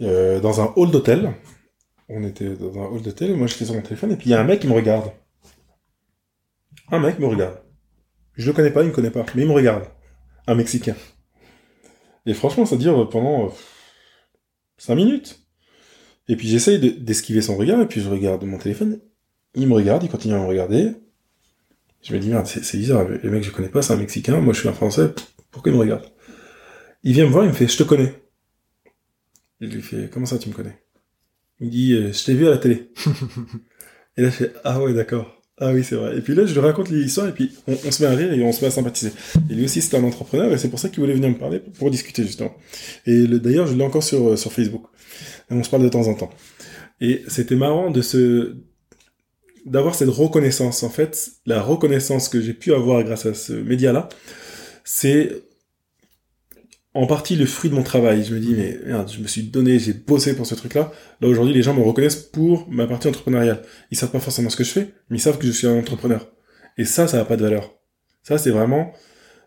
dans 0.00 0.60
un 0.60 0.72
hall 0.76 0.90
d'hôtel 0.90 1.34
on 2.08 2.24
était 2.24 2.54
dans 2.56 2.74
un 2.78 2.86
hall 2.86 3.02
d'hôtel, 3.02 3.34
moi 3.36 3.46
j'étais 3.46 3.66
sur 3.66 3.74
mon 3.74 3.82
téléphone, 3.82 4.12
et 4.12 4.16
puis 4.16 4.26
il 4.26 4.32
y 4.32 4.34
a 4.34 4.40
un 4.40 4.44
mec 4.44 4.60
qui 4.60 4.66
me 4.66 4.72
regarde. 4.72 5.12
Un 6.90 7.00
mec 7.00 7.18
me 7.18 7.26
regarde. 7.26 7.60
Je 8.34 8.46
le 8.46 8.54
connais 8.54 8.70
pas, 8.70 8.82
il 8.82 8.88
me 8.88 8.92
connaît 8.92 9.10
pas, 9.10 9.26
mais 9.34 9.42
il 9.42 9.48
me 9.48 9.52
regarde. 9.52 9.84
Un 10.46 10.54
Mexicain. 10.54 10.96
Et 12.24 12.32
franchement, 12.32 12.64
ça 12.64 12.76
dure 12.76 13.08
pendant 13.10 13.52
5 14.78 14.94
minutes. 14.94 15.40
Et 16.28 16.36
puis 16.36 16.48
j'essaye 16.48 16.78
d'esquiver 16.78 17.42
son 17.42 17.56
regard, 17.56 17.80
et 17.80 17.86
puis 17.86 18.00
je 18.00 18.08
regarde 18.08 18.42
mon 18.44 18.58
téléphone. 18.58 19.00
Il 19.54 19.66
me 19.66 19.74
regarde, 19.74 20.02
il 20.02 20.08
continue 20.08 20.34
à 20.34 20.38
me 20.38 20.46
regarder. 20.46 20.92
Je 22.02 22.14
me 22.14 22.18
dis, 22.18 22.28
merde, 22.28 22.46
c'est 22.46 22.78
bizarre, 22.78 23.06
le 23.08 23.30
mec 23.30 23.42
je 23.42 23.50
connais 23.50 23.68
pas, 23.68 23.82
c'est 23.82 23.92
un 23.92 23.96
Mexicain, 23.96 24.40
moi 24.40 24.54
je 24.54 24.60
suis 24.60 24.68
un 24.68 24.72
Français, 24.72 25.10
pourquoi 25.50 25.72
il 25.72 25.74
me 25.74 25.80
regarde 25.80 26.04
Il 27.02 27.12
vient 27.12 27.26
me 27.26 27.30
voir, 27.30 27.44
il 27.44 27.48
me 27.48 27.54
fait, 27.54 27.66
je 27.66 27.76
te 27.76 27.82
connais. 27.82 28.14
Je 29.60 29.66
lui 29.66 29.82
fais, 29.82 30.08
comment 30.12 30.26
ça 30.26 30.38
tu 30.38 30.48
me 30.48 30.54
connais? 30.54 30.78
Il 31.60 31.70
dit, 31.70 31.92
euh, 31.92 32.12
je 32.12 32.24
t'ai 32.24 32.34
vu 32.34 32.46
à 32.46 32.50
la 32.50 32.58
télé. 32.58 32.90
et 34.16 34.22
là, 34.22 34.30
je 34.30 34.34
fais, 34.34 34.52
ah 34.62 34.80
ouais, 34.80 34.94
d'accord. 34.94 35.42
Ah 35.60 35.72
oui, 35.72 35.82
c'est 35.82 35.96
vrai. 35.96 36.16
Et 36.16 36.20
puis 36.20 36.36
là, 36.36 36.46
je 36.46 36.52
lui 36.52 36.60
raconte 36.60 36.88
l'histoire 36.88 37.26
et 37.26 37.32
puis 37.32 37.50
on, 37.66 37.90
se 37.90 38.02
met 38.02 38.08
à 38.08 38.14
rire 38.14 38.32
et 38.32 38.40
on 38.42 38.52
se 38.52 38.60
met 38.60 38.68
à 38.68 38.70
sympathiser. 38.70 39.10
Et 39.50 39.54
lui 39.54 39.64
aussi, 39.64 39.82
c'est 39.82 39.96
un 39.96 40.04
entrepreneur 40.04 40.52
et 40.52 40.58
c'est 40.58 40.68
pour 40.68 40.78
ça 40.78 40.88
qu'il 40.88 41.00
voulait 41.00 41.14
venir 41.14 41.30
me 41.30 41.34
parler 41.34 41.58
pour 41.58 41.90
discuter 41.90 42.22
justement. 42.22 42.54
Et 43.06 43.26
d'ailleurs, 43.26 43.66
je 43.66 43.74
l'ai 43.74 43.82
encore 43.82 44.04
sur, 44.04 44.28
euh, 44.28 44.36
sur 44.36 44.52
Facebook. 44.52 44.84
Et 45.50 45.54
on 45.54 45.64
se 45.64 45.70
parle 45.70 45.82
de 45.82 45.88
temps 45.88 46.06
en 46.06 46.14
temps. 46.14 46.30
Et 47.00 47.24
c'était 47.26 47.56
marrant 47.56 47.90
de 47.90 48.02
se 48.02 48.56
d'avoir 49.66 49.94
cette 49.94 50.08
reconnaissance. 50.08 50.82
En 50.82 50.90
fait, 50.90 51.30
la 51.46 51.62
reconnaissance 51.62 52.28
que 52.28 52.40
j'ai 52.40 52.54
pu 52.54 52.72
avoir 52.72 53.02
grâce 53.04 53.26
à 53.26 53.34
ce 53.34 53.52
média-là, 53.52 54.08
c'est 54.84 55.42
en 56.94 57.06
partie 57.06 57.36
le 57.36 57.46
fruit 57.46 57.70
de 57.70 57.74
mon 57.74 57.82
travail. 57.82 58.24
Je 58.24 58.34
me 58.34 58.40
dis, 58.40 58.54
mais 58.54 58.78
merde, 58.84 59.10
je 59.10 59.20
me 59.20 59.28
suis 59.28 59.42
donné, 59.42 59.78
j'ai 59.78 59.92
bossé 59.92 60.34
pour 60.34 60.46
ce 60.46 60.54
truc-là. 60.54 60.92
Là, 61.20 61.28
aujourd'hui, 61.28 61.54
les 61.54 61.62
gens 61.62 61.74
me 61.74 61.82
reconnaissent 61.82 62.16
pour 62.16 62.68
ma 62.68 62.86
partie 62.86 63.08
entrepreneuriale. 63.08 63.62
Ils 63.90 63.96
savent 63.96 64.10
pas 64.10 64.20
forcément 64.20 64.50
ce 64.50 64.56
que 64.56 64.64
je 64.64 64.70
fais, 64.70 64.94
mais 65.08 65.18
ils 65.18 65.20
savent 65.20 65.38
que 65.38 65.46
je 65.46 65.52
suis 65.52 65.66
un 65.66 65.78
entrepreneur. 65.78 66.26
Et 66.76 66.84
ça, 66.84 67.06
ça 67.06 67.18
n'a 67.18 67.24
pas 67.24 67.36
de 67.36 67.42
valeur. 67.42 67.74
Ça, 68.22 68.38
c'est 68.38 68.50
vraiment... 68.50 68.92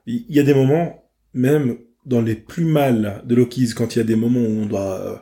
Il 0.06 0.26
y 0.30 0.40
a 0.40 0.44
des 0.44 0.54
moments, 0.54 1.04
même 1.34 1.78
dans 2.06 2.22
les 2.22 2.36
plus 2.36 2.66
mal 2.66 3.22
de 3.26 3.36
l'Okis, 3.36 3.74
quand 3.76 3.96
il 3.96 4.00
y 4.00 4.02
a 4.02 4.06
des 4.06 4.16
moments 4.16 4.40
où 4.40 4.62
on 4.62 4.66
doit... 4.66 5.02
Euh, 5.02 5.18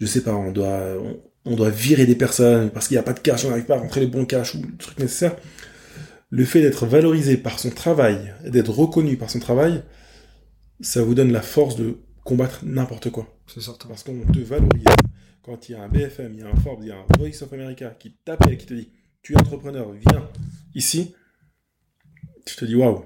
je 0.00 0.06
sais 0.06 0.22
pas, 0.22 0.34
on 0.34 0.52
doit... 0.52 0.98
doit 1.44 1.70
virer 1.70 2.06
des 2.06 2.14
personnes 2.14 2.70
parce 2.70 2.88
qu'il 2.88 2.94
n'y 2.96 3.00
a 3.00 3.02
pas 3.02 3.12
de 3.12 3.20
cash, 3.20 3.44
on 3.44 3.48
n'arrive 3.48 3.64
pas 3.64 3.76
à 3.76 3.80
rentrer 3.80 4.00
les 4.00 4.06
bons 4.06 4.24
cash 4.24 4.54
ou 4.54 4.62
le 4.62 4.76
truc 4.76 4.98
nécessaire. 4.98 5.36
Le 6.30 6.44
fait 6.44 6.62
d'être 6.62 6.86
valorisé 6.86 7.36
par 7.36 7.58
son 7.58 7.70
travail, 7.70 8.34
d'être 8.46 8.70
reconnu 8.70 9.16
par 9.16 9.28
son 9.28 9.38
travail, 9.38 9.82
ça 10.80 11.02
vous 11.02 11.14
donne 11.14 11.32
la 11.32 11.42
force 11.42 11.76
de 11.76 11.98
combattre 12.24 12.60
n'importe 12.64 13.10
quoi. 13.10 13.26
C'est 13.46 13.60
certain. 13.60 13.88
Parce 13.88 14.02
qu'on 14.02 14.20
te 14.32 14.38
valorise. 14.38 14.84
Quand 15.42 15.68
il 15.68 15.72
y 15.72 15.74
a 15.74 15.82
un 15.82 15.88
BFM, 15.88 16.34
il 16.34 16.40
y 16.40 16.42
a 16.42 16.48
un 16.48 16.56
Forbes, 16.56 16.82
il 16.82 16.88
y 16.88 16.92
a 16.92 16.96
un 16.96 17.06
Voice 17.18 17.42
of 17.42 17.52
America 17.52 17.90
qui 17.98 18.12
t'appelle, 18.24 18.56
qui 18.56 18.66
te 18.66 18.74
dit 18.74 18.92
Tu 19.22 19.32
es 19.32 19.36
entrepreneur, 19.36 19.90
viens 19.92 20.28
ici, 20.74 21.14
tu 22.46 22.54
te 22.54 22.64
dis 22.64 22.76
waouh. 22.76 23.04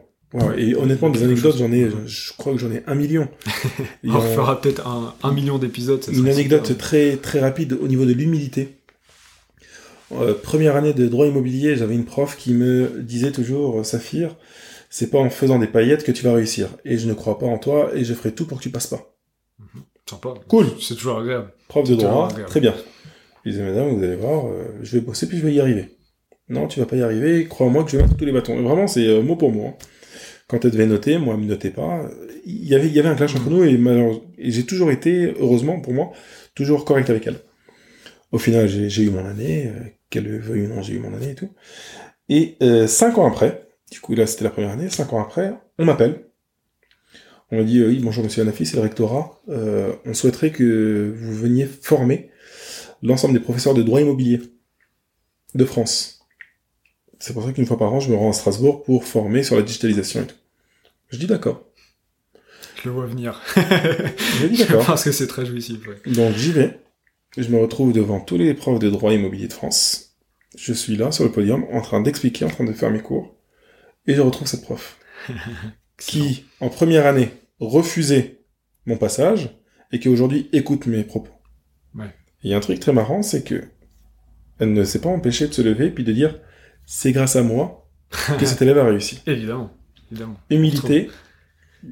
Et 0.59 0.75
honnêtement, 0.75 1.09
des 1.11 1.23
anecdotes, 1.23 1.57
j'en 1.57 1.73
ai, 1.73 1.89
je, 2.07 2.33
crois 2.37 2.53
que 2.53 2.59
j'en 2.59 2.71
ai 2.71 2.83
un 2.87 2.95
million. 2.95 3.29
on 4.05 4.21
fera 4.21 4.61
peut-être 4.61 4.87
un, 4.87 5.33
million 5.33 5.59
d'épisodes. 5.59 6.05
Une 6.12 6.29
anecdote 6.29 6.77
très, 6.77 7.17
très 7.17 7.41
rapide 7.41 7.79
au 7.81 7.89
niveau 7.89 8.05
de 8.05 8.12
l'humilité. 8.12 8.77
Euh, 10.12 10.35
première 10.35 10.77
année 10.77 10.93
de 10.93 11.07
droit 11.09 11.27
immobilier, 11.27 11.77
j'avais 11.77 11.95
une 11.95 12.05
prof 12.05 12.37
qui 12.37 12.55
me 12.55 13.01
disait 13.03 13.33
toujours, 13.33 13.85
Saphir, 13.85 14.37
c'est 14.91 15.11
pas 15.11 15.19
en 15.19 15.31
faisant 15.31 15.59
des 15.59 15.67
paillettes 15.67 16.05
que 16.05 16.12
tu 16.12 16.25
vas 16.25 16.33
réussir. 16.33 16.69
Et 16.85 16.99
je 16.99 17.09
ne 17.09 17.15
crois 17.15 17.39
pas 17.39 17.47
en 17.47 17.59
toi 17.59 17.91
et 17.95 18.05
je 18.05 18.15
ferai 18.15 18.33
tout 18.33 18.47
pour 18.47 18.59
que 18.59 18.62
tu 18.62 18.71
passes 18.71 18.87
pas. 18.87 19.15
Mhm. 19.59 19.83
Sympa. 20.09 20.35
Cool. 20.49 20.67
C'est 20.81 20.95
toujours 20.95 21.19
agréable. 21.19 21.53
Prof 21.69 21.89
de 21.89 21.97
droit, 21.97 22.29
très 22.47 22.61
bien. 22.61 22.75
Je 23.45 23.51
disais, 23.51 23.62
madame, 23.62 23.97
vous 23.97 24.03
allez 24.03 24.17
voir, 24.17 24.47
euh, 24.47 24.65
je 24.83 24.93
vais 24.97 25.01
bosser 25.01 25.29
puis 25.29 25.39
je 25.39 25.47
vais 25.47 25.55
y 25.55 25.61
arriver. 25.61 25.97
Non, 26.49 26.69
tu 26.69 26.79
vas 26.79 26.87
pas 26.87 26.97
y 26.97 27.03
arriver, 27.03 27.47
crois-moi 27.47 27.83
que 27.83 27.91
je 27.91 27.97
vais 27.97 28.05
mettre 28.05 28.17
tous 28.17 28.25
les 28.25 28.33
bâtons. 28.33 28.61
vraiment, 28.62 28.87
c'est 28.87 29.07
euh, 29.07 29.23
mot 29.23 29.35
pour 29.35 29.51
mot. 29.51 29.67
Hein. 29.67 29.75
Quand 30.49 30.65
elle 30.65 30.71
devait 30.71 30.87
noter, 30.87 31.19
moi, 31.19 31.35
elle 31.35 31.41
me 31.41 31.47
notait 31.47 31.71
pas. 31.71 32.09
Il 32.45 32.65
y 32.67 32.75
avait, 32.75 32.87
il 32.87 32.93
y 32.93 33.01
avait 33.01 33.09
un 33.09 33.17
clash 33.17 33.35
entre 33.35 33.51
nous 33.51 33.65
et, 33.65 33.75
et 34.39 34.51
j'ai 34.51 34.65
toujours 34.65 34.91
été, 34.91 35.35
heureusement 35.41 35.81
pour 35.81 35.93
moi, 35.93 36.13
toujours 36.55 36.85
correct 36.85 37.11
avec 37.11 37.27
elle. 37.27 37.41
Au 38.33 38.39
final, 38.39 38.69
j'ai 38.69 39.03
eu 39.03 39.11
mon 39.11 39.25
année, 39.25 39.69
euh, 39.69 39.81
qu'elle 40.11 40.29
veuille 40.39 40.67
ou 40.67 40.69
non, 40.69 40.83
j'ai 40.83 40.95
eu 40.95 40.99
mon 40.99 41.15
année 41.15 41.31
et 41.31 41.35
tout. 41.35 41.51
Et 42.29 42.57
cinq 42.87 43.19
ans 43.19 43.27
après, 43.27 43.69
du 43.91 44.01
coup, 44.01 44.15
là, 44.15 44.27
c'était 44.27 44.45
la 44.45 44.51
première 44.51 44.71
année. 44.71 44.89
Cinq 44.91 45.13
ans 45.13 45.21
après, 45.21 45.55
on 45.79 45.85
m'appelle. 45.85 46.27
On 47.53 47.59
m'a 47.59 47.63
dit, 47.63 47.79
euh, 47.79 47.89
oui, 47.89 48.01
bonjour 48.03 48.25
monsieur 48.25 48.43
Anafi, 48.43 48.67
c'est 48.67 48.77
le 48.77 48.83
rectorat. 48.83 49.41
Euh, 49.49 49.93
on 50.05 50.15
souhaiterait 50.15 50.51
que 50.51 51.15
vous 51.17 51.33
veniez 51.33 51.65
former 51.65 52.31
l'ensemble 53.03 53.35
des 53.35 53.41
professeurs 53.41 53.75
de 53.75 53.83
droit 53.83 54.01
immobilier 54.01 54.41
de 55.55 55.65
France. 55.65 56.16
C'est 57.19 57.33
pour 57.33 57.45
ça 57.45 57.53
qu'une 57.53 57.67
fois 57.67 57.79
par 57.79 57.93
an, 57.93 58.01
je 58.01 58.11
me 58.11 58.17
rends 58.17 58.31
à 58.31 58.33
Strasbourg 58.33 58.83
pour 58.83 59.05
former 59.05 59.43
sur 59.43 59.57
la 59.57 59.63
digitalisation 59.63 60.23
et 60.23 60.27
tout. 60.27 60.37
Je 61.09 61.19
dis 61.19 61.27
d'accord. 61.27 61.65
Je 62.77 62.89
le 62.89 62.91
vois 62.91 63.07
venir. 63.07 63.41
je 63.55 64.47
dis 64.47 64.59
d'accord. 64.65 64.85
Parce 64.85 65.05
que 65.05 65.13
c'est 65.13 65.27
très 65.27 65.47
jouissif. 65.47 65.79
Donc 66.07 66.35
j'y 66.37 66.53
vais. 66.53 66.81
Je 67.37 67.49
me 67.49 67.59
retrouve 67.59 67.93
devant 67.93 68.21
tous 68.21 68.37
les 68.37 68.55
profs 68.55 68.79
de 68.79 68.91
droit 68.91 69.13
immobilier 69.13 69.49
de 69.49 69.53
France. 69.53 70.17
Je 70.57 70.73
suis 70.73 70.97
là 70.97 71.13
sur 71.13 71.25
le 71.25 71.33
podium 71.33 71.65
en 71.73 71.81
train 71.81 72.01
d'expliquer, 72.01 72.45
en 72.45 72.49
train 72.49 72.65
de 72.65 72.73
faire 72.73 72.91
mes 72.91 73.03
cours. 73.03 73.35
Et 74.07 74.15
je 74.15 74.21
retrouve 74.21 74.49
cette 74.49 74.63
prof 74.63 74.99
qui, 75.99 76.45
en 76.61 76.69
première 76.69 77.07
année, 77.07 77.31
refusait 77.61 78.41
mon 78.87 78.97
passage 78.97 79.59
et 79.93 80.01
qui 80.01 80.09
aujourd'hui 80.09 80.49
écoute 80.53 80.87
mes 80.87 81.05
propos. 81.05 81.33
Il 82.43 82.51
y 82.51 82.55
a 82.55 82.57
un 82.57 82.61
truc 82.61 82.79
très 82.79 82.93
marrant, 82.93 83.23
c'est 83.23 83.43
que 83.43 83.65
elle 84.59 84.73
ne 84.73 84.85
s'est 84.85 85.01
pas 85.01 85.09
empêchée 85.09 85.49
de 85.49 85.53
se 85.53 85.63
lever 85.63 85.91
puis 85.91 86.05
de 86.05 86.13
dire 86.13 86.39
c'est 86.87 87.12
grâce 87.12 87.37
à 87.37 87.42
moi 87.42 87.90
que 88.38 88.46
cet 88.46 88.62
élève 88.62 88.79
a 88.79 88.85
réussi. 88.85 89.20
Évidemment, 89.27 89.70
évidemment. 90.11 90.37
Humilité. 90.49 91.11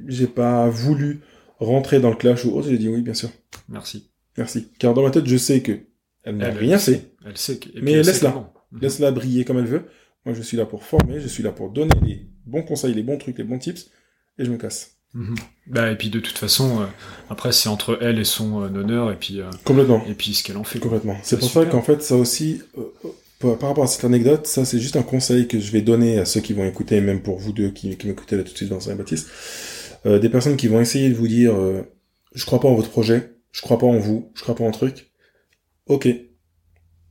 J'ai 0.07 0.27
pas 0.27 0.69
voulu 0.69 1.21
rentrer 1.59 2.01
dans 2.01 2.11
le 2.11 2.17
clash 2.17 2.45
ou 2.45 2.57
autre. 2.57 2.69
J'ai 2.69 2.79
dit 2.79 2.89
oui, 2.89 3.03
bien 3.03 3.15
sûr. 3.15 3.31
Merci. 3.69 4.11
Merci. 4.37 4.69
Car 4.79 4.95
dans 4.95 5.03
ma 5.03 5.11
tête, 5.11 5.27
je 5.27 5.37
sais 5.37 5.61
que 5.61 5.79
elle 6.23 6.39
n'a 6.39 6.51
rien 6.51 6.79
fait. 6.79 7.13
Elle 7.27 7.37
sait. 7.37 7.61
mais 7.83 8.03
laisse-la. 8.03 8.51
Laisse-la 8.81 9.11
briller 9.11 9.45
comme 9.45 9.59
elle 9.59 9.67
veut. 9.67 9.85
Moi, 10.25 10.35
je 10.35 10.43
suis 10.43 10.57
là 10.57 10.65
pour 10.65 10.85
former, 10.85 11.21
je 11.21 11.29
suis 11.29 11.43
là 11.43 11.53
pour 11.53 11.71
donner 11.71 11.93
les 12.03 12.27
bons 12.47 12.63
conseils, 12.63 12.95
les 12.95 13.03
bons 13.03 13.19
trucs, 13.19 13.37
les 13.39 13.45
bons 13.45 13.59
tips, 13.59 13.91
et 14.39 14.45
je 14.45 14.51
me 14.51 14.57
casse. 14.57 14.97
Mhm. 15.13 15.35
Bah, 15.69 15.91
et 15.93 15.97
puis 15.97 16.11
de 16.11 16.19
toute 16.19 16.37
façon, 16.37 16.81
euh, 16.81 16.87
après 17.31 17.53
c'est 17.53 17.69
entre 17.69 17.99
elle 18.03 18.19
et 18.19 18.25
son 18.25 18.63
euh, 18.63 18.67
honneur 18.67 19.13
et 19.13 19.17
puis 19.17 19.41
euh, 19.41 19.49
complètement. 19.63 20.05
Et 20.09 20.15
puis 20.15 20.35
ce 20.35 20.43
qu'elle 20.43 20.57
en 20.57 20.65
fait. 20.65 20.81
Complètement. 20.81 21.17
C'est 21.23 21.39
pour 21.39 21.49
ça 21.49 21.65
qu'en 21.67 21.83
fait 21.83 22.03
ça 22.03 22.17
aussi, 22.17 22.63
par 23.39 23.69
rapport 23.69 23.85
à 23.85 23.87
cette 23.87 24.05
anecdote, 24.05 24.47
ça 24.47 24.65
c'est 24.65 24.79
juste 24.79 24.97
un 24.97 25.03
conseil 25.03 25.49
que 25.49 25.61
je 25.61 25.71
vais 25.71 25.83
donner 25.83 26.19
à 26.19 26.25
ceux 26.25 26.41
qui 26.41 26.53
vont 26.53 26.65
écouter, 26.65 27.01
même 27.01 27.23
pour 27.23 27.39
vous 27.39 27.53
deux 27.53 27.71
qui, 27.71 27.97
qui 27.97 28.07
m'écoutez 28.07 28.37
là 28.37 28.43
tout 28.43 28.53
de 28.53 28.57
suite 28.57 28.71
dans 28.71 28.81
Saint-Baptiste, 28.81 29.29
des 30.05 30.29
personnes 30.29 30.57
qui 30.57 30.69
vont 30.69 30.81
essayer 30.81 31.09
de 31.09 31.15
vous 31.15 31.29
dire, 31.29 31.55
je 32.35 32.45
crois 32.47 32.61
pas 32.61 32.69
en 32.69 32.75
votre 32.75 32.91
projet, 32.91 33.35
je 33.53 33.61
crois 33.63 33.79
pas 33.79 33.87
en 33.87 33.99
vous, 33.99 34.31
je 34.35 34.43
crois 34.43 34.55
pas 34.55 34.65
en 34.65 34.71
truc. 34.71 35.13
Ok, 35.87 36.09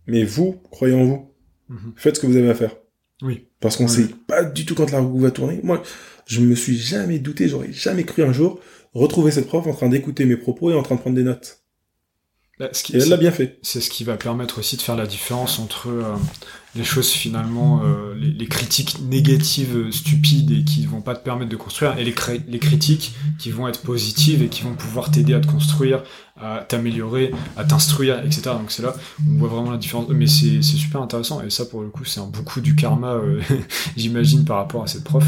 mais 0.07 0.24
vous 0.24 0.53
croyez 0.71 0.95
en 0.95 1.05
vous. 1.05 1.30
Mhm. 1.69 1.93
Faites 1.95 2.15
ce 2.15 2.21
que 2.21 2.28
vous 2.28 2.36
avez 2.36 2.49
à 2.49 2.55
faire. 2.55 2.76
Oui. 3.21 3.47
Parce 3.59 3.78
qu'on 3.78 3.88
sait 3.88 4.07
pas 4.28 4.43
du 4.43 4.65
tout 4.65 4.76
quand 4.76 4.91
la 4.91 4.99
roue 4.99 5.19
va 5.19 5.32
tourner. 5.32 5.59
Moi, 5.63 5.82
je 6.26 6.41
me 6.41 6.55
suis 6.55 6.78
jamais 6.78 7.19
douté, 7.19 7.47
j'aurais 7.47 7.71
jamais 7.71 8.03
cru 8.03 8.24
un 8.24 8.34
jour 8.34 8.59
retrouver 8.93 9.32
cette 9.32 9.47
prof 9.47 9.65
en 9.65 9.74
train 9.74 9.89
d'écouter 9.89 10.26
mes 10.26 10.36
propos 10.36 10.71
et 10.71 10.76
en 10.76 10.84
train 10.84 10.95
de 10.95 10.99
prendre 10.99 11.15
des 11.15 11.24
notes. 11.24 11.62
Bah, 12.60 12.70
ce 12.72 12.84
qui- 12.84 12.95
Et 12.95 12.99
elle 12.99 13.10
l'a 13.10 13.18
bien 13.18 13.32
fait. 13.32 13.58
C'est 13.64 13.82
ce 13.82 13.89
qui 13.89 14.04
va 14.04 14.16
permettre 14.16 14.60
aussi 14.60 14.78
de 14.78 14.82
faire 14.82 14.95
la 14.95 15.08
différence 15.08 15.58
entre 15.58 15.89
euh, 15.89 16.16
les 16.76 16.84
choses 16.84 17.10
finalement, 17.10 17.82
euh, 17.84 18.14
les, 18.16 18.30
les 18.32 18.45
critiques 18.45 18.99
négatives 19.01 19.76
euh, 19.76 19.91
stupides 19.91 20.51
et 20.51 20.64
qui 20.64 20.86
vont 20.86 21.01
pas 21.01 21.16
te 21.16 21.24
permettre 21.24 21.49
de 21.49 21.56
construire, 21.56 21.97
et 21.97 22.04
les, 22.04 22.14
critiques 22.60 23.14
qui 23.39 23.49
vont 23.49 23.68
être 23.68 23.82
positives 23.82 24.43
et 24.43 24.49
qui 24.49 24.62
vont 24.62 24.76
pouvoir 24.76 25.10
t'aider 25.10 25.34
à 25.34 25.39
te 25.39 25.47
construire, 25.47 26.04
à 26.39 26.60
t'améliorer, 26.68 27.32
à 27.58 27.64
t'instruire, 27.64 28.20
etc. 28.24 28.41
Donc 28.51 28.72
c'est 28.72 28.84
là 28.84 28.93
où 29.28 29.34
on 29.34 29.38
voit 29.39 29.49
vraiment 29.49 29.72
la 29.72 29.78
différence. 29.78 30.08
Mais 30.10 30.28
c'est 30.28 30.62
c'est 30.62 30.78
super 30.78 31.01
intéressant, 31.01 31.41
et 31.41 31.49
ça 31.49 31.66
pour 31.66 31.82
le 31.82 31.89
coup 31.89 32.06
c'est 32.06 32.20
un 32.20 32.28
beaucoup 32.28 32.62
du 32.62 32.76
karma, 32.76 33.14
euh, 33.14 33.41
j'imagine, 33.97 34.45
par 34.45 34.58
rapport 34.58 34.84
à 34.84 34.88
cette 34.88 35.04
prof. 35.04 35.26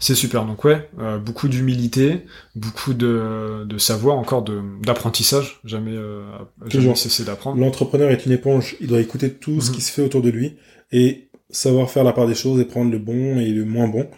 C'est 0.00 0.14
super, 0.14 0.44
donc 0.44 0.64
ouais, 0.64 0.88
euh, 0.98 1.18
beaucoup 1.18 1.48
d'humilité, 1.48 2.22
beaucoup 2.54 2.94
de, 2.94 3.64
de 3.66 3.78
savoir, 3.78 4.16
encore 4.16 4.42
de 4.42 4.60
d'apprentissage, 4.82 5.60
jamais, 5.64 5.92
euh, 5.96 6.24
jamais 6.66 6.94
cesser 6.94 7.24
d'apprendre. 7.24 7.60
L'entrepreneur 7.60 8.10
est 8.10 8.26
une 8.26 8.32
éponge. 8.32 8.76
Il 8.80 8.86
doit 8.88 9.00
écouter 9.00 9.32
tout 9.32 9.60
ce 9.60 9.70
Mhm. 9.70 9.74
qui 9.76 9.80
se 9.82 9.92
fait 9.92 10.02
autour 10.02 10.22
de 10.22 10.30
lui 10.30 10.56
et 10.92 11.28
savoir 11.50 11.90
faire 11.90 12.04
la 12.04 12.12
part 12.12 12.26
des 12.26 12.34
choses 12.34 12.60
et 12.60 12.64
prendre 12.64 12.90
le 12.90 12.98
bon 12.98 13.38
et 13.38 13.50
le 13.50 13.64
moins 13.64 13.88
bon 13.88 14.08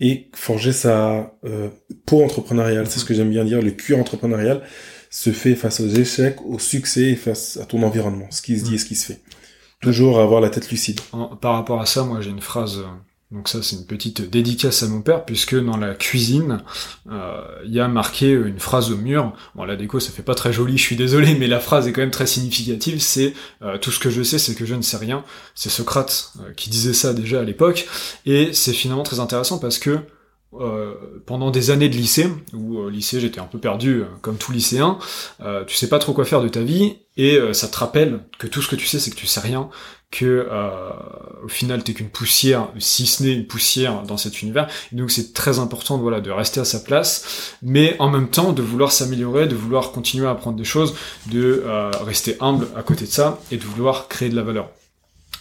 et 0.00 0.28
forger 0.34 0.72
sa 0.72 1.34
euh, 1.44 1.68
peau 2.06 2.22
entrepreneuriale. 2.24 2.86
C'est 2.88 3.00
ce 3.00 3.04
que 3.04 3.12
j'aime 3.14 3.30
bien 3.30 3.44
dire. 3.44 3.60
Le 3.60 3.70
cuir 3.70 3.98
entrepreneurial 3.98 4.62
se 5.10 5.30
fait 5.30 5.54
face 5.54 5.80
aux 5.80 5.88
échecs, 5.88 6.38
au 6.46 6.58
succès 6.58 7.10
et 7.10 7.16
face 7.16 7.58
à 7.58 7.66
ton 7.66 7.82
environnement, 7.82 8.26
ce 8.30 8.40
qui 8.42 8.58
se 8.58 8.64
dit 8.64 8.76
et 8.76 8.78
ce 8.78 8.84
qui 8.86 8.94
se 8.94 9.06
fait. 9.12 9.20
Toujours 9.82 10.20
avoir 10.20 10.40
la 10.40 10.50
tête 10.50 10.70
lucide. 10.70 11.00
En- 11.12 11.36
par 11.36 11.54
rapport 11.54 11.80
à 11.80 11.86
ça, 11.86 12.04
moi 12.04 12.20
j'ai 12.20 12.30
une 12.30 12.40
phrase, 12.40 12.78
euh, 12.78 12.84
donc 13.32 13.48
ça 13.48 13.62
c'est 13.62 13.76
une 13.76 13.86
petite 13.86 14.28
dédicace 14.28 14.82
à 14.82 14.88
mon 14.88 15.02
père, 15.02 15.24
puisque 15.24 15.54
dans 15.54 15.76
la 15.76 15.94
cuisine, 15.94 16.62
euh, 17.10 17.40
il 17.64 17.72
y 17.72 17.78
a 17.78 17.86
marqué 17.86 18.30
une 18.30 18.58
phrase 18.58 18.90
au 18.90 18.96
mur, 18.96 19.32
bon 19.54 19.64
la 19.64 19.76
déco 19.76 20.00
ça 20.00 20.10
fait 20.10 20.24
pas 20.24 20.34
très 20.34 20.52
joli, 20.52 20.76
je 20.76 20.82
suis 20.82 20.96
désolé, 20.96 21.36
mais 21.36 21.46
la 21.46 21.60
phrase 21.60 21.86
est 21.86 21.92
quand 21.92 22.00
même 22.00 22.10
très 22.10 22.26
significative, 22.26 23.00
c'est 23.00 23.34
euh, 23.62 23.78
tout 23.78 23.92
ce 23.92 24.00
que 24.00 24.10
je 24.10 24.22
sais 24.22 24.38
c'est 24.38 24.56
que 24.56 24.66
je 24.66 24.74
ne 24.74 24.82
sais 24.82 24.96
rien, 24.96 25.24
c'est 25.54 25.70
Socrate 25.70 26.32
euh, 26.40 26.52
qui 26.54 26.70
disait 26.70 26.92
ça 26.92 27.14
déjà 27.14 27.40
à 27.40 27.44
l'époque, 27.44 27.86
et 28.26 28.52
c'est 28.52 28.72
finalement 28.72 29.04
très 29.04 29.20
intéressant 29.20 29.58
parce 29.58 29.78
que 29.78 29.98
pendant 31.26 31.52
des 31.52 31.70
années 31.70 31.88
de 31.88 31.94
lycée, 31.94 32.28
où 32.54 32.78
au 32.78 32.88
lycée 32.90 33.20
j'étais 33.20 33.38
un 33.38 33.44
peu 33.44 33.58
perdu 33.58 34.02
comme 34.20 34.36
tout 34.36 34.50
lycéen, 34.50 34.98
tu 35.68 35.76
sais 35.76 35.88
pas 35.88 36.00
trop 36.00 36.12
quoi 36.12 36.24
faire 36.24 36.42
de 36.42 36.48
ta 36.48 36.62
vie, 36.62 36.96
et 37.16 37.38
ça 37.52 37.68
te 37.68 37.76
rappelle 37.76 38.18
que 38.40 38.48
tout 38.48 38.60
ce 38.60 38.66
que 38.66 38.74
tu 38.74 38.84
sais 38.84 38.98
c'est 38.98 39.12
que 39.12 39.16
tu 39.16 39.28
sais 39.28 39.38
rien, 39.38 39.70
que 40.10 40.48
euh, 40.50 40.90
au 41.44 41.48
final 41.48 41.84
t'es 41.84 41.92
qu'une 41.94 42.08
poussière, 42.08 42.68
si 42.78 43.06
ce 43.06 43.22
n'est 43.22 43.32
une 43.32 43.46
poussière 43.46 44.02
dans 44.02 44.16
cet 44.16 44.42
univers. 44.42 44.68
Et 44.92 44.96
donc 44.96 45.10
c'est 45.10 45.32
très 45.32 45.58
important 45.58 45.98
voilà, 45.98 46.20
de 46.20 46.30
rester 46.30 46.60
à 46.60 46.64
sa 46.64 46.80
place, 46.80 47.54
mais 47.62 47.96
en 48.00 48.08
même 48.08 48.28
temps 48.28 48.52
de 48.52 48.62
vouloir 48.62 48.90
s'améliorer, 48.92 49.46
de 49.46 49.54
vouloir 49.54 49.92
continuer 49.92 50.26
à 50.26 50.30
apprendre 50.30 50.56
des 50.56 50.64
choses, 50.64 50.94
de 51.30 51.62
euh, 51.64 51.90
rester 52.04 52.36
humble 52.40 52.66
à 52.76 52.82
côté 52.82 53.04
de 53.04 53.10
ça, 53.10 53.40
et 53.52 53.56
de 53.56 53.64
vouloir 53.64 54.08
créer 54.08 54.28
de 54.28 54.36
la 54.36 54.42
valeur. 54.42 54.70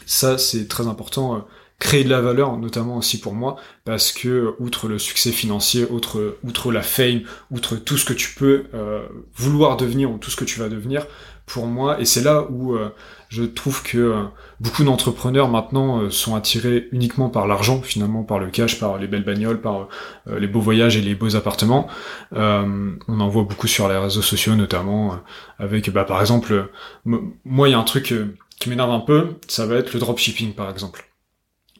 Ça 0.06 0.38
c'est 0.38 0.68
très 0.68 0.88
important. 0.88 1.36
euh, 1.36 1.40
créer 1.80 2.04
de 2.04 2.10
la 2.10 2.20
valeur, 2.22 2.58
notamment 2.58 2.98
aussi 2.98 3.20
pour 3.20 3.34
moi, 3.34 3.56
parce 3.86 4.12
que 4.12 4.54
outre 4.60 4.88
le 4.90 5.00
succès 5.00 5.32
financier, 5.32 5.88
outre, 5.90 6.38
outre 6.44 6.72
la 6.72 6.82
fame, 6.82 7.22
outre 7.52 7.78
tout 7.78 7.98
ce 7.98 8.04
que 8.06 8.14
tu 8.14 8.36
peux 8.36 8.66
euh, 8.74 9.08
vouloir 9.36 9.78
devenir 9.78 10.12
ou 10.12 10.18
tout 10.18 10.30
ce 10.30 10.36
que 10.36 10.44
tu 10.44 10.60
vas 10.60 10.68
devenir, 10.68 11.08
pour 11.46 11.66
moi, 11.66 12.00
et 12.00 12.06
c'est 12.06 12.22
là 12.22 12.46
où 12.52 12.76
euh, 12.76 12.90
je 13.30 13.44
trouve 13.44 13.84
que 13.84 13.98
euh, 13.98 14.24
beaucoup 14.60 14.84
d'entrepreneurs 14.84 15.50
maintenant 15.50 16.02
euh, 16.02 16.10
sont 16.10 16.36
attirés 16.36 16.90
uniquement 16.92 17.30
par 17.30 17.48
l'argent, 17.48 17.82
finalement 17.82 18.24
par 18.24 18.40
le 18.40 18.48
cash, 18.48 18.80
par 18.80 18.98
les 18.98 19.08
belles 19.08 19.24
bagnoles, 19.24 19.62
par 19.62 19.88
euh, 20.28 20.40
les 20.40 20.48
beaux 20.48 20.60
voyages 20.60 20.98
et 20.98 21.02
les 21.02 21.14
beaux 21.14 21.36
appartements. 21.36 21.88
On 22.32 22.98
en 23.08 23.28
voit 23.30 23.44
beaucoup 23.44 23.68
sur 23.68 23.88
les 23.88 23.98
réseaux 23.98 24.24
sociaux 24.24 24.56
notamment, 24.56 25.20
avec 25.60 25.90
bah, 25.92 26.04
par 26.04 26.20
exemple, 26.22 26.70
moi 27.06 27.70
il 27.70 27.72
y 27.72 27.76
a 27.76 27.80
un 27.80 27.84
truc 27.84 28.14
qui 28.60 28.70
m'énerve 28.70 28.92
un 28.92 29.00
peu, 29.00 29.36
ça 29.48 29.66
va 29.66 29.76
être 29.76 29.94
le 29.94 30.00
dropshipping 30.00 30.54
par 30.54 30.70
exemple. 30.70 31.09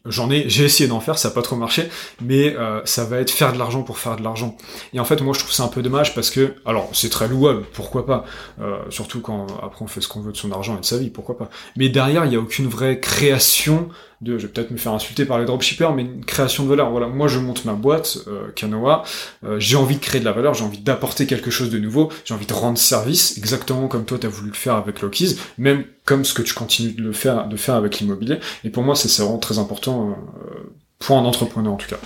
J'en 0.06 0.30
ai, 0.30 0.48
j'ai 0.48 0.64
essayé 0.64 0.88
d'en 0.88 1.00
faire, 1.00 1.18
ça 1.18 1.28
n'a 1.28 1.34
pas 1.34 1.42
trop 1.42 1.56
marché, 1.56 1.90
mais 2.22 2.56
euh, 2.56 2.80
ça 2.86 3.04
va 3.04 3.18
être 3.18 3.30
faire 3.30 3.52
de 3.52 3.58
l'argent 3.58 3.82
pour 3.82 3.98
faire 3.98 4.16
de 4.16 4.22
l'argent. 4.22 4.56
Et 4.94 5.00
en 5.00 5.04
fait, 5.04 5.20
moi, 5.20 5.34
je 5.34 5.40
trouve 5.40 5.52
ça 5.52 5.62
un 5.64 5.68
peu 5.68 5.82
dommage 5.82 6.14
parce 6.14 6.30
que, 6.30 6.54
alors, 6.64 6.88
c'est 6.94 7.10
très 7.10 7.28
louable, 7.28 7.64
pourquoi 7.74 8.06
pas, 8.06 8.24
euh, 8.60 8.78
surtout 8.88 9.20
quand 9.20 9.46
après 9.62 9.84
on 9.84 9.88
fait 9.88 10.00
ce 10.00 10.08
qu'on 10.08 10.20
veut 10.20 10.32
de 10.32 10.38
son 10.38 10.52
argent 10.52 10.76
et 10.76 10.80
de 10.80 10.86
sa 10.86 10.96
vie, 10.96 11.10
pourquoi 11.10 11.36
pas. 11.36 11.50
Mais 11.76 11.90
derrière, 11.90 12.24
il 12.24 12.30
n'y 12.30 12.36
a 12.36 12.40
aucune 12.40 12.66
vraie 12.66 12.98
création 12.98 13.90
je 14.24 14.32
vais 14.32 14.48
peut-être 14.48 14.70
me 14.70 14.76
faire 14.76 14.92
insulter 14.92 15.24
par 15.24 15.38
les 15.38 15.46
dropshippers, 15.46 15.92
mais 15.94 16.02
une 16.02 16.24
création 16.24 16.64
de 16.64 16.68
valeur. 16.68 16.90
Voilà, 16.90 17.06
moi, 17.06 17.28
je 17.28 17.38
monte 17.38 17.64
ma 17.64 17.72
boîte, 17.72 18.18
euh, 18.26 18.48
Kanoa, 18.54 19.02
euh, 19.44 19.58
j'ai 19.58 19.76
envie 19.76 19.96
de 19.96 20.00
créer 20.00 20.20
de 20.20 20.26
la 20.26 20.32
valeur, 20.32 20.54
j'ai 20.54 20.64
envie 20.64 20.78
d'apporter 20.78 21.26
quelque 21.26 21.50
chose 21.50 21.70
de 21.70 21.78
nouveau, 21.78 22.10
j'ai 22.24 22.34
envie 22.34 22.46
de 22.46 22.52
rendre 22.52 22.78
service, 22.78 23.38
exactement 23.38 23.88
comme 23.88 24.04
toi, 24.04 24.18
tu 24.18 24.26
as 24.26 24.30
voulu 24.30 24.50
le 24.50 24.56
faire 24.56 24.74
avec 24.74 25.00
Loki's, 25.00 25.36
même 25.58 25.84
comme 26.04 26.24
ce 26.24 26.34
que 26.34 26.42
tu 26.42 26.54
continues 26.54 26.92
de 26.92 27.02
le 27.02 27.12
faire, 27.12 27.48
de 27.48 27.56
faire 27.56 27.76
avec 27.76 27.98
l'immobilier. 27.98 28.38
Et 28.64 28.70
pour 28.70 28.82
moi, 28.82 28.94
c'est 28.94 29.22
vraiment 29.22 29.38
très 29.38 29.58
important 29.58 30.10
euh, 30.10 30.70
pour 30.98 31.16
un 31.16 31.24
entrepreneur 31.24 31.72
en 31.72 31.76
tout 31.76 31.88
cas. 31.88 31.98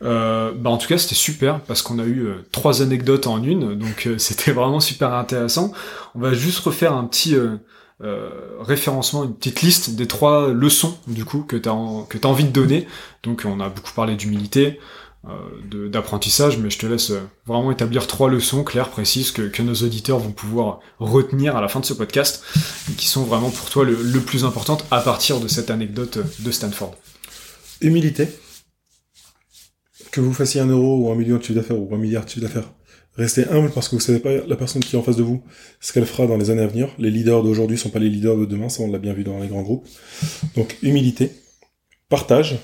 Euh, 0.00 0.52
bah 0.54 0.70
en 0.70 0.78
tout 0.78 0.86
cas 0.86 0.96
c'était 0.96 1.16
super 1.16 1.60
parce 1.62 1.82
qu'on 1.82 1.98
a 1.98 2.04
eu 2.04 2.20
euh, 2.20 2.46
trois 2.52 2.82
anecdotes 2.82 3.26
en 3.26 3.42
une 3.42 3.76
donc 3.76 4.08
c'était 4.18 4.52
vraiment 4.52 4.78
super 4.78 5.12
intéressant 5.12 5.72
on 6.14 6.20
va 6.20 6.34
juste 6.34 6.60
refaire 6.60 6.92
un 6.92 7.02
petit 7.04 7.34
référencement 8.60 9.24
une 9.24 9.34
petite 9.34 9.62
liste 9.62 9.90
des 9.90 10.06
trois 10.06 10.52
leçons 10.52 10.96
du 11.08 11.24
coup 11.24 11.42
que 11.42 11.56
tu 11.56 11.68
as 11.68 11.72
t'as 12.20 12.28
envie 12.28 12.44
de 12.44 12.50
donner 12.50 12.86
donc 13.24 13.42
on 13.44 13.58
a 13.58 13.68
beaucoup 13.68 13.92
parlé 13.92 14.14
d'humilité 14.14 14.78
euh, 15.26 15.88
d'apprentissage 15.88 16.58
mais 16.58 16.70
je 16.70 16.78
te 16.78 16.86
laisse 16.86 17.10
euh, 17.10 17.20
vraiment 17.44 17.72
établir 17.72 18.06
trois 18.06 18.30
leçons 18.30 18.62
claires 18.62 18.88
précises 18.88 19.32
que, 19.32 19.42
que 19.42 19.62
nos 19.62 19.74
auditeurs 19.74 20.20
vont 20.20 20.30
pouvoir 20.30 20.78
retenir 21.00 21.56
à 21.56 21.60
la 21.60 21.66
fin 21.66 21.80
de 21.80 21.84
ce 21.84 21.92
podcast 21.92 22.44
qui 22.96 23.08
sont 23.08 23.24
vraiment 23.24 23.50
pour 23.50 23.68
toi 23.68 23.84
le, 23.84 24.00
le 24.00 24.20
plus 24.20 24.44
importante 24.44 24.86
à 24.92 25.00
partir 25.00 25.40
de 25.40 25.48
cette 25.48 25.70
anecdote 25.70 26.20
de 26.38 26.50
Stanford 26.52 26.94
Humilité. 27.80 28.28
Que 30.12 30.20
vous 30.20 30.32
fassiez 30.32 30.60
un 30.60 30.68
euro 30.68 30.98
ou 30.98 31.10
un 31.10 31.16
million 31.16 31.36
de 31.36 31.42
chiffre 31.42 31.58
d'affaires 31.58 31.78
ou 31.78 31.92
un 31.92 31.98
milliard 31.98 32.24
de 32.24 32.30
chiffre 32.30 32.46
d'affaires. 32.46 32.70
Restez 33.18 33.48
humble 33.48 33.72
parce 33.72 33.88
que 33.88 33.96
vous 33.96 34.00
savez 34.00 34.20
pas 34.20 34.30
la 34.46 34.54
personne 34.54 34.80
qui 34.80 34.94
est 34.94 34.98
en 34.98 35.02
face 35.02 35.16
de 35.16 35.24
vous, 35.24 35.42
ce 35.80 35.92
qu'elle 35.92 36.06
fera 36.06 36.28
dans 36.28 36.36
les 36.36 36.50
années 36.50 36.62
à 36.62 36.68
venir. 36.68 36.94
Les 36.98 37.10
leaders 37.10 37.42
d'aujourd'hui 37.42 37.76
sont 37.76 37.90
pas 37.90 37.98
les 37.98 38.08
leaders 38.08 38.36
de 38.36 38.44
demain, 38.44 38.68
ça 38.68 38.84
on 38.84 38.92
l'a 38.92 38.98
bien 38.98 39.12
vu 39.12 39.24
dans 39.24 39.40
les 39.40 39.48
grands 39.48 39.62
groupes. 39.62 39.88
Donc 40.54 40.78
humilité, 40.82 41.32
partage, 42.08 42.58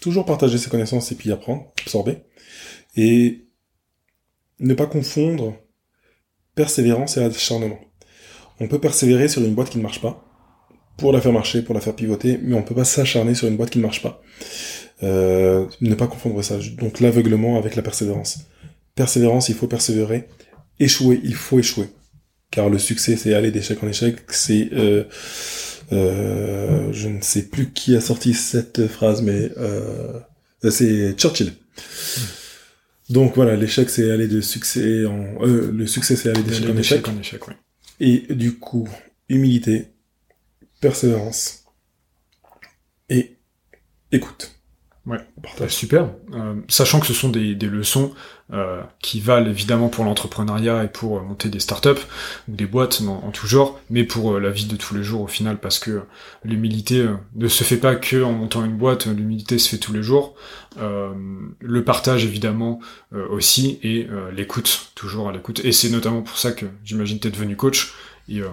toujours 0.00 0.24
partager 0.24 0.58
ses 0.58 0.68
connaissances 0.68 1.12
et 1.12 1.14
puis 1.14 1.30
apprendre, 1.30 1.72
absorber. 1.82 2.18
Et 2.96 3.46
ne 4.58 4.74
pas 4.74 4.86
confondre 4.86 5.54
persévérance 6.56 7.16
et 7.16 7.22
acharnement. 7.22 7.78
On 8.58 8.66
peut 8.66 8.80
persévérer 8.80 9.28
sur 9.28 9.44
une 9.44 9.54
boîte 9.54 9.70
qui 9.70 9.78
ne 9.78 9.84
marche 9.84 10.00
pas, 10.00 10.26
pour 10.96 11.12
la 11.12 11.20
faire 11.20 11.32
marcher, 11.32 11.62
pour 11.62 11.74
la 11.74 11.80
faire 11.80 11.94
pivoter, 11.94 12.36
mais 12.42 12.56
on 12.56 12.62
peut 12.62 12.74
pas 12.74 12.84
s'acharner 12.84 13.36
sur 13.36 13.46
une 13.46 13.56
boîte 13.56 13.70
qui 13.70 13.78
ne 13.78 13.84
marche 13.84 14.02
pas. 14.02 14.20
Euh, 15.04 15.66
ne 15.80 15.94
pas 15.94 16.08
confondre 16.08 16.42
ça. 16.42 16.58
Donc 16.78 16.98
l'aveuglement 16.98 17.56
avec 17.56 17.76
la 17.76 17.82
persévérance. 17.82 18.40
Persévérance, 19.00 19.48
il 19.48 19.54
faut 19.54 19.66
persévérer. 19.66 20.28
Échouer, 20.78 21.22
il 21.24 21.34
faut 21.34 21.58
échouer. 21.58 21.86
Car 22.50 22.68
le 22.68 22.78
succès, 22.78 23.16
c'est 23.16 23.32
aller 23.32 23.50
d'échec 23.50 23.82
en 23.82 23.88
échec. 23.88 24.18
C'est, 24.28 24.68
euh, 24.74 25.04
euh, 25.90 26.92
je 26.92 27.08
ne 27.08 27.22
sais 27.22 27.44
plus 27.44 27.72
qui 27.72 27.96
a 27.96 28.02
sorti 28.02 28.34
cette 28.34 28.88
phrase, 28.88 29.22
mais 29.22 29.52
euh, 29.56 30.20
c'est 30.68 31.14
Churchill. 31.16 31.54
Donc 33.08 33.36
voilà, 33.36 33.56
l'échec, 33.56 33.88
c'est 33.88 34.10
aller 34.10 34.28
de 34.28 34.42
succès 34.42 35.06
en, 35.06 35.46
euh, 35.46 35.72
le 35.72 35.86
succès, 35.86 36.14
c'est 36.14 36.28
aller 36.28 36.42
d'échec 36.42 36.68
en 36.68 36.76
échec. 36.76 37.08
en 37.08 37.18
échec 37.18 37.48
oui. 37.48 37.54
Et 38.00 38.34
du 38.34 38.58
coup, 38.58 38.86
humilité, 39.30 39.86
persévérance 40.82 41.64
et 43.08 43.38
écoute. 44.12 44.59
Ouais. 45.06 45.16
Bah, 45.16 45.24
Partage. 45.42 45.70
super. 45.74 46.10
Euh, 46.34 46.54
sachant 46.68 47.00
que 47.00 47.06
ce 47.06 47.14
sont 47.14 47.30
des, 47.30 47.54
des 47.54 47.66
leçons 47.66 48.12
euh, 48.52 48.82
qui 49.00 49.18
valent 49.20 49.48
évidemment 49.48 49.88
pour 49.88 50.04
l'entrepreneuriat 50.04 50.84
et 50.84 50.88
pour 50.88 51.16
euh, 51.18 51.22
monter 51.22 51.48
des 51.48 51.58
startups 51.58 51.88
ou 52.48 52.54
des 52.54 52.66
boîtes 52.66 53.00
en, 53.00 53.24
en 53.26 53.30
tout 53.30 53.46
genre, 53.46 53.80
mais 53.88 54.04
pour 54.04 54.34
euh, 54.34 54.40
la 54.40 54.50
vie 54.50 54.66
de 54.66 54.76
tous 54.76 54.94
les 54.94 55.02
jours 55.02 55.22
au 55.22 55.26
final, 55.26 55.58
parce 55.58 55.78
que 55.78 56.02
l'humilité 56.44 56.98
euh, 57.00 57.14
ne 57.34 57.48
se 57.48 57.64
fait 57.64 57.78
pas 57.78 57.96
que 57.96 58.22
en 58.22 58.32
montant 58.32 58.62
une 58.64 58.76
boîte, 58.76 59.06
l'humilité 59.06 59.58
se 59.58 59.70
fait 59.70 59.78
tous 59.78 59.92
les 59.94 60.02
jours. 60.02 60.34
Euh, 60.78 61.12
le 61.60 61.82
partage 61.84 62.24
évidemment 62.24 62.80
euh, 63.14 63.26
aussi 63.28 63.78
et 63.82 64.06
l'écoute, 64.32 64.92
toujours 64.94 65.28
à 65.28 65.32
l'écoute. 65.32 65.64
Et 65.64 65.72
c'est 65.72 65.88
notamment 65.90 66.22
pour 66.22 66.36
ça 66.36 66.52
que 66.52 66.66
j'imagine 66.84 67.18
t'es 67.18 67.30
devenu 67.30 67.56
coach. 67.56 67.94
Et, 68.28 68.40
euh, 68.40 68.48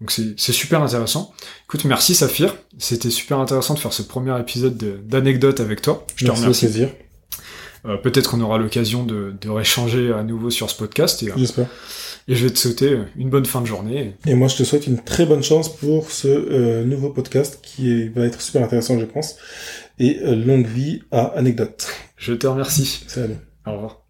donc 0.00 0.10
c'est 0.10 0.52
super 0.52 0.82
intéressant. 0.82 1.32
Écoute, 1.66 1.84
merci 1.84 2.14
Saphir. 2.14 2.54
C'était 2.78 3.10
super 3.10 3.38
intéressant 3.38 3.74
de 3.74 3.78
faire 3.78 3.92
ce 3.92 4.02
premier 4.02 4.38
épisode 4.38 4.76
de- 4.76 4.98
d'anecdotes 5.04 5.60
avec 5.60 5.80
toi. 5.82 6.04
Je 6.16 6.24
te 6.24 6.30
Merci 6.30 6.42
remercie. 6.42 6.66
plaisir. 6.66 6.88
Euh, 7.86 7.96
Peut-être 7.98 8.30
qu'on 8.30 8.40
aura 8.40 8.58
l'occasion 8.58 9.04
de, 9.04 9.34
de 9.40 9.48
rééchanger 9.48 10.12
à 10.12 10.22
nouveau 10.22 10.50
sur 10.50 10.68
ce 10.70 10.76
podcast 10.76 11.22
et, 11.22 11.30
euh, 11.30 11.34
J'espère. 11.36 11.68
et 12.28 12.34
je 12.34 12.44
vais 12.44 12.50
te 12.52 12.58
souhaiter 12.58 12.98
une 13.16 13.30
bonne 13.30 13.46
fin 13.46 13.60
de 13.60 13.66
journée. 13.66 14.16
Et 14.26 14.34
moi, 14.34 14.48
je 14.48 14.56
te 14.56 14.64
souhaite 14.64 14.86
une 14.86 15.02
très 15.02 15.24
bonne 15.24 15.42
chance 15.44 15.74
pour 15.74 16.10
ce 16.10 16.26
euh, 16.28 16.84
nouveau 16.84 17.10
podcast 17.10 17.60
qui 17.62 17.90
est- 17.92 18.08
va 18.08 18.26
être 18.26 18.40
super 18.40 18.62
intéressant, 18.64 18.98
je 18.98 19.04
pense. 19.06 19.36
Et 19.98 20.18
euh, 20.24 20.34
longue 20.34 20.66
vie 20.66 21.02
à 21.12 21.26
Anecdote. 21.36 21.86
Je 22.16 22.34
te 22.34 22.46
remercie. 22.46 23.04
Salut. 23.06 23.36
Au 23.66 23.72
revoir. 23.72 24.05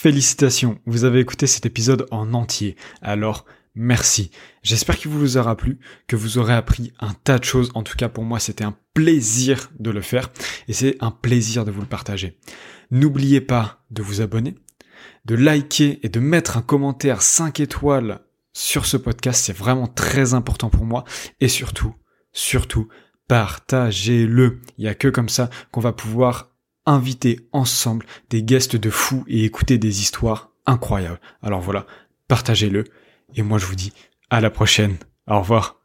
Félicitations, 0.00 0.80
vous 0.86 1.04
avez 1.04 1.20
écouté 1.20 1.46
cet 1.46 1.66
épisode 1.66 2.06
en 2.10 2.32
entier. 2.32 2.74
Alors, 3.02 3.44
merci. 3.74 4.30
J'espère 4.62 4.96
qu'il 4.96 5.10
vous 5.10 5.36
aura 5.36 5.58
plu, 5.58 5.78
que 6.06 6.16
vous 6.16 6.38
aurez 6.38 6.54
appris 6.54 6.94
un 7.00 7.12
tas 7.12 7.38
de 7.38 7.44
choses. 7.44 7.70
En 7.74 7.82
tout 7.82 7.98
cas, 7.98 8.08
pour 8.08 8.24
moi, 8.24 8.40
c'était 8.40 8.64
un 8.64 8.74
plaisir 8.94 9.70
de 9.78 9.90
le 9.90 10.00
faire 10.00 10.30
et 10.68 10.72
c'est 10.72 10.96
un 11.00 11.10
plaisir 11.10 11.66
de 11.66 11.70
vous 11.70 11.82
le 11.82 11.86
partager. 11.86 12.38
N'oubliez 12.90 13.42
pas 13.42 13.84
de 13.90 14.00
vous 14.00 14.22
abonner, 14.22 14.54
de 15.26 15.34
liker 15.34 16.00
et 16.02 16.08
de 16.08 16.18
mettre 16.18 16.56
un 16.56 16.62
commentaire 16.62 17.20
5 17.20 17.60
étoiles 17.60 18.20
sur 18.54 18.86
ce 18.86 18.96
podcast. 18.96 19.44
C'est 19.44 19.56
vraiment 19.56 19.86
très 19.86 20.32
important 20.32 20.70
pour 20.70 20.86
moi. 20.86 21.04
Et 21.40 21.48
surtout, 21.48 21.94
surtout, 22.32 22.88
partagez-le. 23.28 24.62
Il 24.78 24.84
n'y 24.84 24.88
a 24.88 24.94
que 24.94 25.08
comme 25.08 25.28
ça 25.28 25.50
qu'on 25.72 25.80
va 25.80 25.92
pouvoir 25.92 26.49
inviter 26.86 27.48
ensemble 27.52 28.06
des 28.30 28.42
guests 28.42 28.76
de 28.76 28.90
fous 28.90 29.24
et 29.28 29.44
écouter 29.44 29.78
des 29.78 30.00
histoires 30.00 30.50
incroyables. 30.66 31.20
Alors 31.42 31.60
voilà, 31.60 31.86
partagez-le. 32.28 32.84
Et 33.34 33.42
moi 33.42 33.58
je 33.58 33.66
vous 33.66 33.76
dis 33.76 33.92
à 34.30 34.40
la 34.40 34.50
prochaine. 34.50 34.96
Au 35.26 35.40
revoir. 35.40 35.79